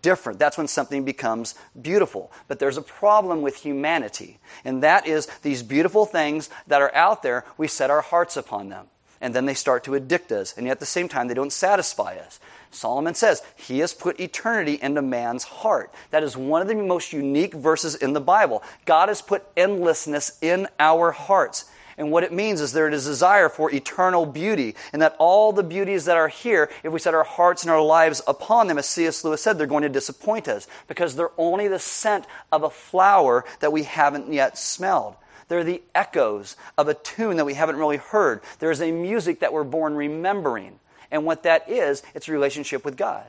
different. 0.00 0.38
That's 0.38 0.58
when 0.58 0.68
something 0.68 1.04
becomes 1.04 1.54
beautiful. 1.80 2.32
But 2.48 2.58
there's 2.58 2.76
a 2.76 2.82
problem 2.82 3.42
with 3.42 3.56
humanity, 3.56 4.38
and 4.64 4.82
that 4.82 5.06
is 5.06 5.26
these 5.42 5.62
beautiful 5.62 6.06
things 6.06 6.50
that 6.66 6.82
are 6.82 6.94
out 6.94 7.22
there, 7.22 7.44
we 7.56 7.68
set 7.68 7.90
our 7.90 8.02
hearts 8.02 8.36
upon 8.36 8.68
them. 8.68 8.86
And 9.20 9.34
then 9.34 9.46
they 9.46 9.54
start 9.54 9.84
to 9.84 9.94
addict 9.94 10.32
us, 10.32 10.52
and 10.56 10.66
yet 10.66 10.72
at 10.72 10.80
the 10.80 10.86
same 10.86 11.08
time, 11.08 11.28
they 11.28 11.34
don't 11.34 11.52
satisfy 11.52 12.16
us. 12.16 12.40
Solomon 12.72 13.14
says, 13.14 13.40
He 13.54 13.78
has 13.78 13.94
put 13.94 14.18
eternity 14.18 14.80
into 14.82 15.00
man's 15.00 15.44
heart. 15.44 15.94
That 16.10 16.24
is 16.24 16.36
one 16.36 16.60
of 16.60 16.66
the 16.66 16.74
most 16.74 17.12
unique 17.12 17.54
verses 17.54 17.94
in 17.94 18.14
the 18.14 18.20
Bible. 18.20 18.64
God 18.84 19.08
has 19.08 19.22
put 19.22 19.44
endlessness 19.56 20.38
in 20.42 20.66
our 20.80 21.12
hearts. 21.12 21.66
And 21.98 22.10
what 22.10 22.24
it 22.24 22.32
means 22.32 22.60
is 22.60 22.72
there 22.72 22.88
is 22.88 23.06
a 23.06 23.10
desire 23.10 23.48
for 23.48 23.70
eternal 23.70 24.26
beauty, 24.26 24.74
and 24.92 25.02
that 25.02 25.16
all 25.18 25.52
the 25.52 25.62
beauties 25.62 26.06
that 26.06 26.16
are 26.16 26.28
here, 26.28 26.70
if 26.82 26.92
we 26.92 26.98
set 26.98 27.14
our 27.14 27.24
hearts 27.24 27.62
and 27.62 27.70
our 27.70 27.82
lives 27.82 28.22
upon 28.26 28.66
them, 28.66 28.78
as 28.78 28.88
C.S. 28.88 29.24
Lewis 29.24 29.42
said, 29.42 29.58
they're 29.58 29.66
going 29.66 29.82
to 29.82 29.88
disappoint 29.88 30.48
us 30.48 30.66
because 30.88 31.14
they're 31.16 31.30
only 31.38 31.68
the 31.68 31.78
scent 31.78 32.26
of 32.50 32.62
a 32.62 32.70
flower 32.70 33.44
that 33.60 33.72
we 33.72 33.82
haven't 33.82 34.32
yet 34.32 34.56
smelled. 34.56 35.16
They're 35.48 35.64
the 35.64 35.82
echoes 35.94 36.56
of 36.78 36.88
a 36.88 36.94
tune 36.94 37.36
that 37.36 37.44
we 37.44 37.54
haven't 37.54 37.76
really 37.76 37.98
heard. 37.98 38.40
There 38.58 38.70
is 38.70 38.80
a 38.80 38.90
music 38.90 39.40
that 39.40 39.52
we're 39.52 39.64
born 39.64 39.94
remembering. 39.94 40.78
And 41.10 41.26
what 41.26 41.42
that 41.42 41.68
is, 41.68 42.02
it's 42.14 42.28
a 42.28 42.32
relationship 42.32 42.84
with 42.84 42.96
God. 42.96 43.26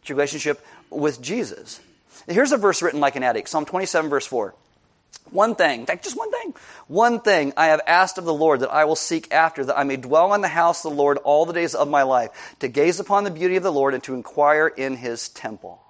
It's 0.00 0.10
a 0.10 0.14
relationship 0.14 0.64
with 0.90 1.20
Jesus. 1.20 1.80
Here's 2.28 2.52
a 2.52 2.56
verse 2.56 2.82
written 2.82 3.00
like 3.00 3.16
an 3.16 3.24
addict 3.24 3.48
Psalm 3.48 3.64
27, 3.64 4.08
verse 4.08 4.26
4. 4.26 4.54
One 5.30 5.54
thing, 5.54 5.86
just 5.86 6.16
one 6.16 6.30
thing. 6.30 6.54
One 6.86 7.20
thing 7.20 7.52
I 7.56 7.66
have 7.66 7.80
asked 7.86 8.16
of 8.16 8.24
the 8.24 8.34
Lord 8.34 8.60
that 8.60 8.72
I 8.72 8.84
will 8.84 8.96
seek 8.96 9.32
after, 9.32 9.64
that 9.64 9.78
I 9.78 9.84
may 9.84 9.96
dwell 9.96 10.32
in 10.34 10.40
the 10.40 10.48
house 10.48 10.84
of 10.84 10.92
the 10.92 10.96
Lord 10.96 11.18
all 11.18 11.46
the 11.46 11.52
days 11.52 11.74
of 11.74 11.88
my 11.88 12.02
life, 12.02 12.54
to 12.60 12.68
gaze 12.68 13.00
upon 13.00 13.24
the 13.24 13.30
beauty 13.30 13.56
of 13.56 13.62
the 13.62 13.72
Lord 13.72 13.94
and 13.94 14.02
to 14.04 14.14
inquire 14.14 14.68
in 14.68 14.96
his 14.96 15.28
temple. 15.28 15.82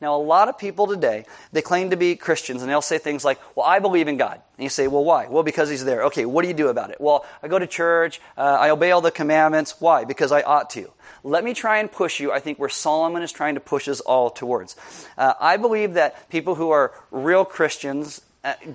Now, 0.00 0.14
a 0.14 0.22
lot 0.22 0.48
of 0.48 0.58
people 0.58 0.86
today, 0.86 1.24
they 1.50 1.60
claim 1.60 1.90
to 1.90 1.96
be 1.96 2.14
Christians 2.14 2.62
and 2.62 2.70
they'll 2.70 2.80
say 2.80 2.98
things 2.98 3.24
like, 3.24 3.40
Well, 3.56 3.66
I 3.66 3.80
believe 3.80 4.06
in 4.06 4.16
God. 4.16 4.40
And 4.56 4.62
you 4.62 4.68
say, 4.68 4.86
Well, 4.86 5.04
why? 5.04 5.26
Well, 5.26 5.42
because 5.42 5.68
He's 5.68 5.84
there. 5.84 6.04
Okay, 6.04 6.24
what 6.24 6.42
do 6.42 6.48
you 6.48 6.54
do 6.54 6.68
about 6.68 6.90
it? 6.90 7.00
Well, 7.00 7.26
I 7.42 7.48
go 7.48 7.58
to 7.58 7.66
church, 7.66 8.20
uh, 8.36 8.42
I 8.42 8.70
obey 8.70 8.92
all 8.92 9.00
the 9.00 9.10
commandments. 9.10 9.80
Why? 9.80 10.04
Because 10.04 10.30
I 10.30 10.42
ought 10.42 10.70
to. 10.70 10.88
Let 11.24 11.42
me 11.42 11.52
try 11.52 11.78
and 11.78 11.90
push 11.90 12.20
you, 12.20 12.30
I 12.30 12.38
think, 12.38 12.60
where 12.60 12.68
Solomon 12.68 13.22
is 13.22 13.32
trying 13.32 13.54
to 13.54 13.60
push 13.60 13.88
us 13.88 13.98
all 13.98 14.30
towards. 14.30 14.76
Uh, 15.16 15.34
I 15.40 15.56
believe 15.56 15.94
that 15.94 16.30
people 16.30 16.54
who 16.54 16.70
are 16.70 16.92
real 17.10 17.44
Christians, 17.44 18.20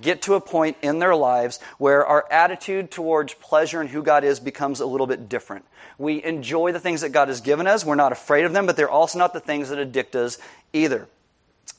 get 0.02 0.24
to 0.24 0.36
a 0.36 0.42
point 0.42 0.78
in 0.82 1.00
their 1.00 1.16
lives 1.16 1.60
where 1.78 2.06
our 2.06 2.26
attitude 2.32 2.92
towards 2.92 3.34
pleasure 3.36 3.82
and 3.82 3.90
who 3.90 4.04
God 4.04 4.24
is 4.24 4.40
becomes 4.40 4.80
a 4.80 4.86
little 4.86 5.08
bit 5.08 5.30
different. 5.30 5.66
We 5.98 6.24
enjoy 6.24 6.72
the 6.72 6.80
things 6.80 7.02
that 7.02 7.10
God 7.10 7.28
has 7.28 7.42
given 7.42 7.68
us. 7.68 7.86
We're 7.86 7.96
not 7.96 8.12
afraid 8.12 8.46
of 8.46 8.54
them, 8.54 8.66
but 8.66 8.78
they're 8.78 8.90
also 8.90 9.20
not 9.20 9.34
the 9.34 9.40
things 9.40 9.70
that 9.70 9.80
addict 9.80 10.16
us 10.16 10.38
either. 10.74 11.08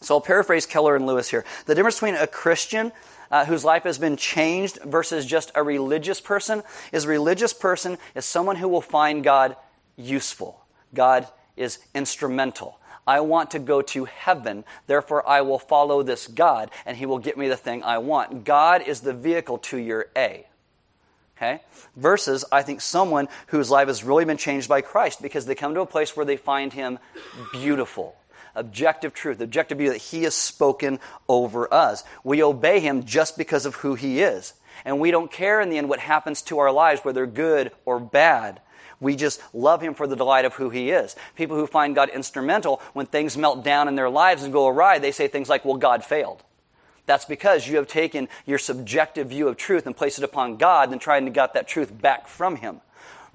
So 0.00 0.14
I'll 0.14 0.20
paraphrase 0.20 0.66
Keller 0.66 0.96
and 0.96 1.07
Lewis 1.07 1.30
here. 1.30 1.44
The 1.66 1.74
difference 1.74 1.96
between 1.96 2.16
a 2.16 2.26
Christian 2.26 2.92
uh, 3.30 3.44
whose 3.44 3.64
life 3.64 3.85
has 3.85 3.98
been 3.98 4.16
changed 4.16 4.78
versus 4.85 5.26
just 5.26 5.50
a 5.54 5.62
religious 5.62 6.20
person 6.20 6.62
is 6.92 7.04
a 7.04 7.09
religious 7.09 7.52
person 7.52 7.98
is 8.14 8.24
someone 8.24 8.57
who 8.57 8.68
will 8.68 8.83
find 8.83 9.24
God 9.24 9.57
useful. 9.96 10.64
God 10.92 11.26
is 11.57 11.78
instrumental. 11.94 12.78
I 13.07 13.21
want 13.21 13.51
to 13.53 13.59
go 13.59 13.83
to 13.83 14.05
heaven, 14.07 14.64
therefore 14.87 15.29
I 15.29 15.43
will 15.43 15.59
follow 15.59 16.03
this 16.03 16.27
God, 16.27 16.71
and 16.87 16.97
He 16.97 17.07
will 17.07 17.19
get 17.19 17.37
me 17.37 17.49
the 17.49 17.57
thing 17.57 17.83
I 17.83 17.99
want. 17.99 18.45
God 18.45 18.83
is 18.87 19.01
the 19.01 19.12
vehicle 19.12 19.59
to 19.59 19.77
your 19.77 20.07
A. 20.17 20.47
Okay? 21.37 21.61
Versus, 21.97 22.45
I 22.53 22.62
think, 22.62 22.81
someone 22.81 23.29
whose 23.49 23.71
life 23.71 23.88
has 23.88 24.05
really 24.05 24.25
been 24.25 24.37
changed 24.37 24.69
by 24.69 24.81
Christ 24.81 25.21
because 25.21 25.47
they 25.47 25.55
come 25.55 25.75
to 25.75 25.81
a 25.81 25.87
place 25.87 26.17
where 26.17 26.27
they 26.27 26.37
find 26.37 26.73
Him 26.73 26.99
beautiful. 27.53 28.17
Objective 28.55 29.12
truth, 29.12 29.40
objective 29.40 29.79
beauty 29.79 29.93
that 29.95 30.03
He 30.03 30.23
has 30.23 30.35
spoken 30.35 31.01
over 31.29 31.73
us. 31.75 32.05
We 32.23 32.43
obey 32.43 32.81
Him 32.81 33.05
just 33.05 33.37
because 33.37 33.67
of 33.67 33.75
who 33.77 33.95
He 33.97 34.23
is. 34.23 34.55
And 34.85 35.01
we 35.01 35.11
don't 35.11 35.31
care 35.31 35.61
in 35.61 35.71
the 35.71 35.79
end 35.79 35.88
what 35.88 36.01
happens 36.01 36.43
to 36.43 36.59
our 36.59 36.73
lives, 36.73 37.05
whether 37.05 37.27
good 37.27 37.73
or 37.85 37.99
bad. 37.99 38.61
We 39.05 39.14
just 39.14 39.40
love 39.53 39.83
him 39.83 39.95
for 39.95 40.07
the 40.07 40.17
delight 40.17 40.47
of 40.47 40.55
who 40.55 40.71
he 40.71 40.90
is. 40.90 41.14
People 41.37 41.57
who 41.57 41.67
find 41.67 41.95
God 41.95 42.09
instrumental, 42.09 42.81
when 42.95 43.07
things 43.07 43.37
melt 43.37 43.62
down 43.62 43.87
in 43.87 43.95
their 43.95 44.11
lives 44.11 44.43
and 44.43 44.53
go 44.53 44.67
awry, 44.67 44.99
they 44.99 45.12
say 45.12 45.29
things 45.29 45.49
like, 45.49 45.64
well, 45.64 45.77
God 45.77 46.03
failed. 46.03 46.43
That's 47.07 47.27
because 47.27 47.69
you 47.69 47.77
have 47.77 47.87
taken 47.87 48.29
your 48.47 48.57
subjective 48.57 49.29
view 49.29 49.47
of 49.47 49.59
truth 49.59 49.87
and 49.87 49.95
placed 49.95 50.19
it 50.19 50.25
upon 50.25 50.57
God 50.57 50.90
and 50.90 51.01
trying 51.01 51.27
to 51.27 51.31
get 51.31 51.53
that 51.53 51.69
truth 51.69 52.01
back 52.01 52.27
from 52.27 52.57
him, 52.57 52.81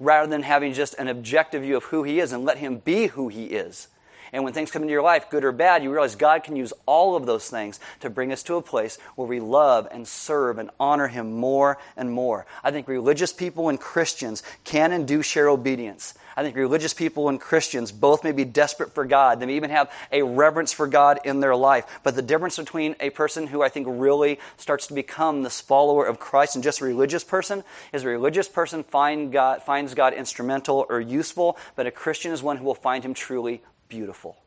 rather 0.00 0.28
than 0.28 0.42
having 0.42 0.72
just 0.72 0.94
an 0.94 1.06
objective 1.06 1.62
view 1.62 1.76
of 1.76 1.84
who 1.84 2.02
he 2.02 2.18
is 2.18 2.32
and 2.32 2.44
let 2.44 2.58
him 2.58 2.78
be 2.78 3.06
who 3.06 3.28
he 3.28 3.44
is. 3.44 3.86
And 4.32 4.44
when 4.44 4.52
things 4.52 4.70
come 4.70 4.82
into 4.82 4.92
your 4.92 5.02
life, 5.02 5.30
good 5.30 5.44
or 5.44 5.52
bad, 5.52 5.82
you 5.82 5.90
realize 5.90 6.14
God 6.14 6.44
can 6.44 6.56
use 6.56 6.72
all 6.86 7.16
of 7.16 7.26
those 7.26 7.48
things 7.50 7.80
to 8.00 8.10
bring 8.10 8.32
us 8.32 8.42
to 8.44 8.56
a 8.56 8.62
place 8.62 8.98
where 9.16 9.28
we 9.28 9.40
love 9.40 9.88
and 9.90 10.06
serve 10.06 10.58
and 10.58 10.70
honor 10.78 11.08
Him 11.08 11.32
more 11.32 11.78
and 11.96 12.12
more. 12.12 12.46
I 12.62 12.70
think 12.70 12.88
religious 12.88 13.32
people 13.32 13.68
and 13.68 13.80
Christians 13.80 14.42
can 14.64 14.92
and 14.92 15.06
do 15.06 15.22
share 15.22 15.48
obedience. 15.48 16.14
I 16.36 16.42
think 16.42 16.56
religious 16.56 16.94
people 16.94 17.28
and 17.28 17.40
Christians 17.40 17.92
both 17.92 18.24
may 18.24 18.32
be 18.32 18.44
desperate 18.44 18.94
for 18.94 19.04
God. 19.04 19.40
They 19.40 19.46
may 19.46 19.56
even 19.56 19.70
have 19.70 19.92
a 20.12 20.22
reverence 20.22 20.72
for 20.72 20.86
God 20.86 21.20
in 21.24 21.40
their 21.40 21.56
life. 21.56 21.84
But 22.02 22.14
the 22.14 22.22
difference 22.22 22.56
between 22.56 22.96
a 23.00 23.10
person 23.10 23.48
who 23.48 23.62
I 23.62 23.68
think 23.68 23.86
really 23.90 24.38
starts 24.56 24.86
to 24.86 24.94
become 24.94 25.42
this 25.42 25.60
follower 25.60 26.06
of 26.06 26.18
Christ 26.20 26.54
and 26.54 26.64
just 26.64 26.80
a 26.80 26.84
religious 26.84 27.24
person 27.24 27.64
is 27.92 28.04
a 28.04 28.08
religious 28.08 28.48
person 28.48 28.84
find 28.84 29.32
God, 29.32 29.62
finds 29.62 29.94
God 29.94 30.14
instrumental 30.14 30.86
or 30.88 31.00
useful, 31.00 31.58
but 31.76 31.86
a 31.86 31.90
Christian 31.90 32.32
is 32.32 32.42
one 32.42 32.56
who 32.56 32.64
will 32.64 32.74
find 32.74 33.04
Him 33.04 33.12
truly 33.12 33.62
beautiful. 33.90 34.38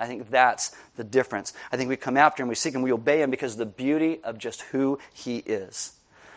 I 0.00 0.06
think 0.06 0.30
that's 0.30 0.74
the 0.96 1.04
difference. 1.04 1.52
I 1.70 1.76
think 1.76 1.90
we 1.90 1.96
come 1.96 2.16
after 2.16 2.42
him, 2.42 2.48
we 2.48 2.54
seek 2.54 2.74
him, 2.74 2.82
we 2.82 2.92
obey 2.92 3.22
him 3.22 3.30
because 3.30 3.52
of 3.52 3.58
the 3.58 3.66
beauty 3.66 4.20
of 4.24 4.38
just 4.38 4.62
who 4.62 4.98
he 5.12 5.38
is. 5.38 5.92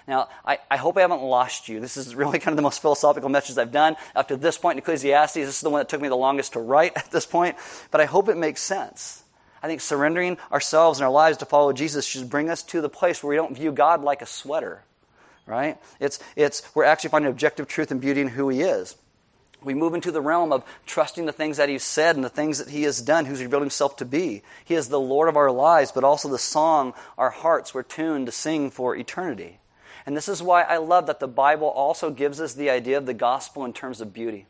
Now, 0.06 0.28
I, 0.46 0.60
I, 0.70 0.76
hope 0.76 0.98
I 0.98 1.02
haven't 1.02 1.22
lost 1.22 1.70
you. 1.70 1.80
This 1.80 1.96
is 1.96 2.14
really 2.14 2.40
kind 2.40 2.50
of 2.50 2.58
the 2.58 2.62
most 2.62 2.82
philosophical 2.82 3.30
message 3.30 3.58
I've 3.58 3.72
done. 3.72 3.96
Up 4.16 4.28
to 4.28 4.36
this 4.36 4.58
point 4.58 4.76
in 4.76 4.80
Ecclesiastes, 4.80 5.36
this 5.36 5.48
is 5.48 5.62
the 5.62 5.70
one 5.70 5.80
that 5.80 5.88
took 5.88 6.02
me 6.02 6.10
the 6.10 6.16
longest 6.16 6.54
to 6.54 6.60
write 6.60 6.92
at 6.98 7.10
this 7.10 7.26
point, 7.26 7.56
but 7.90 8.02
I 8.02 8.06
hope 8.06 8.28
it 8.28 8.38
makes 8.38 8.62
sense. 8.62 9.24
I 9.64 9.68
think 9.68 9.80
surrendering 9.80 10.38
ourselves 10.52 11.00
and 11.00 11.06
our 11.06 11.12
lives 11.12 11.38
to 11.38 11.46
follow 11.46 11.72
Jesus 11.72 12.06
should 12.06 12.30
bring 12.30 12.50
us 12.50 12.64
to 12.64 12.82
the 12.82 12.90
place 12.90 13.24
where 13.24 13.30
we 13.30 13.38
don't 13.38 13.56
view 13.56 13.72
God 13.72 14.04
like 14.04 14.22
a 14.22 14.26
sweater, 14.26 14.84
right? 15.46 15.78
It's, 16.02 16.20
it's, 16.36 16.64
we're 16.76 16.84
actually 16.84 17.12
finding 17.12 17.32
objective 17.32 17.70
truth 17.70 17.90
and 17.90 18.02
beauty 18.02 18.20
in 18.20 18.28
who 18.28 18.50
He 18.50 18.60
is 18.60 18.98
we 19.64 19.74
move 19.74 19.94
into 19.94 20.12
the 20.12 20.22
realm 20.22 20.52
of 20.52 20.64
trusting 20.86 21.26
the 21.26 21.32
things 21.32 21.58
that 21.58 21.70
He's 21.70 21.84
said 21.84 22.16
and 22.16 22.24
the 22.24 22.30
things 22.30 22.60
that 22.60 22.70
He 22.70 22.84
has 22.84 23.02
done, 23.02 23.26
who's 23.26 23.42
revealed 23.42 23.64
Himself 23.64 23.96
to 23.98 24.06
be. 24.06 24.42
He 24.66 24.76
is 24.76 24.90
the 24.90 25.00
Lord 25.00 25.30
of 25.30 25.38
our 25.38 25.52
lives, 25.52 25.92
but 25.92 26.04
also 26.04 26.30
the 26.30 26.38
song 26.38 26.94
our 27.18 27.30
hearts 27.30 27.74
were 27.74 27.84
tuned 27.84 28.26
to 28.26 28.32
sing 28.32 28.72
for 28.72 28.96
eternity. 28.96 29.60
And 30.06 30.18
this 30.18 30.28
is 30.28 30.44
why 30.44 30.64
I 30.64 30.78
love 30.78 31.08
that 31.08 31.20
the 31.20 31.28
Bible 31.28 31.68
also 31.68 32.10
gives 32.10 32.42
us 32.42 32.54
the 32.54 32.70
idea 32.70 32.98
of 32.98 33.06
the 33.06 33.14
gospel 33.14 33.64
in 33.66 33.74
terms 33.74 34.02
of 34.02 34.14
beauty. 34.14 34.48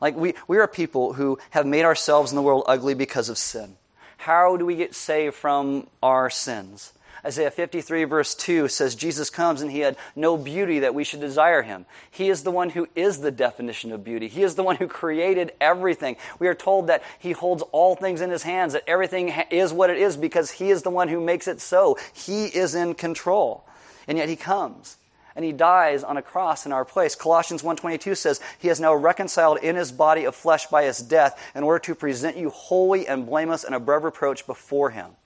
Like, 0.00 0.16
we, 0.16 0.34
we 0.46 0.58
are 0.58 0.68
people 0.68 1.14
who 1.14 1.38
have 1.50 1.66
made 1.66 1.84
ourselves 1.84 2.30
in 2.30 2.36
the 2.36 2.42
world 2.42 2.64
ugly 2.66 2.94
because 2.94 3.28
of 3.28 3.38
sin. 3.38 3.76
How 4.18 4.56
do 4.56 4.66
we 4.66 4.76
get 4.76 4.94
saved 4.94 5.34
from 5.34 5.86
our 6.02 6.28
sins? 6.28 6.92
Isaiah 7.26 7.50
53, 7.50 8.04
verse 8.04 8.34
2 8.34 8.68
says, 8.68 8.94
Jesus 8.94 9.30
comes 9.30 9.62
and 9.62 9.70
he 9.70 9.80
had 9.80 9.96
no 10.14 10.36
beauty 10.36 10.80
that 10.80 10.94
we 10.94 11.04
should 11.04 11.20
desire 11.20 11.62
him. 11.62 11.86
He 12.10 12.28
is 12.28 12.42
the 12.42 12.50
one 12.50 12.70
who 12.70 12.86
is 12.94 13.20
the 13.20 13.30
definition 13.30 13.92
of 13.92 14.04
beauty. 14.04 14.28
He 14.28 14.42
is 14.42 14.56
the 14.56 14.62
one 14.62 14.76
who 14.76 14.86
created 14.86 15.52
everything. 15.60 16.16
We 16.38 16.48
are 16.48 16.54
told 16.54 16.88
that 16.88 17.02
he 17.18 17.32
holds 17.32 17.62
all 17.72 17.96
things 17.96 18.20
in 18.20 18.28
his 18.28 18.42
hands, 18.42 18.74
that 18.74 18.84
everything 18.86 19.30
is 19.50 19.72
what 19.72 19.88
it 19.88 19.98
is 19.98 20.18
because 20.18 20.50
he 20.50 20.70
is 20.70 20.82
the 20.82 20.90
one 20.90 21.08
who 21.08 21.18
makes 21.18 21.48
it 21.48 21.62
so. 21.62 21.96
He 22.12 22.44
is 22.46 22.74
in 22.74 22.94
control. 22.94 23.64
And 24.06 24.18
yet 24.18 24.28
he 24.28 24.36
comes 24.36 24.98
and 25.34 25.44
he 25.44 25.52
dies 25.52 26.04
on 26.04 26.16
a 26.16 26.22
cross 26.22 26.66
in 26.66 26.72
our 26.72 26.84
place. 26.84 27.14
Colossians 27.14 27.62
1:22 27.62 28.14
says, 28.14 28.40
"He 28.58 28.68
has 28.68 28.80
now 28.80 28.94
reconciled 28.94 29.58
in 29.58 29.76
his 29.76 29.92
body 29.92 30.24
of 30.24 30.34
flesh 30.34 30.66
by 30.66 30.84
his 30.84 30.98
death 30.98 31.40
in 31.54 31.64
order 31.64 31.78
to 31.80 31.94
present 31.94 32.36
you 32.36 32.50
holy 32.50 33.08
and 33.08 33.26
blameless 33.26 33.64
and 33.64 33.74
above 33.74 34.04
reproach 34.04 34.46
before 34.46 34.90
him." 34.90 35.16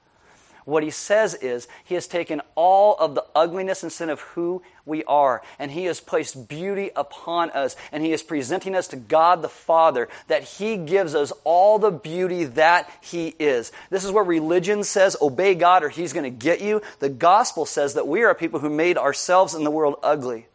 What 0.68 0.82
he 0.82 0.90
says 0.90 1.32
is, 1.32 1.66
he 1.82 1.94
has 1.94 2.06
taken 2.06 2.42
all 2.54 2.94
of 2.96 3.14
the 3.14 3.24
ugliness 3.34 3.82
and 3.82 3.90
sin 3.90 4.10
of 4.10 4.20
who 4.20 4.60
we 4.84 5.02
are, 5.04 5.40
and 5.58 5.70
he 5.70 5.86
has 5.86 5.98
placed 5.98 6.46
beauty 6.46 6.90
upon 6.94 7.48
us, 7.52 7.74
and 7.90 8.04
he 8.04 8.12
is 8.12 8.22
presenting 8.22 8.74
us 8.74 8.86
to 8.88 8.96
God 8.96 9.40
the 9.40 9.48
Father, 9.48 10.10
that 10.26 10.42
he 10.42 10.76
gives 10.76 11.14
us 11.14 11.32
all 11.44 11.78
the 11.78 11.90
beauty 11.90 12.44
that 12.44 12.92
he 13.00 13.28
is. 13.38 13.72
This 13.88 14.04
is 14.04 14.12
where 14.12 14.22
religion 14.22 14.84
says, 14.84 15.16
obey 15.22 15.54
God 15.54 15.84
or 15.84 15.88
he's 15.88 16.12
going 16.12 16.30
to 16.30 16.44
get 16.44 16.60
you. 16.60 16.82
The 16.98 17.08
gospel 17.08 17.64
says 17.64 17.94
that 17.94 18.06
we 18.06 18.24
are 18.24 18.34
people 18.34 18.60
who 18.60 18.68
made 18.68 18.98
ourselves 18.98 19.54
in 19.54 19.64
the 19.64 19.70
world 19.70 19.96
ugly. 20.02 20.48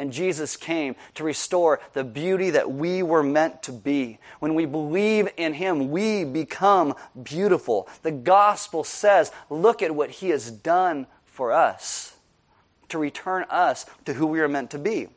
And 0.00 0.14
Jesus 0.14 0.56
came 0.56 0.96
to 1.16 1.24
restore 1.24 1.78
the 1.92 2.04
beauty 2.04 2.48
that 2.48 2.72
we 2.72 3.02
were 3.02 3.22
meant 3.22 3.62
to 3.64 3.72
be. 3.72 4.18
When 4.38 4.54
we 4.54 4.64
believe 4.64 5.28
in 5.36 5.52
Him, 5.52 5.90
we 5.90 6.24
become 6.24 6.94
beautiful. 7.22 7.86
The 8.00 8.10
gospel 8.10 8.82
says, 8.82 9.30
look 9.50 9.82
at 9.82 9.94
what 9.94 10.08
He 10.08 10.30
has 10.30 10.50
done 10.50 11.06
for 11.26 11.52
us 11.52 12.16
to 12.88 12.96
return 12.96 13.44
us 13.50 13.84
to 14.06 14.14
who 14.14 14.26
we 14.26 14.40
are 14.40 14.48
meant 14.48 14.70
to 14.70 14.78
be. 14.78 15.08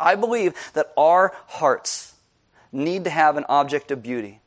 I 0.00 0.14
believe 0.14 0.54
that 0.72 0.90
our 0.96 1.34
hearts 1.46 2.14
need 2.72 3.04
to 3.04 3.10
have 3.10 3.36
an 3.36 3.44
object 3.46 3.90
of 3.90 4.02
beauty. 4.02 4.40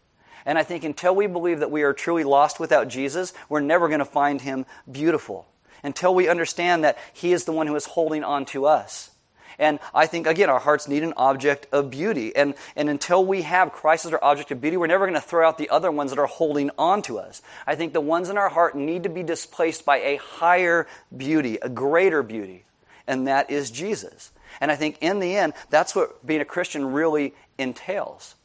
And 0.43 0.57
I 0.57 0.63
think 0.63 0.83
until 0.83 1.13
we 1.13 1.27
believe 1.27 1.59
that 1.59 1.69
we 1.69 1.83
are 1.83 1.93
truly 1.93 2.23
lost 2.23 2.59
without 2.59 2.87
Jesus, 2.87 3.31
we're 3.47 3.59
never 3.59 3.89
going 3.89 3.99
to 3.99 4.05
find 4.05 4.41
him 4.41 4.65
beautiful. 4.91 5.45
Until 5.83 6.15
we 6.15 6.27
understand 6.27 6.83
that 6.83 6.97
he 7.13 7.31
is 7.31 7.45
the 7.45 7.51
one 7.51 7.67
who 7.67 7.75
is 7.75 7.85
holding 7.85 8.23
on 8.23 8.45
to 8.45 8.65
us. 8.65 9.10
And 9.59 9.79
I 9.93 10.07
think, 10.07 10.27
again, 10.27 10.49
our 10.49 10.59
hearts 10.59 10.87
need 10.87 11.03
an 11.03 11.13
object 11.17 11.67
of 11.71 11.89
beauty. 11.89 12.35
And, 12.35 12.55
and 12.75 12.89
until 12.89 13.25
we 13.25 13.43
have 13.43 13.71
Christ 13.71 14.05
as 14.05 14.13
our 14.13 14.23
object 14.23 14.51
of 14.51 14.61
beauty, 14.61 14.77
we're 14.77 14.87
never 14.87 15.05
going 15.05 15.19
to 15.19 15.25
throw 15.25 15.47
out 15.47 15.57
the 15.57 15.69
other 15.69 15.91
ones 15.91 16.11
that 16.11 16.19
are 16.19 16.27
holding 16.27 16.71
on 16.77 17.01
to 17.03 17.19
us. 17.19 17.41
I 17.65 17.75
think 17.75 17.93
the 17.93 18.01
ones 18.01 18.29
in 18.29 18.37
our 18.37 18.49
heart 18.49 18.75
need 18.75 19.03
to 19.03 19.09
be 19.09 19.23
displaced 19.23 19.85
by 19.85 19.97
a 19.97 20.17
higher 20.17 20.87
beauty, 21.15 21.57
a 21.61 21.69
greater 21.69 22.23
beauty, 22.23 22.63
and 23.07 23.27
that 23.27 23.49
is 23.49 23.71
Jesus. 23.71 24.31
And 24.59 24.71
I 24.71 24.75
think 24.75 24.97
in 25.01 25.19
the 25.19 25.35
end, 25.35 25.53
that's 25.69 25.95
what 25.95 26.25
being 26.25 26.41
a 26.41 26.45
Christian 26.45 26.91
really 26.91 27.33
entails. 27.57 28.35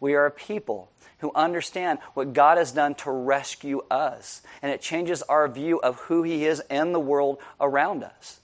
We 0.00 0.14
are 0.14 0.26
a 0.26 0.30
people 0.30 0.90
who 1.22 1.30
understand 1.34 2.00
what 2.14 2.32
God 2.32 2.58
has 2.58 2.72
done 2.72 2.96
to 2.96 3.10
rescue 3.10 3.82
us. 3.90 4.42
And 4.60 4.72
it 4.72 4.82
changes 4.82 5.22
our 5.22 5.46
view 5.46 5.80
of 5.80 5.98
who 6.00 6.24
He 6.24 6.44
is 6.44 6.60
and 6.68 6.92
the 6.92 7.00
world 7.00 7.38
around 7.60 8.02
us. 8.02 8.40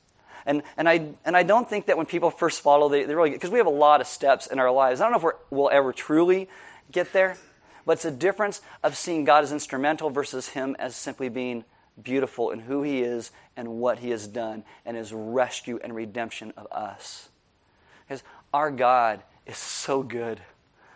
And, 0.48 0.62
and, 0.78 0.88
I, 0.88 1.10
and 1.26 1.36
I 1.36 1.42
don't 1.42 1.68
think 1.68 1.86
that 1.86 1.98
when 1.98 2.06
people 2.06 2.30
first 2.30 2.62
follow, 2.62 2.88
they, 2.88 3.04
they 3.04 3.14
really 3.14 3.30
because 3.32 3.50
we 3.50 3.58
have 3.58 3.66
a 3.66 3.70
lot 3.70 4.00
of 4.00 4.06
steps 4.06 4.46
in 4.46 4.58
our 4.58 4.70
lives. 4.70 4.98
I 5.00 5.04
don't 5.04 5.12
know 5.12 5.18
if 5.18 5.22
we're, 5.22 5.34
we'll 5.50 5.70
ever 5.70 5.92
truly 5.92 6.48
get 6.90 7.12
there, 7.12 7.36
but 7.84 7.92
it's 7.92 8.06
a 8.06 8.10
difference 8.10 8.62
of 8.82 8.96
seeing 8.96 9.24
God 9.24 9.44
as 9.44 9.52
instrumental 9.52 10.08
versus 10.08 10.48
Him 10.48 10.74
as 10.78 10.96
simply 10.96 11.28
being 11.28 11.66
beautiful 12.02 12.50
in 12.50 12.60
who 12.60 12.82
He 12.82 13.02
is 13.02 13.30
and 13.58 13.68
what 13.68 13.98
He 13.98 14.08
has 14.08 14.26
done 14.26 14.64
and 14.86 14.96
His 14.96 15.12
rescue 15.12 15.78
and 15.84 15.94
redemption 15.94 16.54
of 16.56 16.66
us. 16.72 17.28
Because 18.08 18.22
our 18.54 18.70
God 18.70 19.22
is 19.44 19.58
so 19.58 20.02
good. 20.02 20.40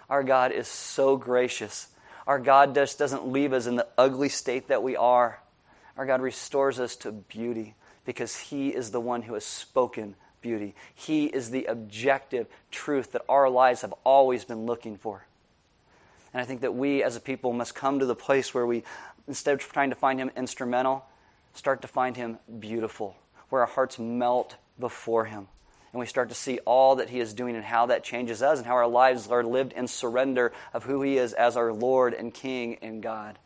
Our 0.09 0.23
God 0.23 0.51
is 0.51 0.67
so 0.67 1.19
gracious. 1.19 1.89
Our 2.27 2.39
God 2.39 2.75
just 2.75 2.99
doesn't 2.99 3.27
leave 3.27 3.53
us 3.53 3.67
in 3.67 3.77
the 3.77 3.87
ugly 3.99 4.31
state 4.31 4.69
that 4.69 4.83
we 4.83 4.97
are. 4.97 5.43
Our 5.99 6.07
God 6.07 6.23
restores 6.23 6.81
us 6.81 6.97
to 6.97 7.13
beauty 7.13 7.75
because 8.05 8.37
He 8.37 8.69
is 8.69 8.91
the 8.91 9.01
one 9.01 9.23
who 9.23 9.35
has 9.35 9.45
spoken 9.45 10.15
beauty. 10.41 10.75
He 10.95 11.27
is 11.27 11.51
the 11.51 11.67
objective 11.67 12.47
truth 12.71 13.13
that 13.13 13.23
our 13.29 13.49
lives 13.49 13.83
have 13.83 13.95
always 14.05 14.45
been 14.45 14.67
looking 14.67 14.97
for. 14.97 15.27
And 16.35 16.41
I 16.41 16.45
think 16.45 16.63
that 16.63 16.75
we 16.75 17.03
as 17.03 17.17
a 17.17 17.21
people 17.21 17.53
must 17.53 17.75
come 17.75 17.99
to 17.99 18.07
the 18.07 18.15
place 18.15 18.53
where 18.53 18.67
we, 18.67 18.83
instead 19.29 19.55
of 19.55 19.61
trying 19.61 19.91
to 19.91 19.97
find 19.97 20.19
Him 20.19 20.31
instrumental, 20.37 21.05
start 21.55 21.83
to 21.83 21.89
find 21.89 22.17
Him 22.17 22.39
beautiful, 22.59 23.17
where 23.49 23.63
our 23.63 23.67
hearts 23.67 23.99
melt 23.99 24.57
before 24.79 25.27
Him. 25.27 25.49
And 25.93 26.01
we 26.01 26.07
start 26.07 26.31
to 26.31 26.35
see 26.35 26.59
all 26.65 26.97
that 26.97 27.11
He 27.11 27.21
is 27.21 27.35
doing 27.35 27.55
and 27.55 27.65
how 27.65 27.87
that 27.87 28.03
changes 28.03 28.43
us 28.43 28.59
and 28.59 28.67
how 28.67 28.75
our 28.75 28.89
lives 28.89 29.29
are 29.29 29.45
lived 29.45 29.75
in 29.75 29.87
surrender 29.87 30.53
of 30.73 30.85
who 30.85 31.03
He 31.03 31.19
is 31.19 31.35
as 31.35 31.57
our 31.57 31.73
Lord 31.73 32.15
and 32.15 32.33
King 32.33 32.79
and 32.81 33.03
God. 33.03 33.39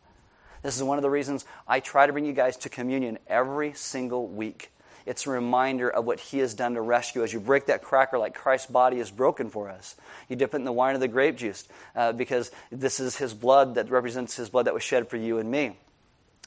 This 0.67 0.75
is 0.75 0.83
one 0.83 0.97
of 0.97 1.01
the 1.01 1.09
reasons 1.09 1.45
I 1.65 1.79
try 1.79 2.07
to 2.07 2.11
bring 2.11 2.25
you 2.25 2.33
guys 2.33 2.57
to 2.57 2.67
communion 2.67 3.19
every 3.25 3.71
single 3.71 4.27
week. 4.27 4.69
It's 5.05 5.25
a 5.25 5.29
reminder 5.29 5.89
of 5.89 6.03
what 6.03 6.19
He 6.19 6.39
has 6.39 6.53
done 6.53 6.73
to 6.73 6.81
rescue 6.81 7.23
us. 7.23 7.31
You 7.31 7.39
break 7.39 7.67
that 7.67 7.81
cracker 7.81 8.17
like 8.17 8.35
Christ's 8.35 8.69
body 8.69 8.99
is 8.99 9.09
broken 9.09 9.49
for 9.49 9.69
us. 9.69 9.95
You 10.27 10.35
dip 10.35 10.53
it 10.53 10.57
in 10.57 10.65
the 10.65 10.73
wine 10.73 10.93
of 10.93 10.99
the 10.99 11.07
grape 11.07 11.37
juice 11.37 11.65
uh, 11.95 12.11
because 12.11 12.51
this 12.69 12.99
is 12.99 13.15
His 13.15 13.33
blood 13.33 13.75
that 13.75 13.89
represents 13.89 14.35
His 14.35 14.49
blood 14.49 14.65
that 14.65 14.73
was 14.73 14.83
shed 14.83 15.07
for 15.07 15.15
you 15.15 15.37
and 15.37 15.49
me. 15.49 15.77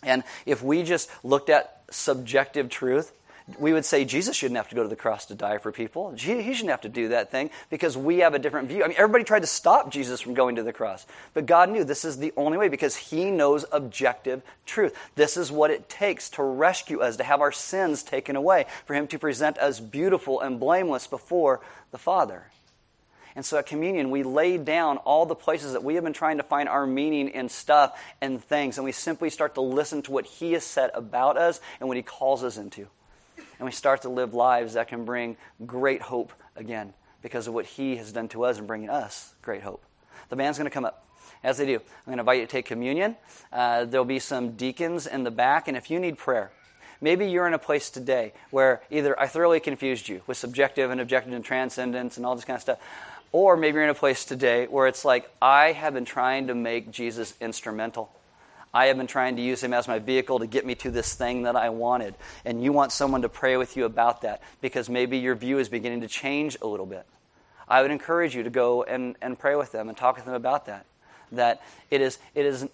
And 0.02 0.22
if 0.44 0.62
we 0.62 0.82
just 0.82 1.10
looked 1.24 1.48
at 1.48 1.82
subjective 1.90 2.68
truth, 2.68 3.12
we 3.58 3.72
would 3.72 3.84
say 3.84 4.04
Jesus 4.04 4.36
shouldn't 4.36 4.56
have 4.56 4.68
to 4.68 4.74
go 4.74 4.82
to 4.82 4.88
the 4.88 4.96
cross 4.96 5.26
to 5.26 5.34
die 5.34 5.58
for 5.58 5.72
people. 5.72 6.12
He 6.12 6.54
shouldn't 6.54 6.70
have 6.70 6.82
to 6.82 6.88
do 6.88 7.08
that 7.08 7.30
thing 7.30 7.50
because 7.70 7.96
we 7.96 8.18
have 8.18 8.34
a 8.34 8.38
different 8.38 8.68
view. 8.68 8.84
I 8.84 8.88
mean, 8.88 8.96
everybody 8.98 9.24
tried 9.24 9.40
to 9.40 9.46
stop 9.46 9.90
Jesus 9.90 10.20
from 10.20 10.34
going 10.34 10.56
to 10.56 10.62
the 10.62 10.72
cross, 10.72 11.06
but 11.34 11.46
God 11.46 11.70
knew 11.70 11.84
this 11.84 12.04
is 12.04 12.18
the 12.18 12.32
only 12.36 12.58
way 12.58 12.68
because 12.68 12.96
He 12.96 13.30
knows 13.30 13.64
objective 13.72 14.42
truth. 14.66 14.96
This 15.14 15.36
is 15.36 15.50
what 15.50 15.70
it 15.70 15.88
takes 15.88 16.30
to 16.30 16.42
rescue 16.42 17.00
us, 17.00 17.16
to 17.16 17.24
have 17.24 17.40
our 17.40 17.52
sins 17.52 18.02
taken 18.02 18.36
away, 18.36 18.66
for 18.86 18.94
Him 18.94 19.06
to 19.08 19.18
present 19.18 19.58
us 19.58 19.80
beautiful 19.80 20.40
and 20.40 20.60
blameless 20.60 21.06
before 21.06 21.60
the 21.90 21.98
Father. 21.98 22.44
And 23.36 23.44
so 23.44 23.58
at 23.58 23.66
communion, 23.66 24.10
we 24.10 24.22
lay 24.22 24.58
down 24.58 24.98
all 24.98 25.24
the 25.24 25.34
places 25.34 25.72
that 25.72 25.84
we 25.84 25.94
have 25.94 26.04
been 26.04 26.12
trying 26.12 26.38
to 26.38 26.42
find 26.42 26.68
our 26.68 26.86
meaning 26.86 27.28
in 27.28 27.48
stuff 27.48 27.98
and 28.20 28.42
things, 28.42 28.76
and 28.76 28.84
we 28.84 28.92
simply 28.92 29.30
start 29.30 29.54
to 29.54 29.60
listen 29.60 30.02
to 30.02 30.12
what 30.12 30.26
He 30.26 30.52
has 30.52 30.64
said 30.64 30.90
about 30.94 31.36
us 31.36 31.60
and 31.78 31.88
what 31.88 31.96
He 31.96 32.02
calls 32.02 32.44
us 32.44 32.56
into 32.56 32.88
and 33.60 33.66
we 33.66 33.72
start 33.72 34.02
to 34.02 34.08
live 34.08 34.32
lives 34.32 34.72
that 34.72 34.88
can 34.88 35.04
bring 35.04 35.36
great 35.66 36.00
hope 36.00 36.32
again 36.56 36.94
because 37.20 37.46
of 37.46 37.52
what 37.52 37.66
He 37.66 37.96
has 37.96 38.10
done 38.10 38.26
to 38.28 38.44
us 38.44 38.56
and 38.56 38.66
bringing 38.66 38.88
us 38.88 39.34
great 39.42 39.62
hope. 39.62 39.84
The 40.30 40.36
band's 40.36 40.56
going 40.56 40.68
to 40.68 40.74
come 40.74 40.86
up. 40.86 41.06
As 41.44 41.58
they 41.58 41.66
do, 41.66 41.74
I'm 41.74 42.06
going 42.06 42.16
to 42.16 42.20
invite 42.22 42.40
you 42.40 42.46
to 42.46 42.50
take 42.50 42.64
communion. 42.64 43.16
Uh, 43.52 43.84
there'll 43.84 44.06
be 44.06 44.18
some 44.18 44.52
deacons 44.52 45.06
in 45.06 45.24
the 45.24 45.30
back, 45.30 45.68
and 45.68 45.76
if 45.76 45.90
you 45.90 46.00
need 46.00 46.16
prayer, 46.16 46.50
maybe 47.02 47.26
you're 47.26 47.46
in 47.46 47.52
a 47.52 47.58
place 47.58 47.90
today 47.90 48.32
where 48.50 48.80
either 48.90 49.18
I 49.20 49.26
thoroughly 49.26 49.60
confused 49.60 50.08
you 50.08 50.22
with 50.26 50.38
subjective 50.38 50.90
and 50.90 50.98
objective 50.98 51.34
and 51.34 51.44
transcendence 51.44 52.16
and 52.16 52.24
all 52.24 52.36
this 52.36 52.46
kind 52.46 52.56
of 52.56 52.62
stuff, 52.62 52.78
or 53.30 53.58
maybe 53.58 53.74
you're 53.74 53.84
in 53.84 53.90
a 53.90 53.94
place 53.94 54.24
today 54.24 54.68
where 54.68 54.86
it's 54.86 55.04
like, 55.04 55.30
I 55.42 55.72
have 55.72 55.92
been 55.92 56.06
trying 56.06 56.46
to 56.46 56.54
make 56.54 56.90
Jesus 56.90 57.34
instrumental. 57.42 58.10
I 58.72 58.86
have 58.86 58.96
been 58.96 59.08
trying 59.08 59.36
to 59.36 59.42
use 59.42 59.62
him 59.62 59.74
as 59.74 59.88
my 59.88 59.98
vehicle 59.98 60.38
to 60.38 60.46
get 60.46 60.64
me 60.64 60.76
to 60.76 60.90
this 60.90 61.14
thing 61.14 61.42
that 61.42 61.56
I 61.56 61.70
wanted. 61.70 62.14
And 62.44 62.62
you 62.62 62.72
want 62.72 62.92
someone 62.92 63.22
to 63.22 63.28
pray 63.28 63.56
with 63.56 63.76
you 63.76 63.84
about 63.84 64.22
that 64.22 64.42
because 64.60 64.88
maybe 64.88 65.18
your 65.18 65.34
view 65.34 65.58
is 65.58 65.68
beginning 65.68 66.02
to 66.02 66.08
change 66.08 66.56
a 66.62 66.66
little 66.66 66.86
bit. 66.86 67.04
I 67.68 67.82
would 67.82 67.90
encourage 67.90 68.34
you 68.34 68.44
to 68.44 68.50
go 68.50 68.82
and, 68.84 69.16
and 69.20 69.38
pray 69.38 69.56
with 69.56 69.72
them 69.72 69.88
and 69.88 69.96
talk 69.96 70.16
with 70.16 70.24
them 70.24 70.34
about 70.34 70.66
that. 70.66 70.86
That 71.32 71.62
it 71.90 72.00
is, 72.00 72.18
it 72.34 72.46
is, 72.46 72.68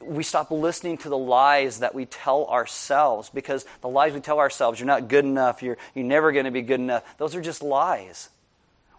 we 0.00 0.22
stop 0.22 0.50
listening 0.50 0.98
to 0.98 1.08
the 1.08 1.18
lies 1.18 1.80
that 1.80 1.94
we 1.94 2.06
tell 2.06 2.46
ourselves 2.46 3.30
because 3.30 3.66
the 3.80 3.88
lies 3.88 4.12
we 4.12 4.20
tell 4.20 4.38
ourselves, 4.38 4.78
you're 4.78 4.86
not 4.86 5.08
good 5.08 5.24
enough, 5.24 5.62
you're, 5.62 5.76
you're 5.94 6.06
never 6.06 6.32
going 6.32 6.46
to 6.46 6.50
be 6.50 6.62
good 6.62 6.80
enough, 6.80 7.02
those 7.18 7.34
are 7.34 7.42
just 7.42 7.62
lies. 7.62 8.30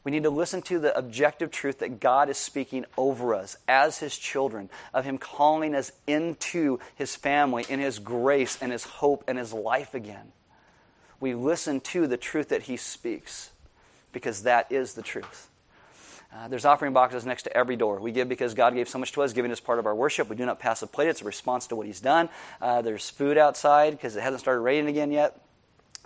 We 0.05 0.11
need 0.11 0.23
to 0.23 0.29
listen 0.29 0.61
to 0.63 0.77
the 0.77 0.95
objective 0.95 1.49
truth 1.49 1.79
that 1.79 1.99
God 1.99 2.29
is 2.29 2.37
speaking 2.37 2.85
over 2.95 3.33
us 3.33 3.57
as 3.67 3.97
His 3.97 4.15
children, 4.15 4.69
of 4.93 5.03
Him 5.03 5.17
calling 5.17 5.73
us 5.73 5.91
into 6.05 6.79
His 6.95 7.15
family, 7.15 7.65
in 7.67 7.79
His 7.79 7.97
grace 7.97 8.57
and 8.61 8.71
His 8.71 8.83
hope 8.83 9.23
and 9.27 9.37
His 9.37 9.51
life 9.51 9.95
again. 9.95 10.31
We 11.19 11.33
listen 11.33 11.81
to 11.81 12.05
the 12.05 12.17
truth 12.17 12.49
that 12.49 12.61
He 12.61 12.77
speaks 12.77 13.49
because 14.13 14.43
that 14.43 14.71
is 14.71 14.93
the 14.93 15.01
truth. 15.01 15.49
Uh, 16.31 16.49
there's 16.49 16.65
offering 16.65 16.93
boxes 16.93 17.25
next 17.25 17.43
to 17.43 17.57
every 17.57 17.75
door. 17.75 17.99
We 17.99 18.11
give 18.11 18.29
because 18.29 18.53
God 18.53 18.75
gave 18.75 18.87
so 18.87 18.99
much 18.99 19.11
to 19.13 19.23
us. 19.23 19.33
Giving 19.33 19.49
is 19.49 19.59
part 19.59 19.79
of 19.79 19.87
our 19.87 19.95
worship. 19.95 20.29
We 20.29 20.35
do 20.35 20.45
not 20.45 20.59
pass 20.59 20.83
a 20.83 20.87
plate. 20.87 21.07
It's 21.07 21.21
a 21.21 21.25
response 21.25 21.65
to 21.67 21.75
what 21.75 21.87
He's 21.87 21.99
done. 21.99 22.29
Uh, 22.61 22.83
there's 22.83 23.09
food 23.09 23.39
outside 23.39 23.91
because 23.91 24.15
it 24.15 24.21
hasn't 24.21 24.41
started 24.41 24.59
raining 24.59 24.87
again 24.87 25.11
yet 25.11 25.44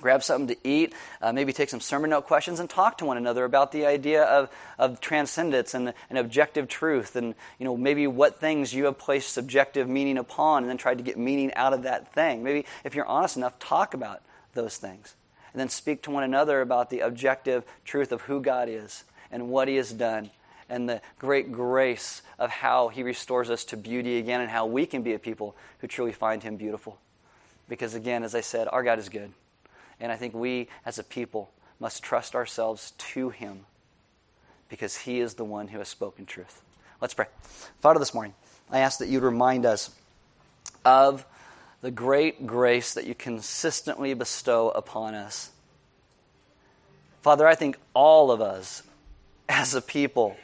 grab 0.02 0.24
something 0.24 0.56
to 0.56 0.68
eat, 0.68 0.94
uh, 1.22 1.32
maybe 1.32 1.54
take 1.54 1.70
some 1.70 1.80
sermon 1.80 2.10
note 2.10 2.26
questions, 2.26 2.60
and 2.60 2.70
talk 2.70 2.98
to 2.98 3.06
one 3.06 3.18
another 3.18 3.46
about 3.46 3.72
the 3.72 3.86
idea 3.86 4.24
of, 4.24 4.50
of 4.78 5.02
transcendence 5.02 5.74
and, 5.74 5.94
and 6.10 6.18
objective 6.18 6.68
truth, 6.68 7.16
and 7.16 7.36
you 7.58 7.66
know 7.66 7.78
maybe 7.78 8.08
what 8.08 8.40
things 8.40 8.74
you 8.74 8.86
have 8.86 8.98
placed 8.98 9.34
subjective 9.34 9.88
meaning 9.88 10.18
upon, 10.18 10.64
and 10.64 10.70
then 10.70 10.78
tried 10.78 10.98
to 10.98 11.04
get 11.04 11.18
meaning 11.18 11.54
out 11.54 11.74
of 11.74 11.84
that 11.84 12.14
thing. 12.14 12.44
Maybe 12.44 12.66
if 12.84 12.96
you're 12.96 13.06
honest 13.06 13.38
enough, 13.38 13.60
talk 13.60 13.94
about 13.94 14.22
those 14.54 14.78
things, 14.78 15.16
and 15.54 15.60
then 15.60 15.70
speak 15.70 16.02
to 16.04 16.12
one 16.12 16.24
another 16.24 16.62
about 16.62 16.90
the 16.90 17.02
objective 17.02 17.64
truth 17.86 18.12
of 18.12 18.22
who 18.22 18.42
God 18.42 18.70
is 18.70 19.04
and 19.32 19.50
what 19.50 19.68
He 19.68 19.76
has 19.76 19.92
done. 19.92 20.32
And 20.72 20.88
the 20.88 21.02
great 21.18 21.52
grace 21.52 22.22
of 22.38 22.52
how 22.52 22.90
he 22.90 23.02
restores 23.02 23.50
us 23.50 23.66
to 23.66 23.76
beauty 23.76 24.20
again, 24.20 24.40
and 24.40 24.52
how 24.52 24.68
we 24.68 24.86
can 24.86 25.02
be 25.02 25.14
a 25.14 25.20
people 25.20 25.56
who 25.80 25.88
truly 25.88 26.12
find 26.12 26.44
him 26.44 26.58
beautiful. 26.58 27.00
Because, 27.68 27.96
again, 27.96 28.24
as 28.24 28.36
I 28.36 28.42
said, 28.42 28.68
our 28.72 28.84
God 28.84 29.00
is 29.00 29.10
good. 29.10 29.32
And 30.00 30.12
I 30.12 30.16
think 30.16 30.34
we 30.34 30.68
as 30.86 31.00
a 31.00 31.04
people 31.04 31.52
must 31.80 32.04
trust 32.04 32.36
ourselves 32.36 32.92
to 32.98 33.30
Him 33.30 33.66
because 34.70 34.98
He 34.98 35.20
is 35.20 35.36
the 35.36 35.46
one 35.46 35.68
who 35.68 35.80
has 35.80 35.88
spoken 35.88 36.26
truth. 36.26 36.62
Let's 37.02 37.14
pray. 37.14 37.28
Father, 37.80 38.00
this 38.00 38.14
morning, 38.14 38.34
I 38.70 38.80
ask 38.80 39.00
that 39.00 39.10
you'd 39.10 39.24
remind 39.24 39.66
us 39.66 39.90
of 40.86 41.26
the 41.82 41.92
great 41.92 42.46
grace 42.46 42.94
that 42.94 43.06
you 43.06 43.16
consistently 43.16 44.14
bestow 44.14 44.70
upon 44.70 45.16
us. 45.16 45.52
Father, 47.22 47.48
I 47.48 47.56
think 47.56 47.78
all 47.94 48.32
of 48.32 48.42
us 48.42 48.84
as 49.48 49.74
a 49.74 49.82
people 49.82 50.38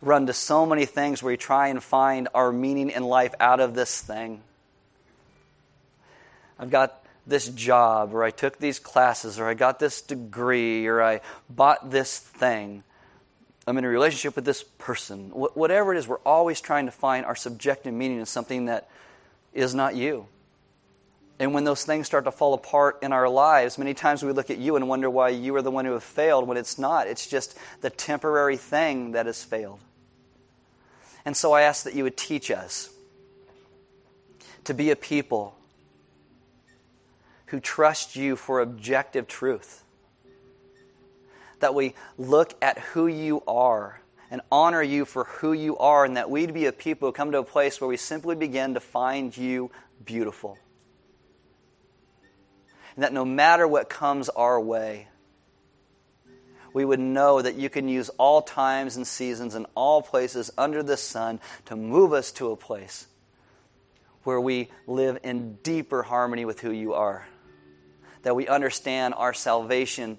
run 0.00 0.26
to 0.26 0.32
so 0.32 0.66
many 0.66 0.84
things 0.84 1.22
where 1.22 1.32
we 1.32 1.36
try 1.36 1.68
and 1.68 1.82
find 1.82 2.28
our 2.34 2.52
meaning 2.52 2.90
in 2.90 3.04
life 3.04 3.34
out 3.38 3.60
of 3.60 3.74
this 3.74 4.00
thing. 4.00 4.42
I've 6.58 6.70
got 6.70 7.01
this 7.26 7.48
job, 7.48 8.14
or 8.14 8.24
I 8.24 8.30
took 8.30 8.58
these 8.58 8.78
classes, 8.78 9.38
or 9.38 9.46
I 9.46 9.54
got 9.54 9.78
this 9.78 10.02
degree, 10.02 10.86
or 10.86 11.02
I 11.02 11.20
bought 11.48 11.90
this 11.90 12.18
thing. 12.18 12.82
I'm 13.66 13.78
in 13.78 13.84
a 13.84 13.88
relationship 13.88 14.34
with 14.34 14.44
this 14.44 14.62
person. 14.62 15.30
Wh- 15.30 15.56
whatever 15.56 15.94
it 15.94 15.98
is, 15.98 16.08
we're 16.08 16.18
always 16.18 16.60
trying 16.60 16.86
to 16.86 16.92
find 16.92 17.24
our 17.24 17.36
subjective 17.36 17.94
meaning 17.94 18.18
in 18.18 18.26
something 18.26 18.66
that 18.66 18.88
is 19.52 19.74
not 19.74 19.94
you. 19.94 20.26
And 21.38 21.54
when 21.54 21.64
those 21.64 21.84
things 21.84 22.06
start 22.06 22.24
to 22.24 22.32
fall 22.32 22.54
apart 22.54 22.98
in 23.02 23.12
our 23.12 23.28
lives, 23.28 23.78
many 23.78 23.94
times 23.94 24.22
we 24.22 24.32
look 24.32 24.50
at 24.50 24.58
you 24.58 24.76
and 24.76 24.88
wonder 24.88 25.08
why 25.08 25.30
you 25.30 25.54
are 25.56 25.62
the 25.62 25.70
one 25.70 25.84
who 25.84 25.92
have 25.92 26.04
failed 26.04 26.46
when 26.46 26.56
it's 26.56 26.78
not. 26.78 27.06
It's 27.06 27.26
just 27.26 27.56
the 27.80 27.90
temporary 27.90 28.56
thing 28.56 29.12
that 29.12 29.26
has 29.26 29.42
failed. 29.42 29.80
And 31.24 31.36
so 31.36 31.52
I 31.52 31.62
ask 31.62 31.84
that 31.84 31.94
you 31.94 32.04
would 32.04 32.16
teach 32.16 32.50
us 32.50 32.90
to 34.64 34.74
be 34.74 34.90
a 34.90 34.96
people 34.96 35.56
who 37.52 37.60
trust 37.60 38.16
you 38.16 38.34
for 38.34 38.60
objective 38.60 39.28
truth. 39.28 39.84
That 41.60 41.74
we 41.74 41.94
look 42.16 42.54
at 42.62 42.78
who 42.78 43.06
you 43.06 43.42
are 43.46 44.00
and 44.30 44.40
honor 44.50 44.82
you 44.82 45.04
for 45.04 45.24
who 45.24 45.52
you 45.52 45.76
are, 45.76 46.06
and 46.06 46.16
that 46.16 46.30
we'd 46.30 46.54
be 46.54 46.64
a 46.64 46.72
people 46.72 47.08
who 47.08 47.12
come 47.12 47.30
to 47.32 47.40
a 47.40 47.44
place 47.44 47.78
where 47.78 47.88
we 47.88 47.98
simply 47.98 48.34
begin 48.36 48.72
to 48.72 48.80
find 48.80 49.36
you 49.36 49.70
beautiful. 50.02 50.56
And 52.96 53.04
that 53.04 53.12
no 53.12 53.26
matter 53.26 53.68
what 53.68 53.90
comes 53.90 54.30
our 54.30 54.58
way, 54.58 55.08
we 56.72 56.86
would 56.86 57.00
know 57.00 57.42
that 57.42 57.56
you 57.56 57.68
can 57.68 57.86
use 57.86 58.08
all 58.16 58.40
times 58.40 58.96
and 58.96 59.06
seasons 59.06 59.54
and 59.54 59.66
all 59.74 60.00
places 60.00 60.50
under 60.56 60.82
the 60.82 60.96
sun 60.96 61.38
to 61.66 61.76
move 61.76 62.14
us 62.14 62.32
to 62.32 62.50
a 62.50 62.56
place 62.56 63.06
where 64.22 64.40
we 64.40 64.70
live 64.86 65.18
in 65.22 65.56
deeper 65.56 66.02
harmony 66.02 66.46
with 66.46 66.58
who 66.58 66.72
you 66.72 66.94
are 66.94 67.26
that 68.22 68.36
we 68.36 68.46
understand 68.46 69.14
our 69.14 69.34
salvation 69.34 70.18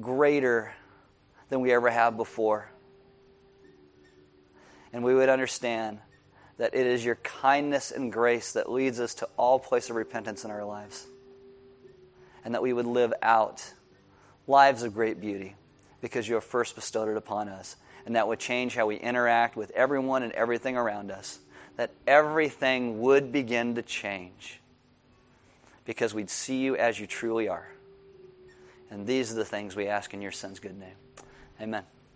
greater 0.00 0.72
than 1.48 1.60
we 1.60 1.72
ever 1.72 1.90
have 1.90 2.16
before. 2.16 2.70
And 4.92 5.04
we 5.04 5.14
would 5.14 5.28
understand 5.28 5.98
that 6.58 6.74
it 6.74 6.86
is 6.86 7.04
your 7.04 7.16
kindness 7.16 7.90
and 7.90 8.12
grace 8.12 8.52
that 8.52 8.70
leads 8.70 8.98
us 8.98 9.14
to 9.14 9.28
all 9.36 9.58
place 9.58 9.90
of 9.90 9.96
repentance 9.96 10.44
in 10.44 10.50
our 10.50 10.64
lives. 10.64 11.06
And 12.44 12.54
that 12.54 12.62
we 12.62 12.72
would 12.72 12.86
live 12.86 13.12
out 13.22 13.72
lives 14.46 14.82
of 14.82 14.94
great 14.94 15.20
beauty 15.20 15.54
because 16.00 16.28
you 16.28 16.34
have 16.34 16.44
first 16.44 16.74
bestowed 16.74 17.08
it 17.08 17.16
upon 17.16 17.48
us. 17.48 17.76
And 18.06 18.16
that 18.16 18.28
would 18.28 18.38
change 18.38 18.74
how 18.74 18.86
we 18.86 18.96
interact 18.96 19.56
with 19.56 19.70
everyone 19.72 20.22
and 20.22 20.32
everything 20.32 20.76
around 20.76 21.10
us. 21.10 21.40
That 21.76 21.90
everything 22.06 23.00
would 23.00 23.32
begin 23.32 23.74
to 23.74 23.82
change 23.82 24.60
because 25.86 26.12
we'd 26.12 26.30
see 26.30 26.58
you 26.58 26.76
as 26.76 27.00
you 27.00 27.06
truly 27.06 27.48
are. 27.48 27.68
And 28.90 29.06
these 29.06 29.32
are 29.32 29.34
the 29.34 29.44
things 29.44 29.74
we 29.74 29.88
ask 29.88 30.12
in 30.12 30.20
your 30.20 30.32
Son's 30.32 30.60
good 30.60 30.78
name. 30.78 30.96
Amen. 31.60 31.84